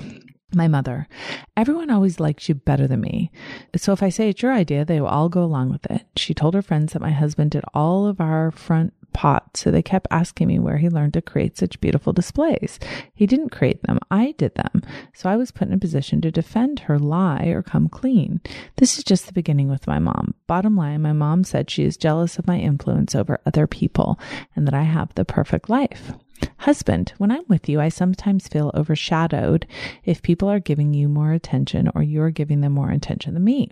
My 0.54 0.68
mother, 0.68 1.08
everyone 1.58 1.90
always 1.90 2.20
likes 2.20 2.48
you 2.48 2.56
better 2.56 2.88
than 2.88 3.02
me. 3.02 3.32
So 3.76 3.94
if 3.94 4.04
I 4.04 4.10
say 4.10 4.30
it's 4.30 4.42
your 4.42 4.54
idea, 4.54 4.86
they 4.86 5.02
will 5.02 5.08
all 5.08 5.28
go 5.30 5.44
along 5.44 5.72
with 5.72 5.86
it. 5.90 6.06
She 6.18 6.34
told 6.34 6.54
her 6.54 6.62
friends 6.62 6.94
that 6.94 7.02
my 7.02 7.12
husband 7.12 7.52
did 7.52 7.64
all 7.74 8.08
of 8.08 8.22
our 8.22 8.52
front 8.52 8.94
pot, 9.16 9.56
so 9.56 9.72
they 9.72 9.82
kept 9.82 10.08
asking 10.12 10.50
me 10.50 10.60
where 10.60 10.78
he 10.78 10.90
learned 10.90 11.14
to 11.14 11.22
create 11.22 11.58
such 11.58 11.80
beautiful 11.80 12.12
displays. 12.12 12.80
He 13.14 13.26
didn't 13.26 13.50
create 13.50 13.82
them, 13.84 13.98
I 14.12 14.34
did 14.38 14.56
them. 14.56 14.84
So 15.14 15.30
I 15.30 15.38
was 15.38 15.52
put 15.52 15.70
in 15.70 15.74
a 15.74 15.78
position 15.78 16.20
to 16.20 16.32
defend 16.32 16.82
her 16.82 17.00
lie 17.00 17.46
or 17.46 17.64
come 17.64 17.88
clean. 17.88 18.42
This 18.76 18.98
is 18.98 19.06
just 19.06 19.26
the 19.26 19.34
beginning 19.34 19.70
with 19.70 19.88
my 19.88 20.00
mom. 20.00 20.36
Bottom 20.48 20.76
line, 20.76 21.02
my 21.02 21.14
mom 21.14 21.46
said 21.46 21.70
she 21.70 21.86
is 21.86 21.96
jealous 21.96 22.38
of 22.38 22.46
my 22.46 22.60
influence 22.60 23.16
over 23.16 23.40
other 23.46 23.68
people 23.68 24.20
and 24.54 24.68
that 24.68 24.74
I 24.74 24.84
have 24.84 25.16
the 25.16 25.24
perfect 25.24 25.70
life. 25.70 26.12
Husband, 26.66 27.14
when 27.20 27.30
I'm 27.30 27.44
with 27.48 27.70
you, 27.70 27.80
I 27.80 27.90
sometimes 27.90 28.48
feel 28.48 28.72
overshadowed 28.74 29.68
if 30.04 30.24
people 30.24 30.50
are 30.50 30.58
giving 30.60 30.96
you 30.96 31.08
more 31.08 31.32
attention 31.32 31.92
or 31.94 32.02
you're 32.02 32.32
giving 32.32 32.62
them 32.62 32.74
more 32.74 32.90
attention 32.90 33.36
than 33.36 33.44
me. 33.44 33.70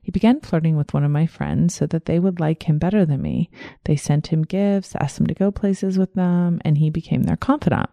He 0.00 0.12
began 0.12 0.38
flirting 0.38 0.76
with 0.76 0.94
one 0.94 1.02
of 1.02 1.10
my 1.10 1.26
friends 1.26 1.74
so 1.74 1.86
that 1.86 2.04
they 2.04 2.20
would 2.20 2.38
like 2.38 2.68
him 2.68 2.78
better 2.78 3.04
than 3.04 3.20
me. 3.20 3.50
They 3.82 3.96
sent 3.96 4.28
him 4.28 4.44
gifts, 4.44 4.94
asked 4.94 5.18
him 5.18 5.26
to 5.26 5.34
go 5.34 5.50
places 5.50 5.98
with 5.98 6.14
them, 6.14 6.60
and 6.64 6.78
he 6.78 6.88
became 6.88 7.24
their 7.24 7.36
confidant. 7.36 7.90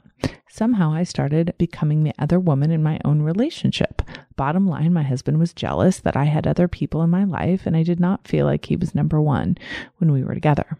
Somehow 0.47 0.93
I 0.93 1.01
started 1.01 1.55
becoming 1.57 2.03
the 2.03 2.13
other 2.19 2.39
woman 2.39 2.69
in 2.69 2.83
my 2.83 2.99
own 3.03 3.23
relationship. 3.23 4.03
Bottom 4.35 4.67
line, 4.67 4.93
my 4.93 5.01
husband 5.01 5.39
was 5.39 5.51
jealous 5.51 5.97
that 6.01 6.15
I 6.15 6.25
had 6.25 6.45
other 6.45 6.67
people 6.67 7.01
in 7.01 7.09
my 7.09 7.23
life 7.23 7.65
and 7.65 7.75
I 7.75 7.81
did 7.81 7.99
not 7.99 8.27
feel 8.27 8.45
like 8.45 8.67
he 8.67 8.75
was 8.75 8.93
number 8.93 9.19
one 9.19 9.57
when 9.97 10.11
we 10.11 10.23
were 10.23 10.35
together 10.35 10.77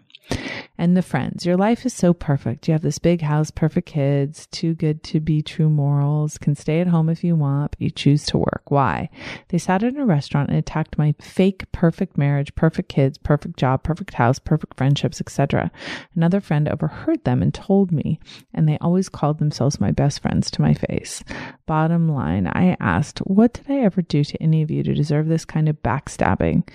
and 0.77 0.95
the 0.95 1.01
friends. 1.01 1.45
Your 1.45 1.57
life 1.57 1.85
is 1.85 1.93
so 1.93 2.13
perfect. 2.13 2.67
You 2.67 2.73
have 2.73 2.81
this 2.81 2.99
big 2.99 3.21
house, 3.21 3.51
perfect 3.51 3.87
kids, 3.87 4.47
too 4.47 4.75
good 4.75 5.03
to 5.03 5.19
be 5.19 5.41
true 5.41 5.69
morals, 5.69 6.37
can 6.37 6.55
stay 6.55 6.79
at 6.79 6.87
home 6.87 7.09
if 7.09 7.23
you 7.23 7.35
want, 7.35 7.71
but 7.71 7.81
you 7.81 7.89
choose 7.89 8.25
to 8.27 8.37
work. 8.37 8.63
Why? 8.69 9.09
They 9.49 9.57
sat 9.57 9.83
in 9.83 9.97
a 9.97 10.05
restaurant 10.05 10.49
and 10.49 10.57
attacked 10.57 10.97
my 10.97 11.15
fake 11.19 11.71
perfect 11.71 12.17
marriage, 12.17 12.53
perfect 12.55 12.89
kids, 12.89 13.17
perfect 13.17 13.57
job, 13.57 13.83
perfect 13.83 14.13
house, 14.13 14.39
perfect 14.39 14.77
friendships, 14.77 15.19
etc. 15.19 15.71
Another 16.15 16.41
friend 16.41 16.67
overheard 16.67 17.23
them 17.23 17.41
and 17.41 17.53
told 17.53 17.91
me, 17.91 18.19
and 18.53 18.67
they 18.67 18.77
always 18.79 19.09
called 19.09 19.39
themselves 19.39 19.79
my 19.79 19.91
best 19.91 20.21
friends 20.21 20.51
to 20.51 20.61
my 20.61 20.73
face. 20.73 21.23
Bottom 21.65 22.09
line, 22.09 22.47
I 22.47 22.77
asked, 22.79 23.19
what 23.19 23.53
did 23.53 23.69
I 23.69 23.79
ever 23.79 24.01
do 24.01 24.23
to 24.23 24.43
any 24.43 24.61
of 24.61 24.71
you 24.71 24.83
to 24.83 24.93
deserve 24.93 25.27
this 25.27 25.45
kind 25.45 25.67
of 25.67 25.81
backstabbing? 25.81 26.67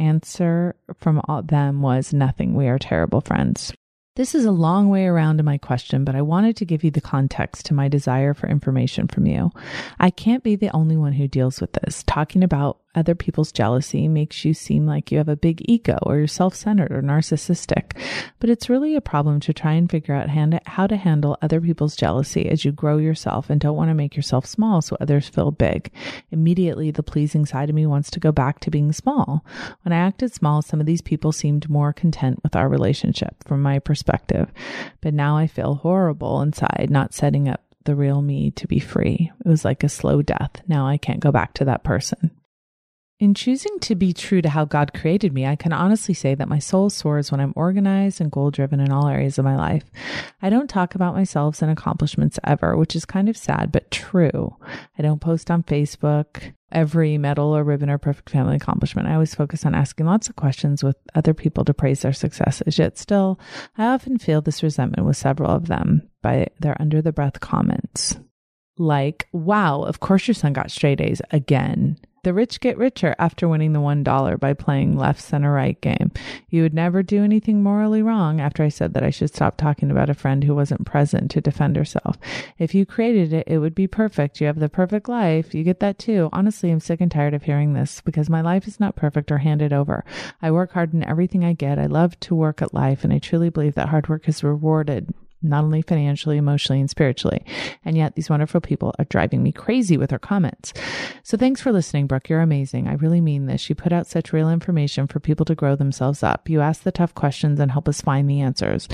Answer 0.00 0.74
from 0.98 1.20
all 1.28 1.42
them 1.42 1.82
was 1.82 2.12
nothing. 2.12 2.54
We 2.54 2.68
are 2.68 2.78
terrible 2.78 3.20
friends. 3.20 3.72
This 4.16 4.34
is 4.34 4.44
a 4.44 4.50
long 4.50 4.88
way 4.88 5.06
around 5.06 5.36
to 5.36 5.44
my 5.44 5.56
question, 5.56 6.04
but 6.04 6.16
I 6.16 6.22
wanted 6.22 6.56
to 6.56 6.64
give 6.64 6.82
you 6.82 6.90
the 6.90 7.00
context 7.00 7.66
to 7.66 7.74
my 7.74 7.88
desire 7.88 8.34
for 8.34 8.48
information 8.48 9.06
from 9.06 9.26
you. 9.26 9.52
I 10.00 10.10
can't 10.10 10.42
be 10.42 10.56
the 10.56 10.74
only 10.74 10.96
one 10.96 11.12
who 11.12 11.28
deals 11.28 11.60
with 11.60 11.72
this. 11.72 12.02
Talking 12.02 12.42
about 12.42 12.80
other 12.94 13.14
people's 13.14 13.52
jealousy 13.52 14.08
makes 14.08 14.44
you 14.44 14.52
seem 14.52 14.86
like 14.86 15.12
you 15.12 15.18
have 15.18 15.28
a 15.28 15.36
big 15.36 15.62
ego 15.68 15.98
or 16.02 16.18
you're 16.18 16.26
self 16.26 16.54
centered 16.54 16.90
or 16.90 17.02
narcissistic. 17.02 17.96
But 18.40 18.50
it's 18.50 18.68
really 18.68 18.96
a 18.96 19.00
problem 19.00 19.38
to 19.40 19.52
try 19.52 19.72
and 19.74 19.88
figure 19.88 20.14
out 20.14 20.28
how 20.66 20.86
to 20.86 20.96
handle 20.96 21.38
other 21.40 21.60
people's 21.60 21.94
jealousy 21.94 22.48
as 22.48 22.64
you 22.64 22.72
grow 22.72 22.98
yourself 22.98 23.48
and 23.48 23.60
don't 23.60 23.76
want 23.76 23.90
to 23.90 23.94
make 23.94 24.16
yourself 24.16 24.44
small 24.46 24.82
so 24.82 24.96
others 25.00 25.28
feel 25.28 25.50
big. 25.50 25.90
Immediately, 26.30 26.90
the 26.90 27.02
pleasing 27.02 27.46
side 27.46 27.68
of 27.68 27.76
me 27.76 27.86
wants 27.86 28.10
to 28.10 28.20
go 28.20 28.32
back 28.32 28.60
to 28.60 28.70
being 28.70 28.92
small. 28.92 29.44
When 29.82 29.92
I 29.92 29.98
acted 29.98 30.32
small, 30.32 30.62
some 30.62 30.80
of 30.80 30.86
these 30.86 31.02
people 31.02 31.32
seemed 31.32 31.70
more 31.70 31.92
content 31.92 32.42
with 32.42 32.56
our 32.56 32.68
relationship 32.68 33.36
from 33.46 33.62
my 33.62 33.78
perspective. 33.78 34.50
But 35.00 35.14
now 35.14 35.36
I 35.36 35.46
feel 35.46 35.76
horrible 35.76 36.42
inside, 36.42 36.88
not 36.90 37.14
setting 37.14 37.48
up 37.48 37.62
the 37.84 37.94
real 37.94 38.20
me 38.20 38.50
to 38.52 38.66
be 38.66 38.78
free. 38.78 39.30
It 39.44 39.48
was 39.48 39.64
like 39.64 39.84
a 39.84 39.88
slow 39.88 40.22
death. 40.22 40.62
Now 40.66 40.86
I 40.86 40.96
can't 40.96 41.20
go 41.20 41.32
back 41.32 41.54
to 41.54 41.64
that 41.66 41.84
person. 41.84 42.30
In 43.20 43.34
choosing 43.34 43.78
to 43.80 43.94
be 43.94 44.14
true 44.14 44.40
to 44.40 44.48
how 44.48 44.64
God 44.64 44.94
created 44.94 45.34
me, 45.34 45.44
I 45.44 45.54
can 45.54 45.74
honestly 45.74 46.14
say 46.14 46.34
that 46.34 46.48
my 46.48 46.58
soul 46.58 46.88
soars 46.88 47.30
when 47.30 47.38
I'm 47.38 47.52
organized 47.54 48.18
and 48.18 48.32
goal 48.32 48.50
driven 48.50 48.80
in 48.80 48.90
all 48.90 49.08
areas 49.08 49.38
of 49.38 49.44
my 49.44 49.56
life. 49.56 49.84
I 50.40 50.48
don't 50.48 50.70
talk 50.70 50.94
about 50.94 51.14
myself 51.14 51.60
and 51.60 51.70
accomplishments 51.70 52.38
ever, 52.44 52.78
which 52.78 52.96
is 52.96 53.04
kind 53.04 53.28
of 53.28 53.36
sad, 53.36 53.72
but 53.72 53.90
true. 53.90 54.56
I 54.98 55.02
don't 55.02 55.20
post 55.20 55.50
on 55.50 55.64
Facebook 55.64 56.54
every 56.72 57.18
medal 57.18 57.54
or 57.54 57.62
ribbon 57.62 57.90
or 57.90 57.98
perfect 57.98 58.30
family 58.30 58.56
accomplishment. 58.56 59.06
I 59.06 59.12
always 59.12 59.34
focus 59.34 59.66
on 59.66 59.74
asking 59.74 60.06
lots 60.06 60.30
of 60.30 60.36
questions 60.36 60.82
with 60.82 60.96
other 61.14 61.34
people 61.34 61.66
to 61.66 61.74
praise 61.74 62.00
their 62.00 62.14
successes. 62.14 62.78
Yet 62.78 62.96
still, 62.96 63.38
I 63.76 63.84
often 63.88 64.16
feel 64.16 64.40
this 64.40 64.62
resentment 64.62 65.06
with 65.06 65.18
several 65.18 65.50
of 65.50 65.66
them 65.66 66.08
by 66.22 66.46
their 66.58 66.80
under 66.80 67.02
the 67.02 67.12
breath 67.12 67.38
comments. 67.40 68.16
Like, 68.78 69.28
wow, 69.30 69.82
of 69.82 70.00
course 70.00 70.26
your 70.26 70.34
son 70.34 70.54
got 70.54 70.70
straight 70.70 71.02
A's 71.02 71.20
again. 71.32 71.98
The 72.22 72.34
rich 72.34 72.60
get 72.60 72.76
richer 72.76 73.14
after 73.18 73.48
winning 73.48 73.72
the 73.72 73.80
$1 73.80 74.38
by 74.38 74.52
playing 74.52 74.96
left, 74.96 75.22
center, 75.22 75.52
right 75.52 75.80
game. 75.80 76.12
You 76.50 76.62
would 76.62 76.74
never 76.74 77.02
do 77.02 77.24
anything 77.24 77.62
morally 77.62 78.02
wrong 78.02 78.40
after 78.40 78.62
I 78.62 78.68
said 78.68 78.92
that 78.92 79.02
I 79.02 79.08
should 79.08 79.34
stop 79.34 79.56
talking 79.56 79.90
about 79.90 80.10
a 80.10 80.14
friend 80.14 80.44
who 80.44 80.54
wasn't 80.54 80.84
present 80.84 81.30
to 81.30 81.40
defend 81.40 81.76
herself. 81.76 82.18
If 82.58 82.74
you 82.74 82.84
created 82.84 83.32
it, 83.32 83.48
it 83.48 83.58
would 83.58 83.74
be 83.74 83.86
perfect. 83.86 84.40
You 84.40 84.48
have 84.48 84.58
the 84.58 84.68
perfect 84.68 85.08
life. 85.08 85.54
You 85.54 85.64
get 85.64 85.80
that 85.80 85.98
too. 85.98 86.28
Honestly, 86.32 86.70
I'm 86.70 86.80
sick 86.80 87.00
and 87.00 87.10
tired 87.10 87.32
of 87.32 87.44
hearing 87.44 87.72
this 87.72 88.02
because 88.02 88.28
my 88.28 88.42
life 88.42 88.68
is 88.68 88.78
not 88.78 88.96
perfect 88.96 89.32
or 89.32 89.38
handed 89.38 89.72
over. 89.72 90.04
I 90.42 90.50
work 90.50 90.72
hard 90.72 90.92
in 90.92 91.02
everything 91.02 91.44
I 91.44 91.54
get. 91.54 91.78
I 91.78 91.86
love 91.86 92.20
to 92.20 92.34
work 92.34 92.60
at 92.60 92.74
life 92.74 93.02
and 93.02 93.12
I 93.14 93.18
truly 93.18 93.48
believe 93.48 93.76
that 93.76 93.88
hard 93.88 94.08
work 94.08 94.28
is 94.28 94.44
rewarded 94.44 95.14
not 95.42 95.64
only 95.64 95.82
financially, 95.82 96.36
emotionally, 96.36 96.80
and 96.80 96.90
spiritually. 96.90 97.44
And 97.84 97.96
yet 97.96 98.14
these 98.14 98.30
wonderful 98.30 98.60
people 98.60 98.94
are 98.98 99.04
driving 99.06 99.42
me 99.42 99.52
crazy 99.52 99.96
with 99.96 100.10
their 100.10 100.18
comments. 100.18 100.72
So 101.22 101.36
thanks 101.36 101.60
for 101.60 101.72
listening, 101.72 102.06
Brooke. 102.06 102.28
You're 102.28 102.40
amazing. 102.40 102.88
I 102.88 102.94
really 102.94 103.20
mean 103.20 103.46
this. 103.46 103.68
You 103.68 103.74
put 103.74 103.92
out 103.92 104.06
such 104.06 104.32
real 104.32 104.50
information 104.50 105.06
for 105.06 105.20
people 105.20 105.44
to 105.46 105.54
grow 105.54 105.76
themselves 105.76 106.22
up. 106.22 106.48
You 106.48 106.60
ask 106.60 106.82
the 106.82 106.92
tough 106.92 107.14
questions 107.14 107.60
and 107.60 107.70
help 107.70 107.88
us 107.88 108.00
find 108.00 108.28
the 108.28 108.40
answers. 108.40 108.88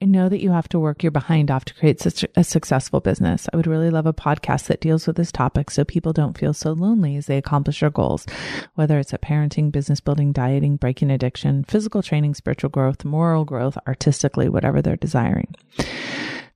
I 0.00 0.06
know 0.06 0.28
that 0.28 0.42
you 0.42 0.50
have 0.50 0.68
to 0.70 0.78
work 0.78 1.02
your 1.02 1.12
behind 1.12 1.50
off 1.50 1.64
to 1.66 1.74
create 1.74 2.00
such 2.00 2.24
a 2.36 2.44
successful 2.44 3.00
business. 3.00 3.48
I 3.52 3.56
would 3.56 3.66
really 3.66 3.90
love 3.90 4.06
a 4.06 4.12
podcast 4.12 4.66
that 4.66 4.80
deals 4.80 5.06
with 5.06 5.16
this 5.16 5.32
topic 5.32 5.70
so 5.70 5.84
people 5.84 6.12
don't 6.12 6.36
feel 6.36 6.52
so 6.52 6.72
lonely 6.72 7.16
as 7.16 7.26
they 7.26 7.38
accomplish 7.38 7.80
their 7.80 7.90
goals, 7.90 8.26
whether 8.74 8.98
it's 8.98 9.14
at 9.14 9.22
parenting, 9.22 9.70
business 9.70 10.00
building, 10.00 10.32
dieting, 10.32 10.76
breaking 10.76 11.10
addiction, 11.10 11.64
physical 11.64 12.02
training, 12.02 12.34
spiritual 12.34 12.70
growth, 12.70 13.04
moral 13.04 13.44
growth, 13.44 13.78
artistically, 13.86 14.48
whatever 14.48 14.82
they're 14.82 14.96
desiring. 14.96 15.54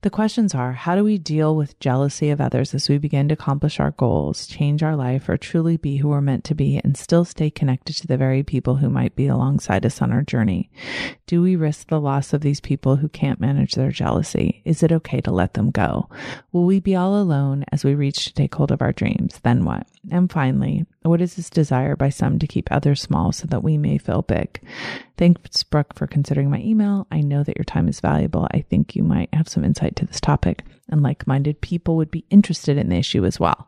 The 0.01 0.11
questions 0.11 0.53
are 0.53 0.73
how 0.73 0.95
do 0.95 1.03
we 1.03 1.17
deal 1.17 1.55
with 1.55 1.79
jealousy 1.79 2.29
of 2.29 2.39
others 2.39 2.75
as 2.75 2.87
we 2.87 2.99
begin 2.99 3.27
to 3.29 3.33
accomplish 3.33 3.79
our 3.79 3.91
goals, 3.91 4.45
change 4.45 4.83
our 4.83 4.95
life, 4.95 5.27
or 5.27 5.37
truly 5.37 5.75
be 5.75 5.97
who 5.97 6.09
we're 6.09 6.21
meant 6.21 6.43
to 6.45 6.55
be 6.55 6.79
and 6.83 6.95
still 6.95 7.25
stay 7.25 7.49
connected 7.49 7.97
to 7.97 8.07
the 8.07 8.15
very 8.15 8.43
people 8.43 8.75
who 8.75 8.89
might 8.89 9.15
be 9.15 9.25
alongside 9.25 9.85
us 9.87 10.01
on 10.01 10.11
our 10.11 10.21
journey? 10.21 10.69
Do 11.25 11.41
we 11.41 11.55
risk 11.55 11.87
the 11.87 11.99
loss 11.99 12.31
of 12.31 12.41
these 12.41 12.61
people 12.61 12.97
who 12.97 13.09
can't 13.09 13.39
manage 13.39 13.73
their 13.73 13.89
jealousy? 13.89 14.61
Is 14.65 14.83
it 14.83 14.91
okay 14.91 15.19
to 15.21 15.31
let 15.31 15.55
them 15.55 15.71
go? 15.71 16.09
Will 16.51 16.65
we 16.65 16.79
be 16.79 16.95
all 16.95 17.19
alone 17.19 17.65
as 17.71 17.83
we 17.83 17.95
reach 17.95 18.25
to 18.25 18.33
take 18.33 18.53
hold 18.53 18.71
of 18.71 18.83
our 18.83 18.93
dreams? 18.93 19.39
Then 19.41 19.65
what? 19.65 19.87
And 20.11 20.31
finally, 20.31 20.85
what 21.09 21.21
is 21.21 21.35
this 21.35 21.49
desire 21.49 21.95
by 21.95 22.09
some 22.09 22.39
to 22.39 22.47
keep 22.47 22.71
others 22.71 23.01
small 23.01 23.31
so 23.31 23.47
that 23.47 23.63
we 23.63 23.77
may 23.77 23.97
feel 23.97 24.21
big? 24.21 24.61
Thanks, 25.17 25.63
Brooke, 25.63 25.95
for 25.95 26.07
considering 26.07 26.49
my 26.49 26.59
email. 26.59 27.07
I 27.11 27.21
know 27.21 27.43
that 27.43 27.57
your 27.57 27.63
time 27.65 27.87
is 27.87 27.99
valuable. 27.99 28.47
I 28.51 28.61
think 28.61 28.95
you 28.95 29.03
might 29.03 29.33
have 29.33 29.47
some 29.47 29.63
insight 29.63 29.95
to 29.97 30.05
this 30.05 30.21
topic, 30.21 30.63
and 30.89 31.01
like 31.01 31.27
minded 31.27 31.61
people 31.61 31.95
would 31.97 32.11
be 32.11 32.25
interested 32.29 32.77
in 32.77 32.89
the 32.89 32.97
issue 32.97 33.25
as 33.25 33.39
well. 33.39 33.67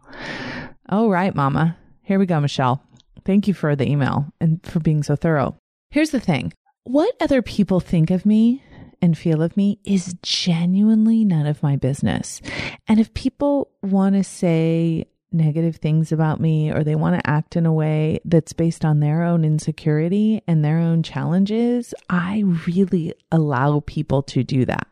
All 0.90 1.10
right, 1.10 1.34
Mama. 1.36 1.78
Here 2.02 2.20
we 2.20 2.26
go, 2.26 2.40
Michelle. 2.40 2.84
Thank 3.26 3.48
you 3.48 3.54
for 3.54 3.76
the 3.76 3.88
email 3.88 4.26
and 4.42 4.60
for 4.66 4.80
being 4.80 5.04
so 5.04 5.16
thorough. 5.16 5.56
Here's 5.92 6.12
the 6.12 6.20
thing 6.20 6.54
what 6.84 7.16
other 7.20 7.42
people 7.42 7.80
think 7.80 8.10
of 8.10 8.26
me 8.26 8.64
and 9.02 9.18
feel 9.18 9.42
of 9.42 9.56
me 9.56 9.80
is 9.84 10.16
genuinely 10.22 11.24
none 11.24 11.46
of 11.46 11.64
my 11.64 11.76
business. 11.76 12.42
And 12.88 13.00
if 13.00 13.14
people 13.14 13.70
want 13.82 14.16
to 14.16 14.24
say, 14.24 15.06
negative 15.32 15.78
things 15.78 16.12
about 16.12 16.40
me 16.40 16.72
or 16.72 16.84
they 16.84 16.96
want 16.96 17.16
to 17.16 17.30
act 17.30 17.56
in 17.56 17.66
a 17.66 17.74
way 17.74 18.20
that's 18.26 18.54
based 18.54 18.84
on 18.84 19.00
their 19.00 19.24
own 19.24 19.46
insecurity 19.46 20.42
and 20.48 20.64
their 20.64 20.80
own 20.80 21.04
challenges, 21.04 21.94
I 22.10 22.44
really 22.68 23.14
allow 23.32 23.82
people 23.82 24.24
to 24.24 24.44
do 24.44 24.66
that. 24.66 24.88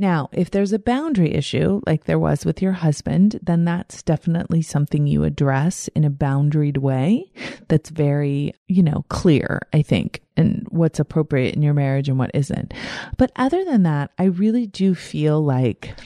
Now, 0.00 0.28
if 0.30 0.52
there's 0.52 0.72
a 0.72 0.78
boundary 0.78 1.34
issue, 1.34 1.80
like 1.84 2.04
there 2.04 2.20
was 2.20 2.44
with 2.44 2.62
your 2.62 2.72
husband, 2.72 3.40
then 3.42 3.64
that's 3.64 4.00
definitely 4.04 4.62
something 4.62 5.08
you 5.08 5.24
address 5.24 5.88
in 5.88 6.04
a 6.04 6.10
boundaried 6.10 6.78
way 6.78 7.32
that's 7.66 7.90
very, 7.90 8.54
you 8.68 8.84
know, 8.84 9.04
clear, 9.08 9.60
I 9.72 9.82
think, 9.82 10.22
and 10.36 10.64
what's 10.70 11.00
appropriate 11.00 11.56
in 11.56 11.62
your 11.62 11.74
marriage 11.74 12.08
and 12.08 12.16
what 12.16 12.30
isn't. 12.32 12.72
But 13.16 13.32
other 13.34 13.64
than 13.64 13.82
that, 13.82 14.12
I 14.18 14.24
really 14.24 14.68
do 14.68 14.94
feel 14.94 15.42
like 15.42 15.98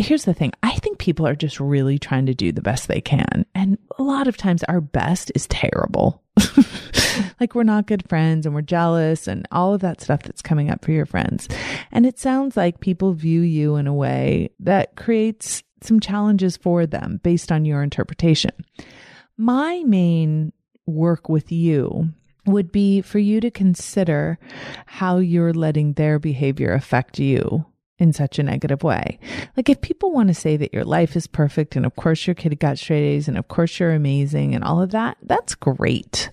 here's 0.00 0.24
the 0.24 0.34
thing 0.34 0.52
I 0.62 0.72
think 0.76 0.98
people 0.98 1.26
are 1.26 1.34
just 1.34 1.60
really 1.60 1.98
trying 1.98 2.26
to 2.26 2.34
do 2.34 2.52
the 2.52 2.62
best 2.62 2.88
they 2.88 3.00
can. 3.00 3.44
And 3.54 3.78
a 3.98 4.02
lot 4.02 4.28
of 4.28 4.36
times 4.36 4.62
our 4.64 4.80
best 4.80 5.32
is 5.34 5.46
terrible. 5.48 6.22
like 7.40 7.54
we're 7.54 7.62
not 7.62 7.86
good 7.86 8.08
friends 8.08 8.46
and 8.46 8.54
we're 8.54 8.62
jealous 8.62 9.26
and 9.26 9.46
all 9.50 9.74
of 9.74 9.80
that 9.80 10.00
stuff 10.00 10.22
that's 10.22 10.42
coming 10.42 10.70
up 10.70 10.84
for 10.84 10.92
your 10.92 11.06
friends. 11.06 11.48
And 11.92 12.06
it 12.06 12.18
sounds 12.18 12.56
like 12.56 12.80
people 12.80 13.12
view 13.12 13.40
you 13.40 13.76
in 13.76 13.86
a 13.86 13.94
way 13.94 14.50
that 14.60 14.96
creates 14.96 15.62
some 15.82 16.00
challenges 16.00 16.56
for 16.56 16.86
them 16.86 17.20
based 17.22 17.50
on 17.50 17.64
your 17.64 17.82
interpretation. 17.82 18.52
My 19.36 19.82
main 19.86 20.52
work 20.86 21.28
with 21.28 21.50
you 21.50 22.10
would 22.46 22.72
be 22.72 23.00
for 23.00 23.18
you 23.18 23.40
to 23.40 23.50
consider 23.50 24.38
how 24.86 25.18
you're 25.18 25.52
letting 25.52 25.94
their 25.94 26.18
behavior 26.18 26.72
affect 26.72 27.18
you 27.18 27.64
in 28.00 28.12
such 28.12 28.38
a 28.38 28.42
negative 28.42 28.82
way. 28.82 29.18
Like 29.56 29.68
if 29.68 29.80
people 29.82 30.10
want 30.10 30.28
to 30.28 30.34
say 30.34 30.56
that 30.56 30.72
your 30.72 30.84
life 30.84 31.14
is 31.14 31.26
perfect 31.26 31.76
and 31.76 31.84
of 31.84 31.94
course 31.94 32.26
your 32.26 32.34
kid 32.34 32.58
got 32.58 32.78
straight 32.78 33.04
A's 33.04 33.28
and 33.28 33.38
of 33.38 33.46
course 33.46 33.78
you're 33.78 33.92
amazing 33.92 34.54
and 34.54 34.64
all 34.64 34.82
of 34.82 34.90
that, 34.90 35.18
that's 35.22 35.54
great. 35.54 36.30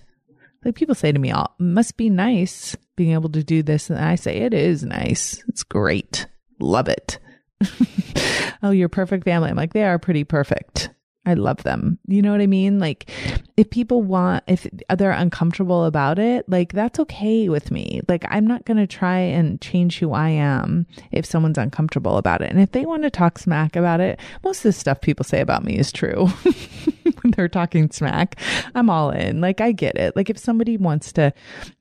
Like 0.64 0.74
people 0.74 0.94
say 0.94 1.12
to 1.12 1.18
me, 1.18 1.32
oh, 1.32 1.46
must 1.58 1.96
be 1.96 2.10
nice 2.10 2.74
being 2.96 3.12
able 3.12 3.28
to 3.30 3.44
do 3.44 3.62
this. 3.62 3.90
And 3.90 3.98
I 3.98 4.16
say, 4.16 4.38
it 4.38 4.54
is 4.54 4.82
nice. 4.82 5.44
It's 5.46 5.62
great. 5.62 6.26
Love 6.58 6.88
it. 6.88 7.18
oh, 8.62 8.70
you're 8.70 8.88
perfect 8.88 9.24
family. 9.24 9.50
I'm 9.50 9.56
like, 9.56 9.72
they 9.72 9.84
are 9.84 9.98
pretty 9.98 10.24
perfect. 10.24 10.90
I 11.28 11.34
love 11.34 11.62
them. 11.62 11.98
You 12.06 12.22
know 12.22 12.32
what 12.32 12.40
I 12.40 12.46
mean? 12.46 12.78
Like, 12.78 13.10
if 13.58 13.68
people 13.68 14.02
want, 14.02 14.44
if 14.46 14.66
they're 14.96 15.10
uncomfortable 15.10 15.84
about 15.84 16.18
it, 16.18 16.48
like, 16.48 16.72
that's 16.72 16.98
okay 17.00 17.50
with 17.50 17.70
me. 17.70 18.00
Like, 18.08 18.24
I'm 18.30 18.46
not 18.46 18.64
going 18.64 18.78
to 18.78 18.86
try 18.86 19.18
and 19.18 19.60
change 19.60 19.98
who 19.98 20.14
I 20.14 20.30
am 20.30 20.86
if 21.12 21.26
someone's 21.26 21.58
uncomfortable 21.58 22.16
about 22.16 22.40
it. 22.40 22.50
And 22.50 22.62
if 22.62 22.72
they 22.72 22.86
want 22.86 23.02
to 23.02 23.10
talk 23.10 23.38
smack 23.38 23.76
about 23.76 24.00
it, 24.00 24.18
most 24.42 24.60
of 24.60 24.62
the 24.62 24.72
stuff 24.72 25.02
people 25.02 25.22
say 25.22 25.42
about 25.42 25.64
me 25.64 25.76
is 25.76 25.92
true. 25.92 26.26
when 27.22 27.32
they're 27.36 27.46
talking 27.46 27.90
smack, 27.90 28.40
I'm 28.74 28.88
all 28.88 29.10
in. 29.10 29.42
Like, 29.42 29.60
I 29.60 29.72
get 29.72 29.96
it. 29.96 30.16
Like, 30.16 30.30
if 30.30 30.38
somebody 30.38 30.78
wants 30.78 31.12
to, 31.12 31.34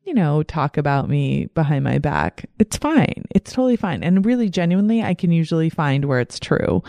you 0.03 0.13
know, 0.13 0.43
talk 0.43 0.75
about 0.75 1.07
me 1.07 1.45
behind 1.55 1.85
my 1.85 1.99
back, 1.99 2.49
it's 2.59 2.75
fine. 2.75 3.23
It's 3.31 3.53
totally 3.53 3.77
fine. 3.77 4.03
And 4.03 4.25
really, 4.25 4.49
genuinely, 4.49 5.03
I 5.03 5.13
can 5.13 5.31
usually 5.31 5.69
find 5.69 6.03
where 6.03 6.19
it's 6.19 6.37
true 6.37 6.83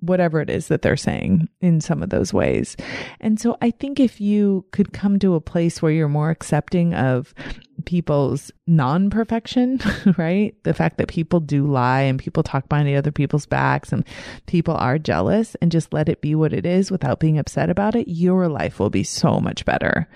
whatever 0.00 0.40
it 0.40 0.50
is 0.50 0.68
that 0.68 0.82
they're 0.82 0.96
saying 0.96 1.48
in 1.60 1.80
some 1.80 2.02
of 2.02 2.10
those 2.10 2.32
ways. 2.34 2.76
And 3.20 3.40
so 3.40 3.56
I 3.62 3.70
think 3.70 3.98
if 3.98 4.20
you 4.20 4.66
could 4.70 4.92
come 4.92 5.18
to 5.20 5.34
a 5.34 5.40
place 5.40 5.80
where 5.80 5.92
you're 5.92 6.08
more 6.08 6.30
accepting 6.30 6.92
of 6.92 7.32
people's 7.86 8.52
non 8.66 9.08
perfection, 9.08 9.80
right? 10.18 10.54
The 10.64 10.74
fact 10.74 10.98
that 10.98 11.08
people 11.08 11.40
do 11.40 11.66
lie 11.66 12.02
and 12.02 12.18
people 12.18 12.42
talk 12.42 12.68
behind 12.68 12.94
other 12.94 13.10
people's 13.10 13.46
backs 13.46 13.92
and 13.92 14.04
people 14.46 14.74
are 14.74 14.98
jealous 14.98 15.54
and 15.56 15.72
just 15.72 15.92
let 15.92 16.08
it 16.08 16.20
be 16.20 16.34
what 16.34 16.52
it 16.52 16.66
is 16.66 16.90
without 16.90 17.18
being 17.18 17.38
upset 17.38 17.70
about 17.70 17.94
it, 17.94 18.08
your 18.08 18.48
life 18.48 18.78
will 18.78 18.90
be 18.90 19.04
so 19.04 19.40
much 19.40 19.64
better 19.64 20.06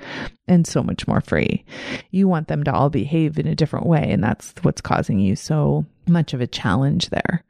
and 0.46 0.66
so 0.66 0.82
much 0.82 1.08
more 1.08 1.22
free. 1.22 1.64
You 2.10 2.28
want 2.28 2.48
them 2.48 2.62
to 2.64 2.72
all 2.72 2.90
behave 2.90 3.38
in 3.38 3.46
a 3.46 3.54
different 3.54 3.86
way. 3.86 4.10
And 4.10 4.22
that's 4.22 4.52
what's 4.62 4.82
causing 4.82 5.18
you 5.18 5.34
so 5.34 5.86
much 6.06 6.34
of 6.34 6.40
a 6.40 6.46
challenge 6.46 7.08
there. 7.10 7.42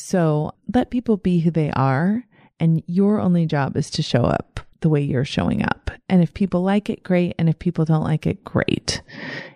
So 0.00 0.52
let 0.74 0.90
people 0.90 1.16
be 1.16 1.40
who 1.40 1.50
they 1.50 1.70
are. 1.72 2.24
And 2.58 2.82
your 2.86 3.20
only 3.20 3.46
job 3.46 3.76
is 3.76 3.90
to 3.90 4.02
show 4.02 4.22
up 4.22 4.60
the 4.80 4.88
way 4.88 5.00
you're 5.02 5.24
showing 5.24 5.62
up 5.62 5.90
And 6.10 6.22
if 6.22 6.34
people 6.34 6.62
like 6.62 6.90
it, 6.90 7.04
great. 7.04 7.34
And 7.38 7.48
if 7.48 7.58
people 7.58 7.84
don't 7.84 8.02
like 8.02 8.26
it, 8.26 8.42
great. 8.42 9.00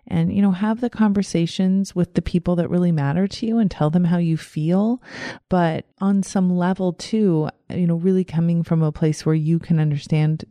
And, 0.07 0.33
you 0.33 0.41
know, 0.41 0.53
have 0.53 0.81
the 0.81 0.89
conversations 0.89 1.97
with 1.97 2.15
the 2.15 2.23
people 2.23 2.55
that 2.57 2.71
really 2.71 2.93
matter 2.93 3.27
to 3.27 3.47
you 3.47 3.59
and 3.59 3.69
tell 3.69 3.91
them 3.91 4.05
how 4.05 4.19
you 4.19 4.37
feel. 4.37 5.03
But 5.49 5.87
on 6.01 6.23
some 6.23 6.57
level, 6.57 6.93
too, 6.93 7.49
you 7.71 7.89
know, 7.89 7.97
really 7.97 8.23
coming 8.23 8.63
from 8.63 8.83
a 8.83 8.93
place 8.93 9.27
where 9.27 9.35
you 9.35 9.59
can 9.59 9.81
understand 9.81 10.45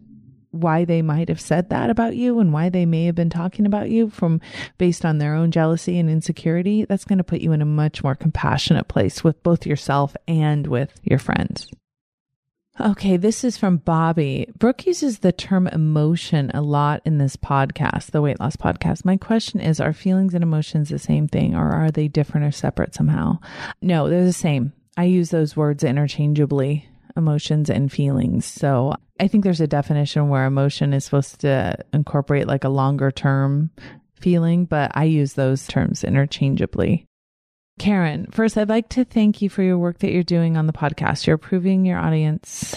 why 0.54 0.86
they 0.86 1.01
might 1.01 1.30
have 1.30 1.41
said 1.41 1.70
that 1.70 1.89
about 1.89 2.16
you 2.16 2.39
and 2.39 2.54
why 2.54 2.70
they 2.70 2.86
may 2.86 3.06
have 3.06 3.16
been 3.16 3.30
talking 3.30 3.66
about 3.66 3.89
you 3.89 4.10
from 4.10 4.39
based 4.78 5.04
on 5.04 5.18
their 5.18 5.34
own 5.34 5.51
jealousy 5.51 5.97
and 5.97 6.10
insecurity, 6.10 6.86
that's 6.86 7.06
going 7.06 7.18
to 7.18 7.24
put 7.24 7.41
you 7.41 7.51
in 7.51 7.62
a 7.62 7.66
much 7.66 8.04
more 8.04 8.16
compassionate 8.16 8.88
place 8.88 9.24
with 9.24 9.41
both 9.43 9.66
yourself 9.66 10.16
and 10.28 10.68
with 10.68 10.93
your 11.04 11.20
friends. 11.20 11.68
Okay, 12.80 13.18
this 13.18 13.43
is 13.43 13.56
from 13.56 13.78
Bobby. 13.78 14.47
Brooke 14.58 14.88
uses 14.88 15.20
the 15.20 15.32
term 15.32 15.68
emotion 15.68 16.49
a 16.56 16.62
lot 16.62 17.01
in 17.06 17.20
this 17.20 17.36
podcast, 17.36 18.12
the 18.12 18.22
weight 18.22 18.39
loss 18.39 18.56
podcast. 18.56 19.06
My 19.06 19.16
question 19.16 19.60
is 19.60 19.80
Are 19.80 19.93
feelings 19.93 20.34
and 20.34 20.43
emotions 20.43 20.89
the 20.89 20.97
same 20.97 21.28
thing, 21.28 21.56
or 21.56 21.72
are 21.72 21.91
they 21.91 22.08
different 22.08 22.47
or 22.47 22.51
separate 22.51 22.95
somehow? 22.95 23.38
No, 23.82 24.10
they're 24.10 24.24
the 24.24 24.34
same. 24.34 24.74
I 24.97 25.04
use 25.04 25.30
those 25.30 25.56
words 25.56 25.84
interchangeably 25.84 26.89
emotions 27.16 27.70
and 27.70 27.91
feelings. 27.91 28.45
So 28.45 28.95
I 29.20 29.28
think 29.28 29.43
there's 29.43 29.61
a 29.61 29.68
definition 29.68 30.30
where 30.30 30.45
emotion 30.45 30.93
is 30.93 31.05
supposed 31.05 31.41
to 31.41 31.78
incorporate 31.93 32.47
like 32.47 32.64
a 32.64 32.70
longer 32.70 33.11
term 33.11 33.72
feeling, 34.16 34.66
but 34.66 34.91
I 34.95 35.03
use 35.05 35.34
those 35.34 35.68
terms 35.68 36.03
interchangeably. 36.03 37.05
Karen, 37.80 38.28
first, 38.32 38.57
I'd 38.57 38.70
like 38.70 38.89
to 38.89 39.03
thank 39.03 39.41
you 39.41 39.49
for 39.49 39.64
your 39.64 39.78
work 39.78 39.99
that 39.99 40.11
you're 40.11 40.24
doing 40.24 40.57
on 40.57 40.68
the 40.68 40.74
podcast. 40.74 41.26
You're 41.26 41.38
proving 41.38 41.86
your 41.86 41.97
audience 41.97 42.76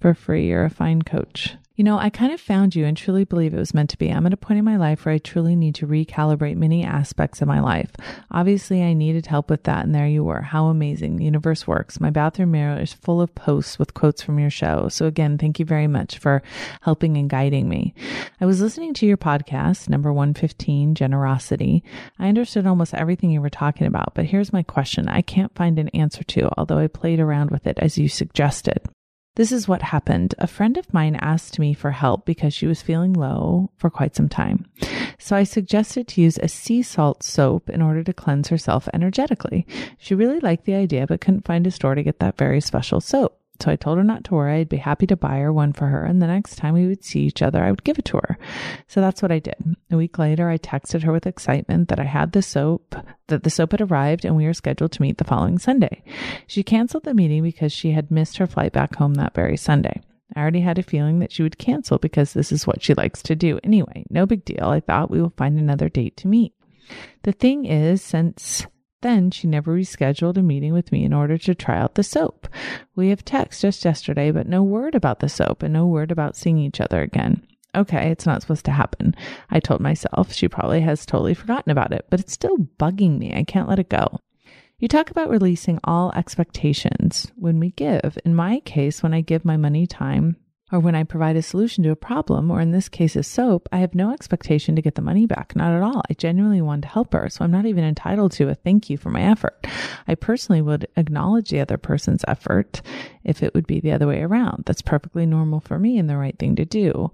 for 0.00 0.14
free. 0.14 0.48
You're 0.48 0.64
a 0.64 0.70
fine 0.70 1.02
coach. 1.02 1.56
You 1.76 1.84
know, 1.84 1.98
I 1.98 2.08
kind 2.08 2.32
of 2.32 2.40
found 2.40 2.74
you 2.74 2.86
and 2.86 2.96
truly 2.96 3.24
believe 3.24 3.52
it 3.52 3.58
was 3.58 3.74
meant 3.74 3.90
to 3.90 3.98
be. 3.98 4.08
I'm 4.08 4.24
at 4.24 4.32
a 4.32 4.38
point 4.38 4.58
in 4.58 4.64
my 4.64 4.78
life 4.78 5.04
where 5.04 5.14
I 5.14 5.18
truly 5.18 5.54
need 5.54 5.74
to 5.74 5.86
recalibrate 5.86 6.56
many 6.56 6.82
aspects 6.82 7.42
of 7.42 7.48
my 7.48 7.60
life. 7.60 7.90
Obviously, 8.30 8.82
I 8.82 8.94
needed 8.94 9.26
help 9.26 9.50
with 9.50 9.64
that, 9.64 9.84
and 9.84 9.94
there 9.94 10.06
you 10.06 10.24
were. 10.24 10.40
How 10.40 10.68
amazing. 10.68 11.16
The 11.16 11.26
universe 11.26 11.66
works. 11.66 12.00
My 12.00 12.08
bathroom 12.08 12.52
mirror 12.52 12.80
is 12.80 12.94
full 12.94 13.20
of 13.20 13.34
posts 13.34 13.78
with 13.78 13.92
quotes 13.92 14.22
from 14.22 14.38
your 14.38 14.48
show. 14.48 14.88
So, 14.88 15.04
again, 15.04 15.36
thank 15.36 15.58
you 15.58 15.66
very 15.66 15.86
much 15.86 16.16
for 16.16 16.42
helping 16.80 17.18
and 17.18 17.28
guiding 17.28 17.68
me. 17.68 17.92
I 18.40 18.46
was 18.46 18.62
listening 18.62 18.94
to 18.94 19.06
your 19.06 19.18
podcast, 19.18 19.90
number 19.90 20.10
115, 20.10 20.94
Generosity. 20.94 21.84
I 22.18 22.28
understood 22.28 22.66
almost 22.66 22.94
everything 22.94 23.30
you 23.30 23.42
were 23.42 23.50
talking 23.50 23.86
about, 23.86 24.14
but 24.14 24.24
here's 24.24 24.50
my 24.50 24.62
question 24.62 25.10
I 25.10 25.20
can't 25.20 25.54
find 25.54 25.78
an 25.78 25.90
answer 25.90 26.24
to, 26.24 26.48
although 26.56 26.78
I 26.78 26.86
played 26.86 27.20
around 27.20 27.50
with 27.50 27.66
it 27.66 27.78
as 27.80 27.98
you 27.98 28.08
suggested. 28.08 28.80
This 29.36 29.52
is 29.52 29.68
what 29.68 29.82
happened. 29.82 30.34
A 30.38 30.46
friend 30.46 30.78
of 30.78 30.92
mine 30.94 31.16
asked 31.16 31.58
me 31.58 31.74
for 31.74 31.90
help 31.90 32.24
because 32.24 32.54
she 32.54 32.66
was 32.66 32.80
feeling 32.80 33.12
low 33.12 33.70
for 33.76 33.90
quite 33.90 34.16
some 34.16 34.30
time. 34.30 34.64
So 35.18 35.36
I 35.36 35.44
suggested 35.44 36.08
to 36.08 36.22
use 36.22 36.38
a 36.38 36.48
sea 36.48 36.82
salt 36.82 37.22
soap 37.22 37.68
in 37.68 37.82
order 37.82 38.02
to 38.02 38.14
cleanse 38.14 38.48
herself 38.48 38.88
energetically. 38.94 39.66
She 39.98 40.14
really 40.14 40.40
liked 40.40 40.64
the 40.64 40.74
idea, 40.74 41.06
but 41.06 41.20
couldn't 41.20 41.44
find 41.44 41.66
a 41.66 41.70
store 41.70 41.94
to 41.94 42.02
get 42.02 42.18
that 42.20 42.38
very 42.38 42.62
special 42.62 43.00
soap. 43.02 43.38
So 43.60 43.70
I 43.70 43.76
told 43.76 43.98
her 43.98 44.04
not 44.04 44.24
to 44.24 44.34
worry. 44.34 44.60
I'd 44.60 44.68
be 44.68 44.76
happy 44.76 45.06
to 45.06 45.16
buy 45.16 45.38
her 45.38 45.52
one 45.52 45.72
for 45.72 45.86
her. 45.86 46.04
And 46.04 46.20
the 46.20 46.26
next 46.26 46.56
time 46.56 46.74
we 46.74 46.86
would 46.86 47.04
see 47.04 47.20
each 47.20 47.42
other, 47.42 47.62
I 47.62 47.70
would 47.70 47.84
give 47.84 47.98
it 47.98 48.04
to 48.06 48.18
her. 48.18 48.38
So 48.88 49.00
that's 49.00 49.22
what 49.22 49.32
I 49.32 49.38
did. 49.38 49.76
A 49.90 49.96
week 49.96 50.18
later, 50.18 50.48
I 50.48 50.58
texted 50.58 51.02
her 51.02 51.12
with 51.12 51.26
excitement 51.26 51.88
that 51.88 52.00
I 52.00 52.04
had 52.04 52.32
the 52.32 52.42
soap, 52.42 52.94
that 53.28 53.42
the 53.42 53.50
soap 53.50 53.72
had 53.72 53.80
arrived 53.80 54.24
and 54.24 54.36
we 54.36 54.46
were 54.46 54.54
scheduled 54.54 54.92
to 54.92 55.02
meet 55.02 55.18
the 55.18 55.24
following 55.24 55.58
Sunday. 55.58 56.02
She 56.46 56.62
canceled 56.62 57.04
the 57.04 57.14
meeting 57.14 57.42
because 57.42 57.72
she 57.72 57.92
had 57.92 58.10
missed 58.10 58.38
her 58.38 58.46
flight 58.46 58.72
back 58.72 58.96
home 58.96 59.14
that 59.14 59.34
very 59.34 59.56
Sunday. 59.56 60.00
I 60.34 60.40
already 60.40 60.60
had 60.60 60.78
a 60.78 60.82
feeling 60.82 61.20
that 61.20 61.32
she 61.32 61.42
would 61.42 61.58
cancel 61.58 61.98
because 61.98 62.32
this 62.32 62.50
is 62.50 62.66
what 62.66 62.82
she 62.82 62.94
likes 62.94 63.22
to 63.24 63.36
do. 63.36 63.58
Anyway, 63.62 64.04
no 64.10 64.26
big 64.26 64.44
deal. 64.44 64.68
I 64.68 64.80
thought 64.80 65.10
we 65.10 65.20
will 65.20 65.32
find 65.36 65.58
another 65.58 65.88
date 65.88 66.16
to 66.18 66.28
meet. 66.28 66.52
The 67.22 67.32
thing 67.32 67.64
is, 67.64 68.02
since 68.02 68.66
then, 69.02 69.30
she 69.30 69.46
never 69.46 69.74
rescheduled 69.74 70.36
a 70.36 70.42
meeting 70.42 70.72
with 70.72 70.90
me 70.90 71.04
in 71.04 71.12
order 71.12 71.36
to 71.38 71.54
try 71.54 71.78
out 71.78 71.94
the 71.94 72.02
soap. 72.02 72.48
We 72.94 73.10
have 73.10 73.24
text 73.24 73.60
just 73.60 73.84
yesterday, 73.84 74.30
but 74.30 74.48
no 74.48 74.62
word 74.62 74.94
about 74.94 75.20
the 75.20 75.28
soap 75.28 75.62
and 75.62 75.74
no 75.74 75.86
word 75.86 76.10
about 76.10 76.36
seeing 76.36 76.58
each 76.58 76.80
other 76.80 77.02
again. 77.02 77.46
Okay, 77.74 78.10
it's 78.10 78.24
not 78.24 78.40
supposed 78.40 78.64
to 78.64 78.70
happen. 78.70 79.14
I 79.50 79.60
told 79.60 79.80
myself 79.80 80.32
she 80.32 80.48
probably 80.48 80.80
has 80.80 81.04
totally 81.04 81.34
forgotten 81.34 81.70
about 81.70 81.92
it, 81.92 82.06
but 82.08 82.20
it's 82.20 82.32
still 82.32 82.56
bugging 82.56 83.18
me. 83.18 83.34
I 83.34 83.44
can't 83.44 83.68
let 83.68 83.78
it 83.78 83.90
go. 83.90 84.18
You 84.78 84.88
talk 84.88 85.10
about 85.10 85.30
releasing 85.30 85.78
all 85.84 86.12
expectations 86.12 87.30
when 87.36 87.60
we 87.60 87.70
give. 87.70 88.18
In 88.24 88.34
my 88.34 88.60
case, 88.60 89.02
when 89.02 89.14
I 89.14 89.20
give 89.20 89.44
my 89.44 89.56
money, 89.56 89.86
time, 89.86 90.36
or 90.72 90.80
when 90.80 90.96
I 90.96 91.04
provide 91.04 91.36
a 91.36 91.42
solution 91.42 91.84
to 91.84 91.90
a 91.90 91.96
problem, 91.96 92.50
or 92.50 92.60
in 92.60 92.72
this 92.72 92.88
case, 92.88 93.14
a 93.14 93.22
soap, 93.22 93.68
I 93.70 93.78
have 93.78 93.94
no 93.94 94.12
expectation 94.12 94.74
to 94.74 94.82
get 94.82 94.96
the 94.96 95.02
money 95.02 95.24
back. 95.26 95.54
Not 95.54 95.72
at 95.72 95.82
all. 95.82 96.02
I 96.10 96.14
genuinely 96.14 96.60
want 96.60 96.82
to 96.82 96.88
help 96.88 97.12
her. 97.12 97.28
So 97.28 97.44
I'm 97.44 97.52
not 97.52 97.66
even 97.66 97.84
entitled 97.84 98.32
to 98.32 98.48
a 98.48 98.54
thank 98.54 98.90
you 98.90 98.96
for 98.96 99.10
my 99.10 99.22
effort. 99.22 99.66
I 100.08 100.16
personally 100.16 100.62
would 100.62 100.88
acknowledge 100.96 101.50
the 101.50 101.60
other 101.60 101.78
person's 101.78 102.24
effort 102.26 102.82
if 103.22 103.42
it 103.42 103.54
would 103.54 103.66
be 103.66 103.78
the 103.78 103.92
other 103.92 104.08
way 104.08 104.22
around. 104.22 104.64
That's 104.66 104.82
perfectly 104.82 105.24
normal 105.24 105.60
for 105.60 105.78
me 105.78 105.98
and 105.98 106.10
the 106.10 106.16
right 106.16 106.36
thing 106.36 106.56
to 106.56 106.64
do. 106.64 107.12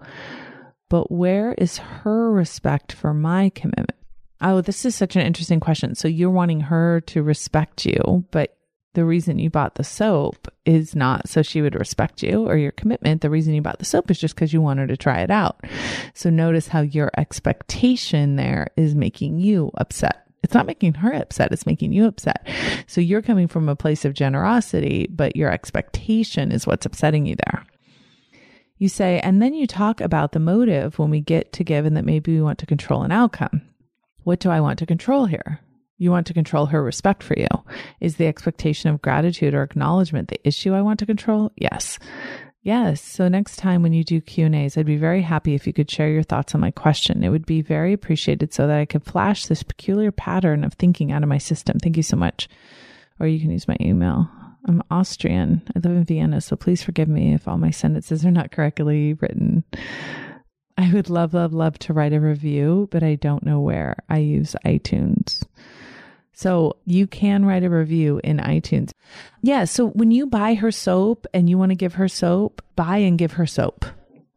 But 0.89 1.11
where 1.11 1.53
is 1.55 1.79
her 1.79 2.31
respect 2.33 2.93
for 2.93 3.13
my 3.13 3.51
commitment? 3.51 3.93
Oh, 4.41 4.61
this 4.61 4.85
is 4.85 4.97
such 4.97 5.15
an 5.15 5.23
interesting 5.23 5.61
question. 5.61 5.95
So 5.95 6.09
you're 6.09 6.31
wanting 6.31 6.61
her 6.61 7.01
to 7.03 7.23
respect 7.23 7.87
you, 7.87 8.25
but 8.31 8.57
the 8.95 9.05
reason 9.05 9.39
you 9.39 9.49
bought 9.49 9.77
the 9.77 9.85
soap 9.85 10.49
is 10.67 10.95
not 10.95 11.29
so 11.29 11.43
she 11.43 11.63
would 11.63 11.75
respect 11.75 12.23
you 12.23 12.47
or 12.47 12.57
your 12.57 12.73
commitment. 12.73 13.23
The 13.23 13.31
reason 13.31 13.55
you 13.55 13.63
bought 13.63 13.79
the 13.79 13.85
soap 13.85 14.11
is 14.11 14.19
just 14.19 14.35
because 14.35 14.53
you 14.53 14.61
want 14.61 14.81
her 14.81 14.87
to 14.87 14.97
try 14.97 15.21
it 15.21 15.31
out. 15.31 15.65
So 16.15 16.29
notice 16.31 16.69
how 16.69 16.83
your 16.83 17.11
expectation 17.17 18.37
there 18.37 18.69
is 18.77 18.95
making 18.95 19.39
you 19.39 19.71
upset. 19.77 20.27
It's 20.43 20.55
not 20.55 20.67
making 20.67 20.95
her 20.95 21.13
upset, 21.13 21.53
it's 21.53 21.67
making 21.67 21.93
you 21.93 22.05
upset. 22.05 22.47
So 22.87 23.01
you're 23.01 23.23
coming 23.23 23.49
from 23.49 23.69
a 23.69 23.77
place 23.77 24.05
of 24.05 24.13
generosity, 24.13 25.07
but 25.09 25.37
your 25.37 25.51
expectation 25.51 26.51
is 26.51 26.67
what's 26.67 26.85
upsetting 26.85 27.27
you 27.27 27.37
there. 27.47 27.65
You 28.77 28.89
say, 28.89 29.21
and 29.21 29.41
then 29.41 29.55
you 29.55 29.69
talk 29.69 30.01
about 30.01 30.33
the 30.33 30.41
motive 30.41 30.99
when 30.99 31.11
we 31.11 31.21
get 31.21 31.53
to 31.53 31.65
give 31.65 31.87
and 31.87 31.97
that 31.97 32.05
maybe 32.05 32.35
we 32.35 32.43
want 32.43 32.59
to 32.59 32.67
control 32.67 33.05
an 33.05 33.13
outcome. 33.13 33.63
What 34.25 34.41
do 34.41 34.51
I 34.51 34.61
want 34.61 34.81
to 34.81 34.87
control 34.87 35.27
here? 35.27 35.61
You 35.99 36.11
want 36.11 36.27
to 36.27 36.35
control 36.35 36.67
her 36.67 36.83
respect 36.83 37.23
for 37.23 37.39
you. 37.39 37.47
Is 38.01 38.17
the 38.17 38.27
expectation 38.27 38.91
of 38.91 39.03
gratitude 39.03 39.55
or 39.55 39.63
acknowledgement 39.63 40.29
the 40.29 40.47
issue 40.47 40.75
I 40.75 40.83
want 40.83 40.99
to 41.01 41.07
control? 41.07 41.53
Yes. 41.57 41.99
Yes. 42.63 43.03
So 43.03 43.29
next 43.29 43.57
time 43.57 43.83
when 43.83 43.93
you 43.93 44.05
do 44.05 44.21
Q&As, 44.21 44.77
I'd 44.77 44.87
be 44.87 44.97
very 44.97 45.23
happy 45.23 45.55
if 45.55 45.67
you 45.67 45.73
could 45.73 45.91
share 45.91 46.09
your 46.09 46.23
thoughts 46.23 46.55
on 46.55 46.61
my 46.61 46.71
question. 46.71 47.25
It 47.25 47.31
would 47.31 47.47
be 47.47 47.61
very 47.61 47.93
appreciated 47.93 48.55
so 48.55 48.67
that 48.67 48.79
I 48.79 48.85
could 48.85 49.05
flash 49.05 49.47
this 49.47 49.63
peculiar 49.63 50.13
pattern 50.13 50.63
of 50.65 50.75
thinking 50.75 51.11
out 51.11 51.25
of 51.25 51.29
my 51.29 51.39
system. 51.39 51.79
Thank 51.79 51.97
you 51.97 52.05
so 52.05 52.17
much. 52.17 52.49
Or 53.19 53.27
you 53.27 53.41
can 53.41 53.51
use 53.51 53.67
my 53.67 53.77
email. 53.81 54.29
I'm 54.67 54.83
Austrian. 54.93 55.63
I 55.75 55.81
live 55.81 55.97
in 55.97 56.05
Vienna, 56.05 56.41
so 56.41 56.55
please 56.55 56.85
forgive 56.85 57.09
me 57.09 57.35
if 57.35 57.49
all 57.49 57.59
my 57.59 57.71
sentences 57.71 58.25
are 58.25 58.31
not 58.31 58.53
correctly 58.53 59.15
written. 59.15 59.65
I 60.79 60.93
would 60.93 61.11
love, 61.11 61.35
love, 61.35 61.53
love 61.53 61.79
to 61.81 61.93
write 61.93 62.13
a 62.13 62.21
review, 62.21 62.89
but 62.93 63.03
I 63.03 63.17
don't 63.17 63.45
know 63.45 63.61
where. 63.61 63.97
I 64.09 64.19
use 64.19 64.55
iTunes. 64.65 65.43
So 66.33 66.77
you 66.87 67.07
can 67.07 67.45
write 67.45 67.65
a 67.65 67.71
review 67.71 68.21
in 68.25 68.39
iTunes. 68.39 68.91
Yeah. 69.43 69.65
So 69.65 69.89
when 69.89 70.11
you 70.11 70.27
buy 70.27 70.55
her 70.55 70.71
soap 70.71 71.27
and 71.35 71.49
you 71.49 71.59
want 71.59 71.71
to 71.71 71.77
give 71.77 71.95
her 71.95 72.09
soap, 72.09 72.63
buy 72.75 72.99
and 72.99 73.19
give 73.19 73.33
her 73.33 73.47
soap, 73.47 73.85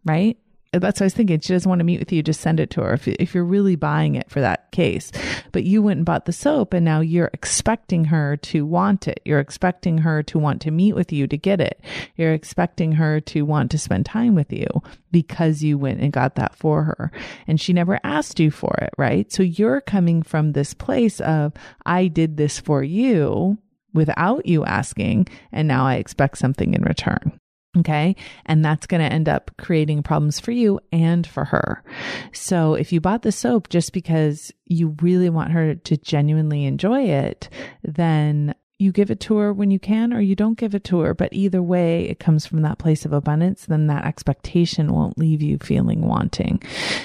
right? 0.04 0.38
That's 0.80 1.00
what 1.00 1.06
I 1.06 1.08
was 1.08 1.14
thinking. 1.14 1.40
She 1.40 1.54
doesn't 1.54 1.68
want 1.70 1.80
to 1.80 1.86
meet 1.86 2.00
with 2.00 2.12
you. 2.12 2.24
Just 2.24 2.42
send 2.42 2.60
it 2.60 2.70
to 2.72 2.82
her 2.82 2.94
if, 2.94 3.08
if 3.08 3.34
you're 3.34 3.44
really 3.44 3.76
buying 3.76 4.16
it 4.16 4.30
for 4.30 4.42
that 4.42 4.72
case. 4.72 5.12
But 5.52 5.64
you 5.64 5.82
went 5.82 5.98
and 5.98 6.06
bought 6.06 6.26
the 6.26 6.34
soap 6.34 6.74
and 6.74 6.86
now 6.86 7.00
you're 7.00 7.32
expecting 7.34 8.06
her 8.06 8.38
to 8.38 8.66
want 8.66 9.08
it. 9.08 9.22
You're 9.26 9.40
expecting 9.40 10.00
her 10.00 10.24
to 10.24 10.40
want 10.40 10.62
to 10.62 10.72
meet 10.72 10.94
with 10.94 11.12
you 11.12 11.28
to 11.28 11.38
get 11.38 11.62
it. 11.62 11.82
You're 12.16 12.34
expecting 12.34 12.94
her 12.94 13.20
to 13.22 13.44
want 13.44 13.72
to 13.72 13.78
spend 13.78 14.06
time 14.06 14.36
with 14.36 14.52
you 14.52 14.68
because 15.12 15.64
you 15.64 15.78
went 15.78 16.02
and 16.02 16.12
got 16.12 16.36
that 16.36 16.56
for 16.56 16.84
her. 16.84 17.12
And 17.48 17.60
she 17.60 17.74
never 17.74 18.00
asked 18.04 18.40
you 18.40 18.52
for 18.52 18.76
it, 18.82 18.90
right? 18.98 19.32
So 19.32 19.44
you're 19.44 19.82
coming 19.82 20.24
from 20.24 20.52
this 20.52 20.74
place 20.74 21.22
of, 21.22 21.54
I 21.86 22.08
did 22.08 22.38
this 22.38 22.60
for 22.60 22.84
you 22.84 23.58
without 23.94 24.46
you 24.46 24.66
asking, 24.66 25.28
and 25.52 25.68
now 25.68 25.86
I 25.86 25.96
expect 25.96 26.38
something 26.38 26.74
in 26.74 26.84
return. 26.84 27.40
Okay. 27.78 28.16
And 28.46 28.64
that's 28.64 28.88
going 28.88 29.02
to 29.02 29.14
end 29.14 29.28
up 29.28 29.52
creating 29.58 30.04
problems 30.04 30.40
for 30.40 30.52
you 30.52 30.80
and 30.92 31.28
for 31.28 31.46
her. 31.46 31.84
So 32.32 32.74
if 32.74 32.94
you 32.94 33.02
bought 33.02 33.24
the 33.24 33.32
soap 33.32 33.70
just 33.70 33.92
because 33.92 34.52
you 34.66 34.96
really 35.02 35.30
want 35.30 35.52
her 35.52 35.76
to 35.76 35.98
genuinely 35.98 36.66
enjoy 36.66 37.04
it, 37.04 37.50
then 37.84 38.56
you 38.78 38.92
give 38.92 39.10
it 39.10 39.22
to 39.22 39.38
her 39.38 39.54
when 39.54 39.72
you 39.72 39.80
can 39.80 40.14
or 40.14 40.20
you 40.20 40.36
don't 40.36 40.58
give 40.58 40.76
it 40.76 40.84
to 40.86 41.00
her. 41.00 41.14
But 41.14 41.34
either 41.34 41.62
way, 41.62 42.10
it 42.10 42.20
comes 42.20 42.46
from 42.46 42.62
that 42.62 42.78
place 42.78 43.06
of 43.06 43.14
abundance. 43.14 43.66
Then 43.66 43.88
that 43.88 44.06
expectation 44.06 44.94
won't 44.94 45.18
leave 45.18 45.42
you 45.42 45.58
feeling 45.58 46.02
wanting. 46.02 46.62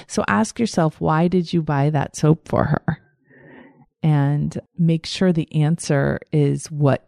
So 0.07 0.23
ask 0.27 0.59
yourself, 0.59 0.99
why 0.99 1.27
did 1.27 1.53
you 1.53 1.61
buy 1.61 1.89
that 1.89 2.15
soap 2.15 2.47
for 2.47 2.65
her? 2.65 2.99
And 4.03 4.59
make 4.77 5.05
sure 5.05 5.31
the 5.31 5.53
answer 5.61 6.19
is 6.31 6.69
what 6.71 7.07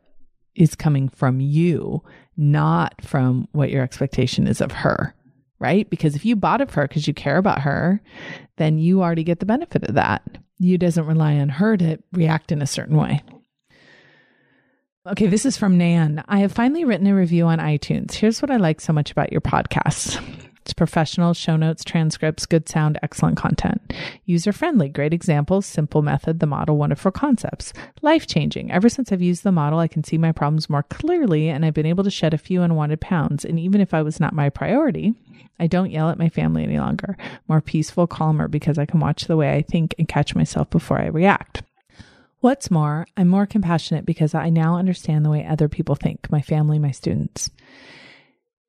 is 0.55 0.75
coming 0.75 1.09
from 1.09 1.39
you, 1.39 2.03
not 2.37 3.03
from 3.03 3.47
what 3.51 3.69
your 3.69 3.83
expectation 3.83 4.47
is 4.47 4.61
of 4.61 4.71
her, 4.71 5.13
right? 5.59 5.89
Because 5.89 6.15
if 6.15 6.25
you 6.25 6.35
bought 6.35 6.61
it 6.61 6.71
for 6.71 6.81
her 6.81 6.87
because 6.87 7.07
you 7.07 7.13
care 7.13 7.37
about 7.37 7.61
her, 7.61 8.01
then 8.57 8.77
you 8.77 9.01
already 9.01 9.23
get 9.23 9.39
the 9.39 9.45
benefit 9.45 9.83
of 9.83 9.95
that. 9.95 10.23
You 10.59 10.77
doesn't 10.77 11.05
rely 11.05 11.35
on 11.35 11.49
her 11.49 11.77
to 11.77 11.97
react 12.11 12.51
in 12.51 12.61
a 12.61 12.67
certain 12.67 12.97
way. 12.97 13.21
Okay, 15.05 15.27
this 15.27 15.45
is 15.45 15.57
from 15.57 15.77
Nan. 15.77 16.23
I 16.29 16.39
have 16.39 16.53
finally 16.53 16.85
written 16.85 17.07
a 17.07 17.15
review 17.15 17.45
on 17.45 17.59
iTunes. 17.59 18.13
Here's 18.13 18.41
what 18.41 18.49
I 18.49 18.55
like 18.57 18.79
so 18.79 18.93
much 18.93 19.11
about 19.11 19.33
your 19.33 19.41
podcast. 19.41 20.21
It's 20.63 20.73
professional, 20.73 21.33
show 21.33 21.57
notes, 21.57 21.83
transcripts, 21.83 22.45
good 22.45 22.69
sound, 22.69 22.97
excellent 23.03 23.35
content. 23.35 23.93
User 24.23 24.53
friendly, 24.53 24.87
great 24.87 25.13
examples, 25.13 25.65
simple 25.65 26.01
method, 26.01 26.39
the 26.39 26.45
model, 26.45 26.77
wonderful 26.77 27.11
concepts. 27.11 27.73
Life 28.01 28.27
changing. 28.27 28.71
Ever 28.71 28.87
since 28.87 29.11
I've 29.11 29.21
used 29.21 29.43
the 29.43 29.51
model, 29.51 29.79
I 29.79 29.89
can 29.89 30.05
see 30.05 30.17
my 30.17 30.31
problems 30.31 30.69
more 30.69 30.83
clearly 30.83 31.49
and 31.49 31.65
I've 31.65 31.73
been 31.73 31.85
able 31.85 32.05
to 32.05 32.09
shed 32.09 32.33
a 32.33 32.37
few 32.37 32.61
unwanted 32.61 33.01
pounds. 33.01 33.43
And 33.43 33.59
even 33.59 33.81
if 33.81 33.93
I 33.93 34.03
was 34.03 34.21
not 34.21 34.33
my 34.33 34.49
priority, 34.49 35.13
I 35.59 35.67
don't 35.67 35.91
yell 35.91 36.09
at 36.09 36.17
my 36.17 36.29
family 36.29 36.63
any 36.63 36.79
longer. 36.79 37.17
More 37.49 37.59
peaceful, 37.59 38.07
calmer 38.07 38.47
because 38.47 38.77
I 38.77 38.85
can 38.85 39.01
watch 39.01 39.25
the 39.25 39.35
way 39.35 39.53
I 39.53 39.63
think 39.63 39.93
and 39.99 40.07
catch 40.07 40.33
myself 40.33 40.69
before 40.69 41.01
I 41.01 41.07
react. 41.07 41.63
What's 42.39 42.71
more, 42.71 43.05
I'm 43.17 43.27
more 43.27 43.45
compassionate 43.45 44.05
because 44.05 44.33
I 44.33 44.49
now 44.49 44.77
understand 44.77 45.25
the 45.25 45.29
way 45.29 45.45
other 45.45 45.67
people 45.67 45.95
think, 45.95 46.31
my 46.31 46.41
family, 46.41 46.79
my 46.79 46.91
students. 46.91 47.49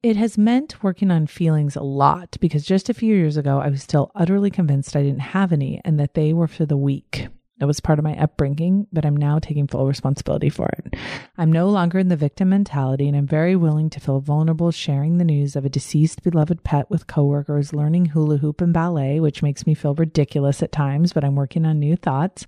It 0.05 0.16
has 0.16 0.36
meant 0.36 0.82
working 0.82 1.11
on 1.11 1.26
feelings 1.26 1.76
a 1.76 1.82
lot 1.82 2.36
because 2.38 2.66
just 2.66 2.90
a 2.90 2.92
few 2.92 3.16
years 3.16 3.38
ago, 3.38 3.59
I 3.59 3.70
was 3.70 3.82
still 3.82 4.11
utterly 4.14 4.50
convinced 4.50 4.94
I 4.94 5.02
didn't 5.02 5.20
have 5.20 5.50
any 5.50 5.80
and 5.82 5.98
that 5.98 6.12
they 6.12 6.34
were 6.34 6.46
for 6.46 6.66
the 6.66 6.76
weak. 6.76 7.28
It 7.59 7.64
was 7.64 7.80
part 7.80 7.98
of 7.98 8.05
my 8.05 8.14
upbringing, 8.18 8.86
but 8.92 9.07
I'm 9.07 9.16
now 9.16 9.38
taking 9.38 9.66
full 9.66 9.86
responsibility 9.86 10.50
for 10.50 10.66
it. 10.66 10.94
I'm 11.38 11.50
no 11.50 11.70
longer 11.70 11.98
in 11.98 12.09
the 12.09 12.18
victim 12.18 12.50
mentality, 12.50 13.09
and 13.09 13.16
I'm 13.16 13.26
very 13.26 13.57
willing 13.57 13.88
to 13.88 13.98
feel 13.98 14.20
vulnerable 14.20 14.70
sharing 14.72 15.16
the 15.16 15.24
news 15.24 15.57
of 15.57 15.64
a 15.64 15.70
deceased 15.70 16.22
beloved 16.22 16.64
pet 16.64 16.90
with 16.90 17.07
coworkers, 17.07 17.72
learning 17.72 18.05
hula 18.05 18.36
hoop 18.36 18.61
and 18.61 18.74
ballet, 18.74 19.20
which 19.20 19.42
makes 19.42 19.66
me 19.66 19.72
feel 19.72 19.94
ridiculous 19.94 20.62
at 20.62 20.70
times, 20.70 21.14
but 21.14 21.24
I'm 21.24 21.34
working 21.34 21.64
on 21.64 21.78
new 21.78 21.96
thoughts. 21.96 22.46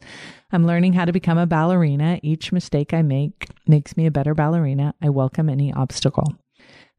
I'm 0.52 0.66
learning 0.66 0.92
how 0.92 1.06
to 1.06 1.12
become 1.12 1.38
a 1.38 1.46
ballerina. 1.46 2.20
Each 2.22 2.52
mistake 2.52 2.92
I 2.92 3.00
make 3.00 3.48
makes 3.66 3.96
me 3.96 4.04
a 4.04 4.10
better 4.10 4.34
ballerina. 4.34 4.92
I 5.00 5.08
welcome 5.08 5.48
any 5.48 5.72
obstacle. 5.72 6.36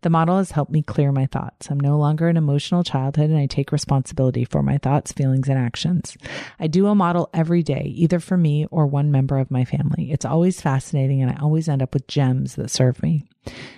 The 0.01 0.09
model 0.09 0.37
has 0.37 0.51
helped 0.51 0.71
me 0.71 0.83
clear 0.83 1.11
my 1.11 1.25
thoughts. 1.25 1.71
I'm 1.71 1.79
no 1.79 1.97
longer 1.97 2.29
an 2.29 2.37
emotional 2.37 2.83
childhood 2.83 3.29
and 3.29 3.39
I 3.39 3.47
take 3.47 3.71
responsibility 3.71 4.45
for 4.45 4.61
my 4.61 4.77
thoughts, 4.77 5.11
feelings, 5.11 5.49
and 5.49 5.57
actions. 5.57 6.15
I 6.59 6.67
do 6.67 6.87
a 6.87 6.95
model 6.95 7.29
every 7.33 7.63
day, 7.63 7.91
either 7.95 8.19
for 8.19 8.37
me 8.37 8.67
or 8.69 8.85
one 8.85 9.11
member 9.11 9.39
of 9.39 9.49
my 9.49 9.65
family. 9.65 10.11
It's 10.11 10.25
always 10.25 10.61
fascinating 10.61 11.21
and 11.21 11.31
I 11.31 11.41
always 11.41 11.67
end 11.67 11.81
up 11.81 11.93
with 11.93 12.07
gems 12.07 12.55
that 12.55 12.69
serve 12.69 13.01
me. 13.01 13.25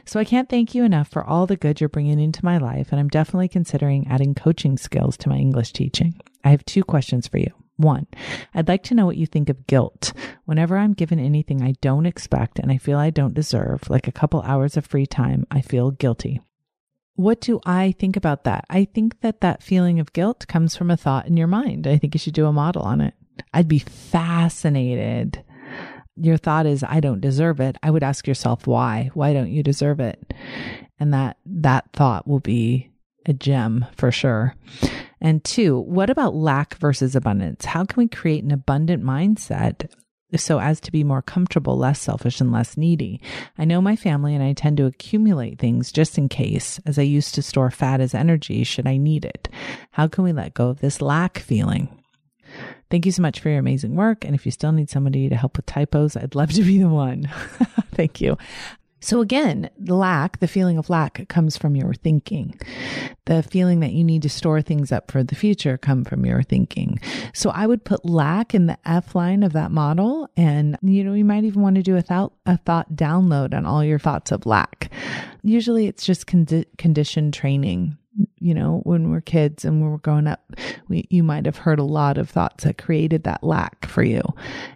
So 0.05 0.19
I 0.19 0.25
can't 0.25 0.49
thank 0.49 0.75
you 0.75 0.83
enough 0.83 1.07
for 1.07 1.23
all 1.23 1.45
the 1.45 1.55
good 1.55 1.79
you're 1.79 1.89
bringing 1.89 2.19
into 2.19 2.43
my 2.43 2.57
life, 2.57 2.91
and 2.91 2.99
I'm 2.99 3.07
definitely 3.07 3.47
considering 3.47 4.07
adding 4.07 4.33
coaching 4.33 4.77
skills 4.77 5.15
to 5.17 5.29
my 5.29 5.37
English 5.37 5.73
teaching. 5.73 6.19
I 6.43 6.49
have 6.49 6.65
two 6.65 6.83
questions 6.83 7.27
for 7.27 7.37
you. 7.37 7.53
One, 7.79 8.07
I'd 8.53 8.67
like 8.67 8.83
to 8.83 8.93
know 8.93 9.05
what 9.05 9.15
you 9.15 9.25
think 9.25 9.47
of 9.47 9.65
guilt. 9.65 10.11
Whenever 10.43 10.77
I'm 10.77 10.91
given 10.91 11.17
anything 11.17 11.63
I 11.63 11.75
don't 11.79 12.05
expect 12.05 12.59
and 12.59 12.69
I 12.69 12.77
feel 12.77 12.99
I 12.99 13.09
don't 13.09 13.33
deserve, 13.33 13.89
like 13.89 14.05
a 14.05 14.11
couple 14.11 14.41
hours 14.41 14.75
of 14.75 14.85
free 14.85 15.05
time, 15.05 15.47
I 15.49 15.61
feel 15.61 15.91
guilty. 15.91 16.41
What 17.15 17.39
do 17.39 17.61
I 17.65 17.93
think 17.97 18.17
about 18.17 18.43
that? 18.43 18.65
I 18.69 18.83
think 18.83 19.21
that 19.21 19.39
that 19.39 19.63
feeling 19.63 20.01
of 20.01 20.11
guilt 20.11 20.45
comes 20.49 20.75
from 20.75 20.91
a 20.91 20.97
thought 20.97 21.27
in 21.27 21.37
your 21.37 21.47
mind. 21.47 21.87
I 21.87 21.97
think 21.97 22.13
you 22.13 22.19
should 22.19 22.33
do 22.33 22.47
a 22.47 22.51
model 22.51 22.81
on 22.81 22.99
it. 22.99 23.13
I'd 23.53 23.69
be 23.69 23.79
fascinated. 23.79 25.41
Your 26.17 26.35
thought 26.35 26.65
is, 26.65 26.83
I 26.83 26.99
don't 26.99 27.21
deserve 27.21 27.61
it. 27.61 27.77
I 27.81 27.91
would 27.91 28.03
ask 28.03 28.27
yourself, 28.27 28.67
why? 28.67 29.09
Why 29.13 29.31
don't 29.31 29.51
you 29.51 29.63
deserve 29.63 30.01
it? 30.01 30.33
And 30.99 31.13
that, 31.13 31.37
that 31.45 31.85
thought 31.93 32.27
will 32.27 32.41
be 32.41 32.89
a 33.25 33.33
gem 33.33 33.85
for 33.95 34.11
sure. 34.11 34.55
And 35.21 35.43
two, 35.43 35.79
what 35.79 36.09
about 36.09 36.35
lack 36.35 36.75
versus 36.77 37.15
abundance? 37.15 37.65
How 37.65 37.83
can 37.85 38.01
we 38.01 38.07
create 38.07 38.43
an 38.43 38.51
abundant 38.51 39.03
mindset 39.03 39.89
so 40.37 40.59
as 40.59 40.79
to 40.81 40.91
be 40.91 41.03
more 41.03 41.21
comfortable, 41.21 41.77
less 41.77 41.99
selfish, 41.99 42.39
and 42.39 42.51
less 42.51 42.77
needy. 42.77 43.19
I 43.57 43.65
know 43.65 43.81
my 43.81 43.95
family 43.95 44.35
and 44.35 44.43
I 44.43 44.53
tend 44.53 44.77
to 44.77 44.85
accumulate 44.85 45.57
things 45.57 45.91
just 45.91 46.17
in 46.17 46.29
case, 46.29 46.79
as 46.85 46.99
I 46.99 47.03
used 47.03 47.33
to 47.35 47.41
store 47.41 47.71
fat 47.71 47.99
as 47.99 48.13
energy 48.13 48.63
should 48.63 48.87
I 48.87 48.97
need 48.97 49.25
it. 49.25 49.49
How 49.91 50.07
can 50.07 50.23
we 50.23 50.31
let 50.31 50.53
go 50.53 50.69
of 50.69 50.81
this 50.81 51.01
lack 51.01 51.39
feeling? 51.39 51.89
Thank 52.89 53.05
you 53.05 53.11
so 53.11 53.21
much 53.21 53.39
for 53.39 53.49
your 53.49 53.59
amazing 53.59 53.95
work. 53.95 54.25
And 54.25 54.33
if 54.33 54.45
you 54.45 54.51
still 54.51 54.71
need 54.71 54.89
somebody 54.89 55.29
to 55.29 55.35
help 55.35 55.57
with 55.57 55.67
typos, 55.67 56.17
I'd 56.17 56.35
love 56.35 56.51
to 56.53 56.63
be 56.63 56.79
the 56.79 56.89
one. 56.89 57.23
Thank 57.93 58.21
you. 58.21 58.37
So 59.01 59.21
again, 59.21 59.69
lack, 59.85 60.39
the 60.39 60.47
feeling 60.47 60.77
of 60.77 60.89
lack 60.89 61.27
comes 61.29 61.57
from 61.57 61.75
your 61.75 61.93
thinking. 61.93 62.59
The 63.25 63.43
feeling 63.43 63.79
that 63.79 63.93
you 63.93 64.03
need 64.03 64.23
to 64.23 64.29
store 64.29 64.61
things 64.61 64.91
up 64.91 65.09
for 65.11 65.23
the 65.23 65.35
future 65.35 65.77
come 65.77 66.03
from 66.03 66.25
your 66.25 66.43
thinking. 66.43 66.99
So 67.33 67.49
I 67.51 67.65
would 67.65 67.85
put 67.85 68.05
lack 68.05 68.53
in 68.53 68.65
the 68.65 68.77
F 68.85 69.15
line 69.15 69.43
of 69.43 69.53
that 69.53 69.71
model. 69.71 70.29
And, 70.35 70.77
you 70.81 71.03
know, 71.03 71.13
you 71.13 71.25
might 71.25 71.43
even 71.43 71.61
want 71.61 71.75
to 71.75 71.83
do 71.83 71.95
a 71.95 72.01
thought, 72.01 72.33
a 72.45 72.57
thought 72.57 72.93
download 72.93 73.53
on 73.53 73.65
all 73.65 73.83
your 73.83 73.99
thoughts 73.99 74.31
of 74.31 74.45
lack. 74.45 74.91
Usually 75.43 75.87
it's 75.87 76.05
just 76.05 76.27
condi- 76.27 76.65
conditioned 76.77 77.33
training. 77.33 77.97
You 78.39 78.53
know, 78.53 78.81
when 78.83 79.11
we're 79.11 79.21
kids 79.21 79.63
and 79.63 79.79
when 79.79 79.91
we're 79.91 79.97
growing 79.97 80.27
up, 80.27 80.53
we, 80.89 81.07
you 81.09 81.23
might 81.23 81.45
have 81.45 81.57
heard 81.57 81.79
a 81.79 81.83
lot 81.83 82.17
of 82.17 82.29
thoughts 82.29 82.65
that 82.65 82.77
created 82.77 83.23
that 83.23 83.43
lack 83.43 83.85
for 83.85 84.03
you. 84.03 84.23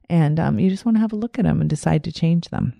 And 0.09 0.39
um, 0.39 0.59
you 0.59 0.69
just 0.69 0.85
want 0.85 0.95
to 0.95 1.01
have 1.01 1.11
a 1.11 1.17
look 1.17 1.37
at 1.37 1.43
them 1.43 1.59
and 1.59 1.69
decide 1.69 2.05
to 2.05 2.11
change 2.11 2.49
them. 2.49 2.79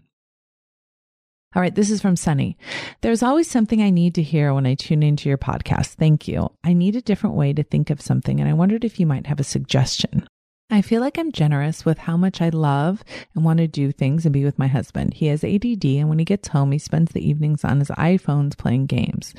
All 1.56 1.62
right, 1.62 1.76
this 1.76 1.92
is 1.92 2.02
from 2.02 2.16
Sunny. 2.16 2.58
There's 3.02 3.22
always 3.22 3.48
something 3.48 3.82
I 3.82 3.92
need 3.92 4.16
to 4.16 4.24
hear 4.24 4.54
when 4.56 4.66
I 4.66 4.74
tune 4.74 5.04
into 5.04 5.30
your 5.30 5.38
podcast. 5.38 5.90
Thank 5.90 6.28
you. 6.28 6.52
I 6.64 6.74
need 6.74 6.96
a 6.96 7.02
different 7.02 7.36
way 7.36 7.54
to 7.54 7.62
think 7.62 7.92
of 7.92 8.02
something, 8.02 8.40
and 8.40 8.50
I 8.50 8.54
wondered 8.54 8.84
if 8.84 9.00
you 9.00 9.06
might 9.06 9.28
have 9.28 9.40
a 9.40 9.44
suggestion. 9.44 10.28
I 10.72 10.82
feel 10.82 11.02
like 11.02 11.20
I'm 11.20 11.32
generous 11.32 11.86
with 11.86 12.00
how 12.00 12.18
much 12.18 12.42
I 12.42 12.50
love 12.50 13.04
and 13.36 13.46
want 13.46 13.60
to 13.60 13.68
do 13.68 13.92
things 13.92 14.26
and 14.26 14.34
be 14.34 14.44
with 14.44 14.58
my 14.58 14.66
husband. 14.66 15.14
He 15.14 15.28
has 15.28 15.44
ADD, 15.44 15.86
and 15.86 16.10
when 16.10 16.18
he 16.18 16.26
gets 16.26 16.48
home, 16.48 16.72
he 16.72 16.80
spends 16.80 17.12
the 17.12 17.24
evenings 17.24 17.64
on 17.64 17.78
his 17.78 17.90
iPhones 17.90 18.58
playing 18.58 18.88
games. 18.88 19.36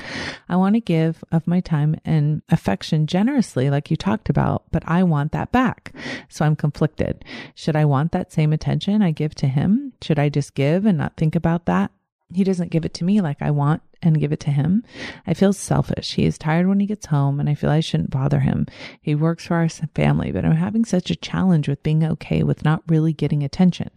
I 0.48 0.54
want 0.54 0.76
to 0.76 0.80
give 0.80 1.24
of 1.32 1.48
my 1.48 1.58
time 1.58 1.96
and 2.04 2.42
affection 2.48 3.08
generously, 3.08 3.70
like 3.70 3.90
you 3.90 3.96
talked 3.96 4.28
about, 4.28 4.62
but 4.70 4.84
I 4.86 5.02
want 5.02 5.32
that 5.32 5.50
back. 5.50 5.92
So 6.28 6.44
I'm 6.44 6.54
conflicted. 6.54 7.24
Should 7.56 7.74
I 7.74 7.86
want 7.86 8.12
that 8.12 8.32
same 8.32 8.52
attention 8.52 9.02
I 9.02 9.10
give 9.10 9.34
to 9.36 9.48
him? 9.48 9.94
Should 10.00 10.20
I 10.20 10.28
just 10.28 10.54
give 10.54 10.86
and 10.86 10.96
not 10.96 11.16
think 11.16 11.34
about 11.34 11.66
that? 11.66 11.90
He 12.34 12.44
doesn't 12.44 12.70
give 12.70 12.84
it 12.84 12.94
to 12.94 13.04
me 13.04 13.20
like 13.20 13.40
I 13.40 13.50
want 13.50 13.82
and 14.02 14.20
give 14.20 14.32
it 14.32 14.40
to 14.40 14.50
him. 14.50 14.84
I 15.26 15.34
feel 15.34 15.52
selfish. 15.52 16.14
He 16.14 16.26
is 16.26 16.36
tired 16.36 16.66
when 16.66 16.80
he 16.80 16.86
gets 16.86 17.06
home 17.06 17.40
and 17.40 17.48
I 17.48 17.54
feel 17.54 17.70
I 17.70 17.80
shouldn't 17.80 18.10
bother 18.10 18.40
him. 18.40 18.66
He 19.00 19.14
works 19.14 19.46
for 19.46 19.54
our 19.54 19.68
family, 19.68 20.30
but 20.32 20.44
I'm 20.44 20.52
having 20.52 20.84
such 20.84 21.10
a 21.10 21.16
challenge 21.16 21.68
with 21.68 21.82
being 21.82 22.04
okay 22.04 22.42
with 22.42 22.64
not 22.64 22.82
really 22.88 23.12
getting 23.12 23.42
attention. 23.42 23.90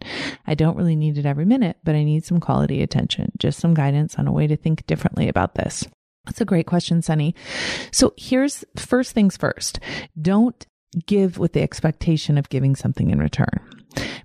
I 0.46 0.54
don't 0.54 0.76
really 0.76 0.96
need 0.96 1.18
it 1.18 1.26
every 1.26 1.44
minute, 1.44 1.76
but 1.84 1.94
I 1.94 2.04
need 2.04 2.24
some 2.24 2.40
quality 2.40 2.82
attention. 2.82 3.32
Just 3.38 3.60
some 3.60 3.74
guidance 3.74 4.16
on 4.16 4.26
a 4.26 4.32
way 4.32 4.46
to 4.46 4.56
think 4.56 4.86
differently 4.86 5.28
about 5.28 5.54
this. 5.54 5.86
That's 6.24 6.40
a 6.40 6.46
great 6.46 6.66
question, 6.66 7.02
Sunny. 7.02 7.34
So 7.90 8.12
here's 8.16 8.64
first 8.76 9.12
things 9.12 9.36
first. 9.36 9.80
Don't 10.20 10.66
give 11.06 11.38
with 11.38 11.52
the 11.52 11.62
expectation 11.62 12.38
of 12.38 12.48
giving 12.48 12.76
something 12.76 13.10
in 13.10 13.18
return. 13.18 13.77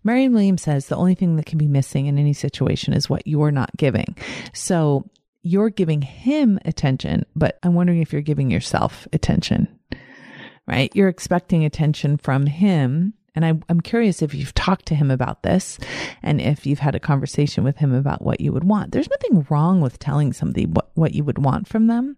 Marianne 0.03 0.33
Williamson 0.33 0.63
says 0.63 0.87
the 0.87 0.95
only 0.95 1.15
thing 1.15 1.35
that 1.35 1.45
can 1.45 1.57
be 1.57 1.67
missing 1.67 2.05
in 2.07 2.17
any 2.17 2.33
situation 2.33 2.93
is 2.93 3.09
what 3.09 3.27
you're 3.27 3.51
not 3.51 3.75
giving. 3.77 4.15
So 4.53 5.09
you're 5.43 5.69
giving 5.69 6.01
him 6.01 6.57
attention, 6.65 7.25
but 7.35 7.59
I'm 7.63 7.73
wondering 7.73 8.01
if 8.01 8.13
you're 8.13 8.21
giving 8.21 8.49
yourself 8.49 9.07
attention, 9.11 9.67
right? 10.67 10.89
You're 10.95 11.09
expecting 11.09 11.65
attention 11.65 12.17
from 12.17 12.45
him. 12.45 13.13
And 13.35 13.43
I, 13.43 13.59
am 13.67 13.81
curious 13.81 14.21
if 14.21 14.33
you've 14.33 14.53
talked 14.53 14.85
to 14.87 14.95
him 14.95 15.09
about 15.09 15.41
this 15.43 15.79
and 16.21 16.39
if 16.39 16.65
you've 16.65 16.79
had 16.79 16.95
a 16.95 16.99
conversation 16.99 17.63
with 17.63 17.77
him 17.77 17.91
about 17.93 18.21
what 18.21 18.39
you 18.39 18.53
would 18.53 18.63
want. 18.63 18.91
There's 18.91 19.09
nothing 19.09 19.45
wrong 19.49 19.81
with 19.81 19.99
telling 19.99 20.33
somebody 20.33 20.67
what, 20.67 20.91
what 20.93 21.13
you 21.13 21.23
would 21.23 21.43
want 21.43 21.67
from 21.67 21.87
them. 21.87 22.15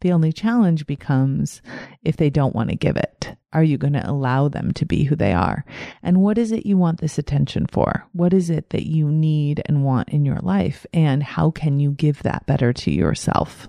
The 0.00 0.12
only 0.12 0.32
challenge 0.32 0.86
becomes 0.86 1.62
if 2.02 2.16
they 2.18 2.30
don't 2.30 2.54
want 2.54 2.68
to 2.68 2.76
give 2.76 2.96
it, 2.96 3.34
are 3.52 3.62
you 3.62 3.78
going 3.78 3.94
to 3.94 4.10
allow 4.10 4.48
them 4.48 4.72
to 4.72 4.84
be 4.84 5.04
who 5.04 5.16
they 5.16 5.32
are? 5.32 5.64
And 6.02 6.20
what 6.20 6.38
is 6.38 6.52
it 6.52 6.66
you 6.66 6.76
want 6.76 7.00
this 7.00 7.18
attention 7.18 7.66
for? 7.66 8.06
What 8.12 8.34
is 8.34 8.50
it 8.50 8.70
that 8.70 8.86
you 8.86 9.10
need 9.10 9.62
and 9.66 9.84
want 9.84 10.10
in 10.10 10.24
your 10.24 10.40
life? 10.40 10.86
And 10.92 11.22
how 11.22 11.50
can 11.50 11.80
you 11.80 11.92
give 11.92 12.22
that 12.22 12.46
better 12.46 12.72
to 12.72 12.90
yourself? 12.90 13.68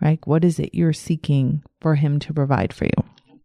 Right? 0.00 0.20
What 0.24 0.44
is 0.44 0.58
it 0.58 0.74
you're 0.74 0.92
seeking 0.92 1.62
for 1.80 1.94
him 1.94 2.18
to 2.20 2.34
provide 2.34 2.72
for 2.72 2.84
you? 2.84 3.04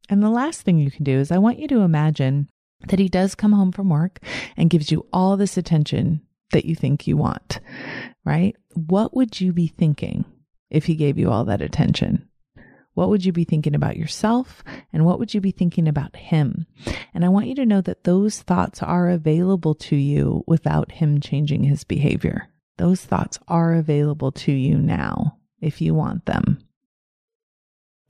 And 0.09 0.21
the 0.21 0.29
last 0.29 0.61
thing 0.61 0.79
you 0.79 0.91
can 0.91 1.03
do 1.03 1.19
is 1.19 1.31
I 1.31 1.37
want 1.37 1.59
you 1.59 1.67
to 1.69 1.81
imagine 1.81 2.49
that 2.87 2.99
he 2.99 3.07
does 3.07 3.35
come 3.35 3.53
home 3.53 3.71
from 3.71 3.89
work 3.89 4.19
and 4.57 4.69
gives 4.69 4.91
you 4.91 5.07
all 5.13 5.37
this 5.37 5.57
attention 5.57 6.21
that 6.51 6.65
you 6.65 6.75
think 6.75 7.07
you 7.07 7.17
want, 7.17 7.59
right? 8.25 8.55
What 8.73 9.15
would 9.15 9.39
you 9.39 9.53
be 9.53 9.67
thinking? 9.67 10.25
if 10.73 10.85
he 10.85 10.95
gave 10.95 11.17
you 11.17 11.31
all 11.31 11.45
that 11.45 11.61
attention? 11.61 12.27
What 12.93 13.09
would 13.09 13.25
you 13.25 13.31
be 13.31 13.43
thinking 13.43 13.75
about 13.75 13.97
yourself? 13.97 14.63
And 14.91 15.05
what 15.05 15.19
would 15.19 15.33
you 15.33 15.41
be 15.41 15.51
thinking 15.51 15.87
about 15.87 16.15
him? 16.15 16.67
And 17.13 17.25
I 17.25 17.29
want 17.29 17.47
you 17.47 17.55
to 17.55 17.65
know 17.65 17.81
that 17.81 18.03
those 18.03 18.41
thoughts 18.41 18.83
are 18.83 19.09
available 19.09 19.75
to 19.75 19.95
you 19.95 20.43
without 20.47 20.91
him 20.91 21.19
changing 21.19 21.63
his 21.63 21.83
behavior. 21.83 22.49
Those 22.77 23.03
thoughts 23.03 23.39
are 23.47 23.73
available 23.73 24.31
to 24.31 24.51
you 24.51 24.77
now 24.77 25.37
if 25.59 25.81
you 25.81 25.93
want 25.95 26.25
them. 26.25 26.59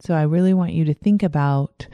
So 0.02 0.14
I 0.14 0.24
really 0.24 0.54
want 0.54 0.74
you 0.74 0.86
to 0.86 0.94
think 0.94 1.24
about 1.24 1.88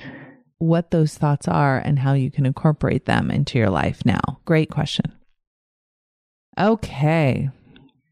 what 0.57 0.91
those 0.91 1.15
thoughts 1.15 1.47
are 1.47 1.77
and 1.77 1.99
how 1.99 2.13
you 2.13 2.31
can 2.31 2.45
incorporate 2.45 3.05
them 3.05 3.29
into 3.29 3.57
your 3.57 3.69
life 3.69 4.03
now. 4.05 4.39
Great 4.45 4.69
question. 4.69 5.13
Okay. 6.57 7.49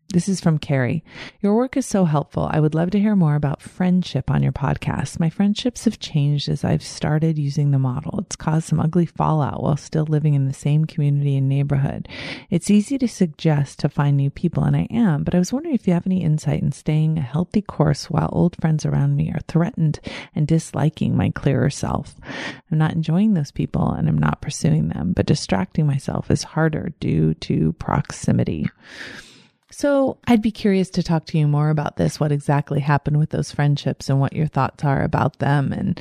This 0.10 0.30
is 0.30 0.39
from 0.39 0.58
Carrie. 0.58 1.03
Your 1.41 1.53
work 1.53 1.76
is 1.76 1.86
so 1.86 2.05
helpful. 2.05 2.47
I 2.49 2.62
would 2.62 2.74
love 2.74 2.91
to 2.91 2.99
hear 2.99 3.14
more 3.14 3.36
about 3.36 3.62
friendship 3.62 4.32
on 4.32 4.41
your 4.41 4.53
podcast. 4.53 5.20
My 5.20 5.30
friendships 5.30 5.84
have 5.84 5.99
changed 5.99 6.47
as 6.47 6.64
I've 6.64 6.82
started 6.82 7.38
using 7.38 7.72
the 7.72 7.80
model. 7.80 8.22
It's 8.22 8.38
caused 8.38 8.70
some 8.70 8.80
ugly 8.80 9.05
fallout 9.05 9.62
while 9.62 9.76
still 9.76 10.05
living 10.05 10.34
in 10.34 10.47
the 10.47 10.53
same 10.53 10.86
community 10.86 11.36
and 11.36 11.49
neighborhood. 11.49 12.08
It's 12.49 12.72
easy 12.72 12.97
to 12.99 13.08
suggest 13.08 13.80
to 13.80 13.89
find 13.89 14.16
new 14.16 14.30
people, 14.30 14.64
and 14.64 14.78
I 14.78 14.88
am, 14.89 15.26
but 15.26 15.36
I 15.36 15.39
was 15.39 15.51
wondering 15.51 15.76
if 15.76 15.86
you 15.86 15.93
have 15.93 16.08
any 16.08 16.24
insight 16.24 16.62
in 16.62 16.72
staying 16.72 17.18
a 17.18 17.22
healthy 17.22 17.62
course 17.62 18.10
while 18.10 18.30
old 18.32 18.55
friends 18.62 18.86
around 18.86 19.18
me 19.18 19.30
are 19.32 19.41
threatened 19.49 19.99
and 20.34 20.47
disliking 20.47 21.18
my 21.18 21.32
clearer 21.32 21.70
self. 21.70 22.16
I'm 22.72 22.78
not 22.78 22.93
enjoying 22.93 23.34
those 23.34 23.51
people 23.51 23.91
and 23.91 24.08
I'm 24.08 24.18
not 24.18 24.41
pursuing 24.41 24.88
them, 24.88 25.12
but 25.12 25.26
distracting 25.26 25.86
myself 25.86 26.32
is 26.32 26.43
harder 26.43 26.93
due 27.01 27.34
to 27.34 27.74
proximity. 27.74 28.70
So 29.70 30.18
I'd 30.26 30.41
be 30.41 30.51
curious 30.51 30.89
to 30.91 31.03
talk 31.03 31.26
to 31.28 31.38
you 31.38 31.45
more 31.45 31.70
about 31.70 31.97
this, 31.97 32.20
what 32.20 32.32
exactly 32.32 32.80
happened 32.80 33.20
with 33.20 33.32
those 33.32 33.51
friendships 33.51 34.09
and 34.09 34.20
what 34.20 34.34
your 34.34 34.47
thoughts 34.47 34.86
are 34.86 35.03
about 35.03 35.39
them. 35.39 35.74
And 35.74 35.99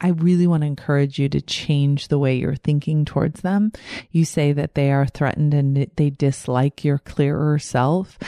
I 0.00 0.08
really 0.08 0.46
want 0.46 0.60
to 0.60 0.66
encourage 0.66 1.18
you 1.18 1.28
to 1.30 1.40
change 1.40 2.08
the 2.08 2.18
way 2.18 2.36
you're 2.36 2.54
thinking 2.54 3.06
towards 3.06 3.40
them. 3.40 3.72
You 4.10 4.26
say 4.26 4.52
that 4.52 4.74
they 4.74 4.92
are 4.92 5.06
threatened 5.06 5.54
and 5.54 5.90
they 5.96 6.10
dislike 6.10 6.84
your 6.84 6.98
clearer 6.98 7.58
self. 7.58 8.18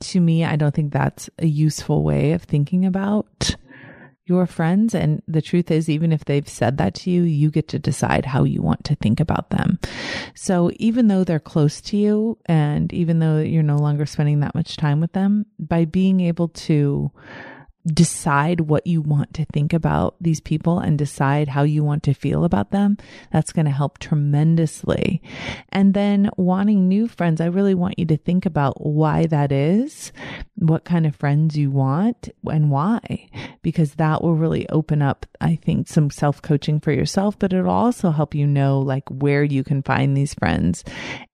To 0.00 0.20
me, 0.20 0.44
I 0.44 0.56
don't 0.56 0.74
think 0.74 0.92
that's 0.92 1.28
a 1.38 1.46
useful 1.46 2.02
way 2.02 2.32
of 2.32 2.42
thinking 2.42 2.86
about 2.86 3.56
your 4.30 4.46
friends. 4.46 4.94
And 4.94 5.22
the 5.26 5.42
truth 5.42 5.70
is, 5.72 5.88
even 5.88 6.12
if 6.12 6.24
they've 6.24 6.48
said 6.48 6.78
that 6.78 6.94
to 6.94 7.10
you, 7.10 7.22
you 7.22 7.50
get 7.50 7.66
to 7.68 7.78
decide 7.80 8.24
how 8.24 8.44
you 8.44 8.62
want 8.62 8.84
to 8.84 8.94
think 8.94 9.18
about 9.18 9.50
them. 9.50 9.80
So 10.36 10.70
even 10.76 11.08
though 11.08 11.24
they're 11.24 11.40
close 11.40 11.80
to 11.82 11.96
you 11.96 12.38
and 12.46 12.92
even 12.92 13.18
though 13.18 13.40
you're 13.40 13.64
no 13.64 13.76
longer 13.76 14.06
spending 14.06 14.38
that 14.40 14.54
much 14.54 14.76
time 14.76 15.00
with 15.00 15.12
them, 15.12 15.46
by 15.58 15.84
being 15.84 16.20
able 16.20 16.48
to 16.48 17.10
decide 17.86 18.60
what 18.60 18.86
you 18.86 19.00
want 19.00 19.32
to 19.34 19.44
think 19.46 19.72
about 19.72 20.14
these 20.20 20.40
people 20.40 20.78
and 20.78 20.98
decide 20.98 21.48
how 21.48 21.62
you 21.62 21.82
want 21.82 22.02
to 22.02 22.14
feel 22.14 22.44
about 22.44 22.70
them, 22.70 22.98
that's 23.32 23.52
going 23.52 23.64
to 23.64 23.70
help 23.70 23.98
tremendously. 23.98 25.22
And 25.70 25.94
then 25.94 26.30
wanting 26.36 26.88
new 26.88 27.08
friends, 27.08 27.40
I 27.40 27.46
really 27.46 27.74
want 27.74 27.98
you 27.98 28.04
to 28.06 28.16
think 28.16 28.44
about 28.44 28.84
why 28.84 29.26
that 29.26 29.50
is, 29.50 30.12
what 30.56 30.84
kind 30.84 31.06
of 31.06 31.16
friends 31.16 31.56
you 31.56 31.70
want 31.70 32.28
and 32.50 32.70
why, 32.70 33.28
because 33.62 33.94
that 33.94 34.22
will 34.22 34.34
really 34.34 34.68
open 34.68 35.00
up, 35.00 35.24
I 35.40 35.56
think, 35.56 35.88
some 35.88 36.10
self 36.10 36.42
coaching 36.42 36.80
for 36.80 36.92
yourself, 36.92 37.38
but 37.38 37.52
it'll 37.52 37.70
also 37.70 38.10
help 38.10 38.34
you 38.34 38.46
know 38.46 38.80
like 38.80 39.08
where 39.08 39.42
you 39.42 39.64
can 39.64 39.82
find 39.82 40.16
these 40.16 40.34
friends 40.34 40.84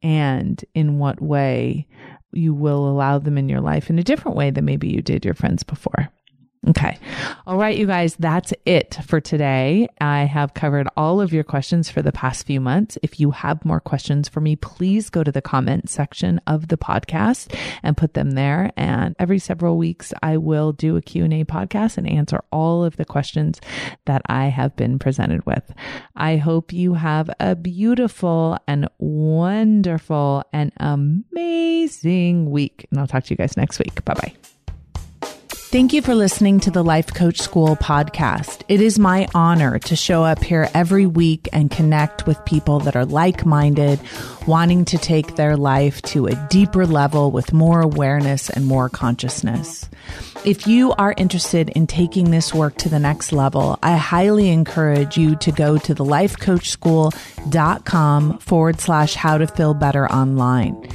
and 0.03 0.65
in 0.75 0.99
what 0.99 1.21
way 1.21 1.89
you 2.33 2.55
will 2.55 2.89
allow 2.89 3.19
them 3.19 3.39
in 3.39 3.49
your 3.49 3.61
life 3.61 3.91
in 3.91 3.99
a 3.99 4.05
different 4.05 4.37
way 4.37 4.51
than 4.51 4.65
maybe 4.65 4.89
you 4.89 5.01
did 5.03 5.25
your 5.25 5.35
friends 5.35 5.63
before. 5.63 6.11
Okay. 6.69 6.99
All 7.47 7.57
right, 7.57 7.77
you 7.77 7.87
guys, 7.87 8.17
that's 8.17 8.53
it 8.64 8.99
for 9.07 9.21
today. 9.21 9.89
I 10.01 10.25
have 10.25 10.55
covered 10.55 10.89
all 10.97 11.21
of 11.21 11.33
your 11.33 11.45
questions 11.45 11.89
for 11.89 12.03
the 12.03 12.11
past 12.11 12.45
few 12.45 12.61
months. 12.61 12.99
If 13.05 13.21
you 13.21 13.31
have 13.31 13.64
more 13.64 13.79
questions 13.79 14.29
for 14.29 14.41
me, 14.41 14.57
please 14.57 15.09
go 15.09 15.23
to 15.23 15.31
the 15.31 15.41
comment 15.41 15.89
section 15.89 16.41
of 16.45 16.67
the 16.67 16.77
podcast 16.77 17.55
and 17.85 17.97
put 17.97 18.14
them 18.14 18.33
there. 18.33 18.73
And 18.77 19.14
every 19.21 19.39
several 19.39 19.79
weeks, 19.79 20.12
I 20.25 20.39
will 20.39 20.73
do 20.73 20.97
a 20.97 21.03
Q&A 21.03 21.45
podcast 21.45 21.99
and 21.99 22.09
answer 22.09 22.43
all 22.51 22.85
of 22.85 22.97
the 22.97 23.05
questions 23.05 23.61
that 24.07 24.23
I 24.27 24.47
have 24.47 24.75
been 24.75 24.99
presented 24.99 25.47
with. 25.47 25.73
I 26.17 26.37
hope 26.37 26.73
you 26.73 26.95
have 26.95 27.31
a 27.39 27.55
beautiful 27.55 28.59
and 28.67 28.89
wonderful 28.99 30.43
and 30.53 30.73
amazing 30.79 32.51
week. 32.51 32.87
And 32.91 32.99
I'll 32.99 33.07
talk 33.07 33.23
to 33.25 33.31
you 33.31 33.37
guys 33.37 33.57
next 33.57 33.79
week. 33.79 34.05
Bye 34.05 34.14
bye. 34.14 34.35
Thank 35.69 35.93
you 35.93 36.01
for 36.01 36.14
listening 36.14 36.61
to 36.61 36.71
the 36.71 36.85
Life 36.85 37.12
Coach 37.12 37.41
School 37.41 37.75
podcast. 37.75 38.62
It 38.69 38.81
is 38.81 39.01
my 39.01 39.27
honor 39.35 39.81
to 39.81 39.97
show 39.97 40.23
up 40.23 40.43
here 40.43 40.71
every 40.75 41.07
week 41.07 41.49
and 41.53 41.73
connect 41.73 42.25
with 42.25 42.43
people 42.45 42.79
that 42.81 42.95
are 42.95 43.05
like 43.05 43.45
minded, 43.45 43.99
wanting 44.47 44.85
to 44.87 44.97
take 44.97 45.35
their 45.35 45.57
life 45.57 46.01
to 46.03 46.29
a 46.29 46.47
deeper 46.51 46.87
level 46.87 47.33
with 47.33 47.53
more 47.53 47.81
awareness 47.81 48.49
and 48.49 48.64
more 48.64 48.89
consciousness. 48.89 49.91
If 50.47 50.67
you 50.69 50.93
are 50.93 51.13
interested 51.17 51.71
in 51.71 51.89
taking 51.89 52.31
this 52.31 52.55
work 52.55 52.77
to 52.77 52.89
the 52.89 53.01
next 53.01 53.33
level, 53.33 53.81
I 53.83 53.97
highly 53.97 54.51
encourage 54.51 55.19
you 55.19 55.35
to 55.35 55.51
go 55.51 55.77
to 55.77 55.93
the 55.93 56.05
lifecoachschool.com 56.05 58.39
forward 58.39 58.81
slash 58.81 59.15
how 59.15 59.39
to 59.39 59.49
feel 59.49 59.75
better 59.75 60.07
online. 60.07 60.89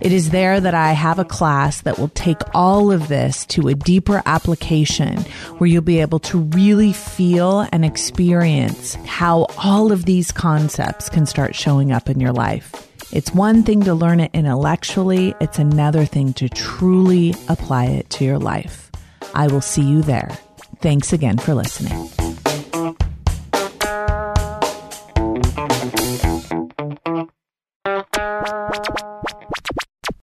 It 0.00 0.10
is 0.10 0.30
there 0.30 0.58
that 0.58 0.74
I 0.74 0.90
have 0.90 1.20
a 1.20 1.24
class 1.24 1.82
that 1.82 2.00
will 2.00 2.08
take 2.08 2.40
all 2.52 2.90
of 2.90 3.06
this 3.06 3.46
to 3.46 3.68
a 3.68 3.76
deeper 3.76 4.24
application 4.26 5.18
where 5.58 5.70
you'll 5.70 5.82
be 5.82 6.00
able 6.00 6.18
to 6.18 6.40
really 6.40 6.92
feel 6.92 7.60
and 7.70 7.84
experience 7.84 8.96
how 9.06 9.46
all 9.56 9.92
of 9.92 10.06
these 10.06 10.32
concepts 10.32 11.08
can 11.08 11.26
start 11.26 11.54
showing 11.54 11.92
up 11.92 12.10
in 12.10 12.18
your 12.18 12.32
life. 12.32 12.72
It's 13.12 13.32
one 13.32 13.62
thing 13.62 13.84
to 13.84 13.94
learn 13.94 14.18
it 14.18 14.32
intellectually, 14.34 15.32
it's 15.40 15.60
another 15.60 16.04
thing 16.04 16.32
to 16.34 16.48
truly 16.48 17.36
apply 17.48 17.84
it 17.84 18.10
to 18.10 18.24
your 18.24 18.40
life. 18.40 18.85
I 19.36 19.48
will 19.48 19.60
see 19.60 19.82
you 19.82 20.00
there. 20.00 20.30
Thanks 20.80 21.12
again 21.12 21.36
for 21.36 21.54
listening. 21.54 22.10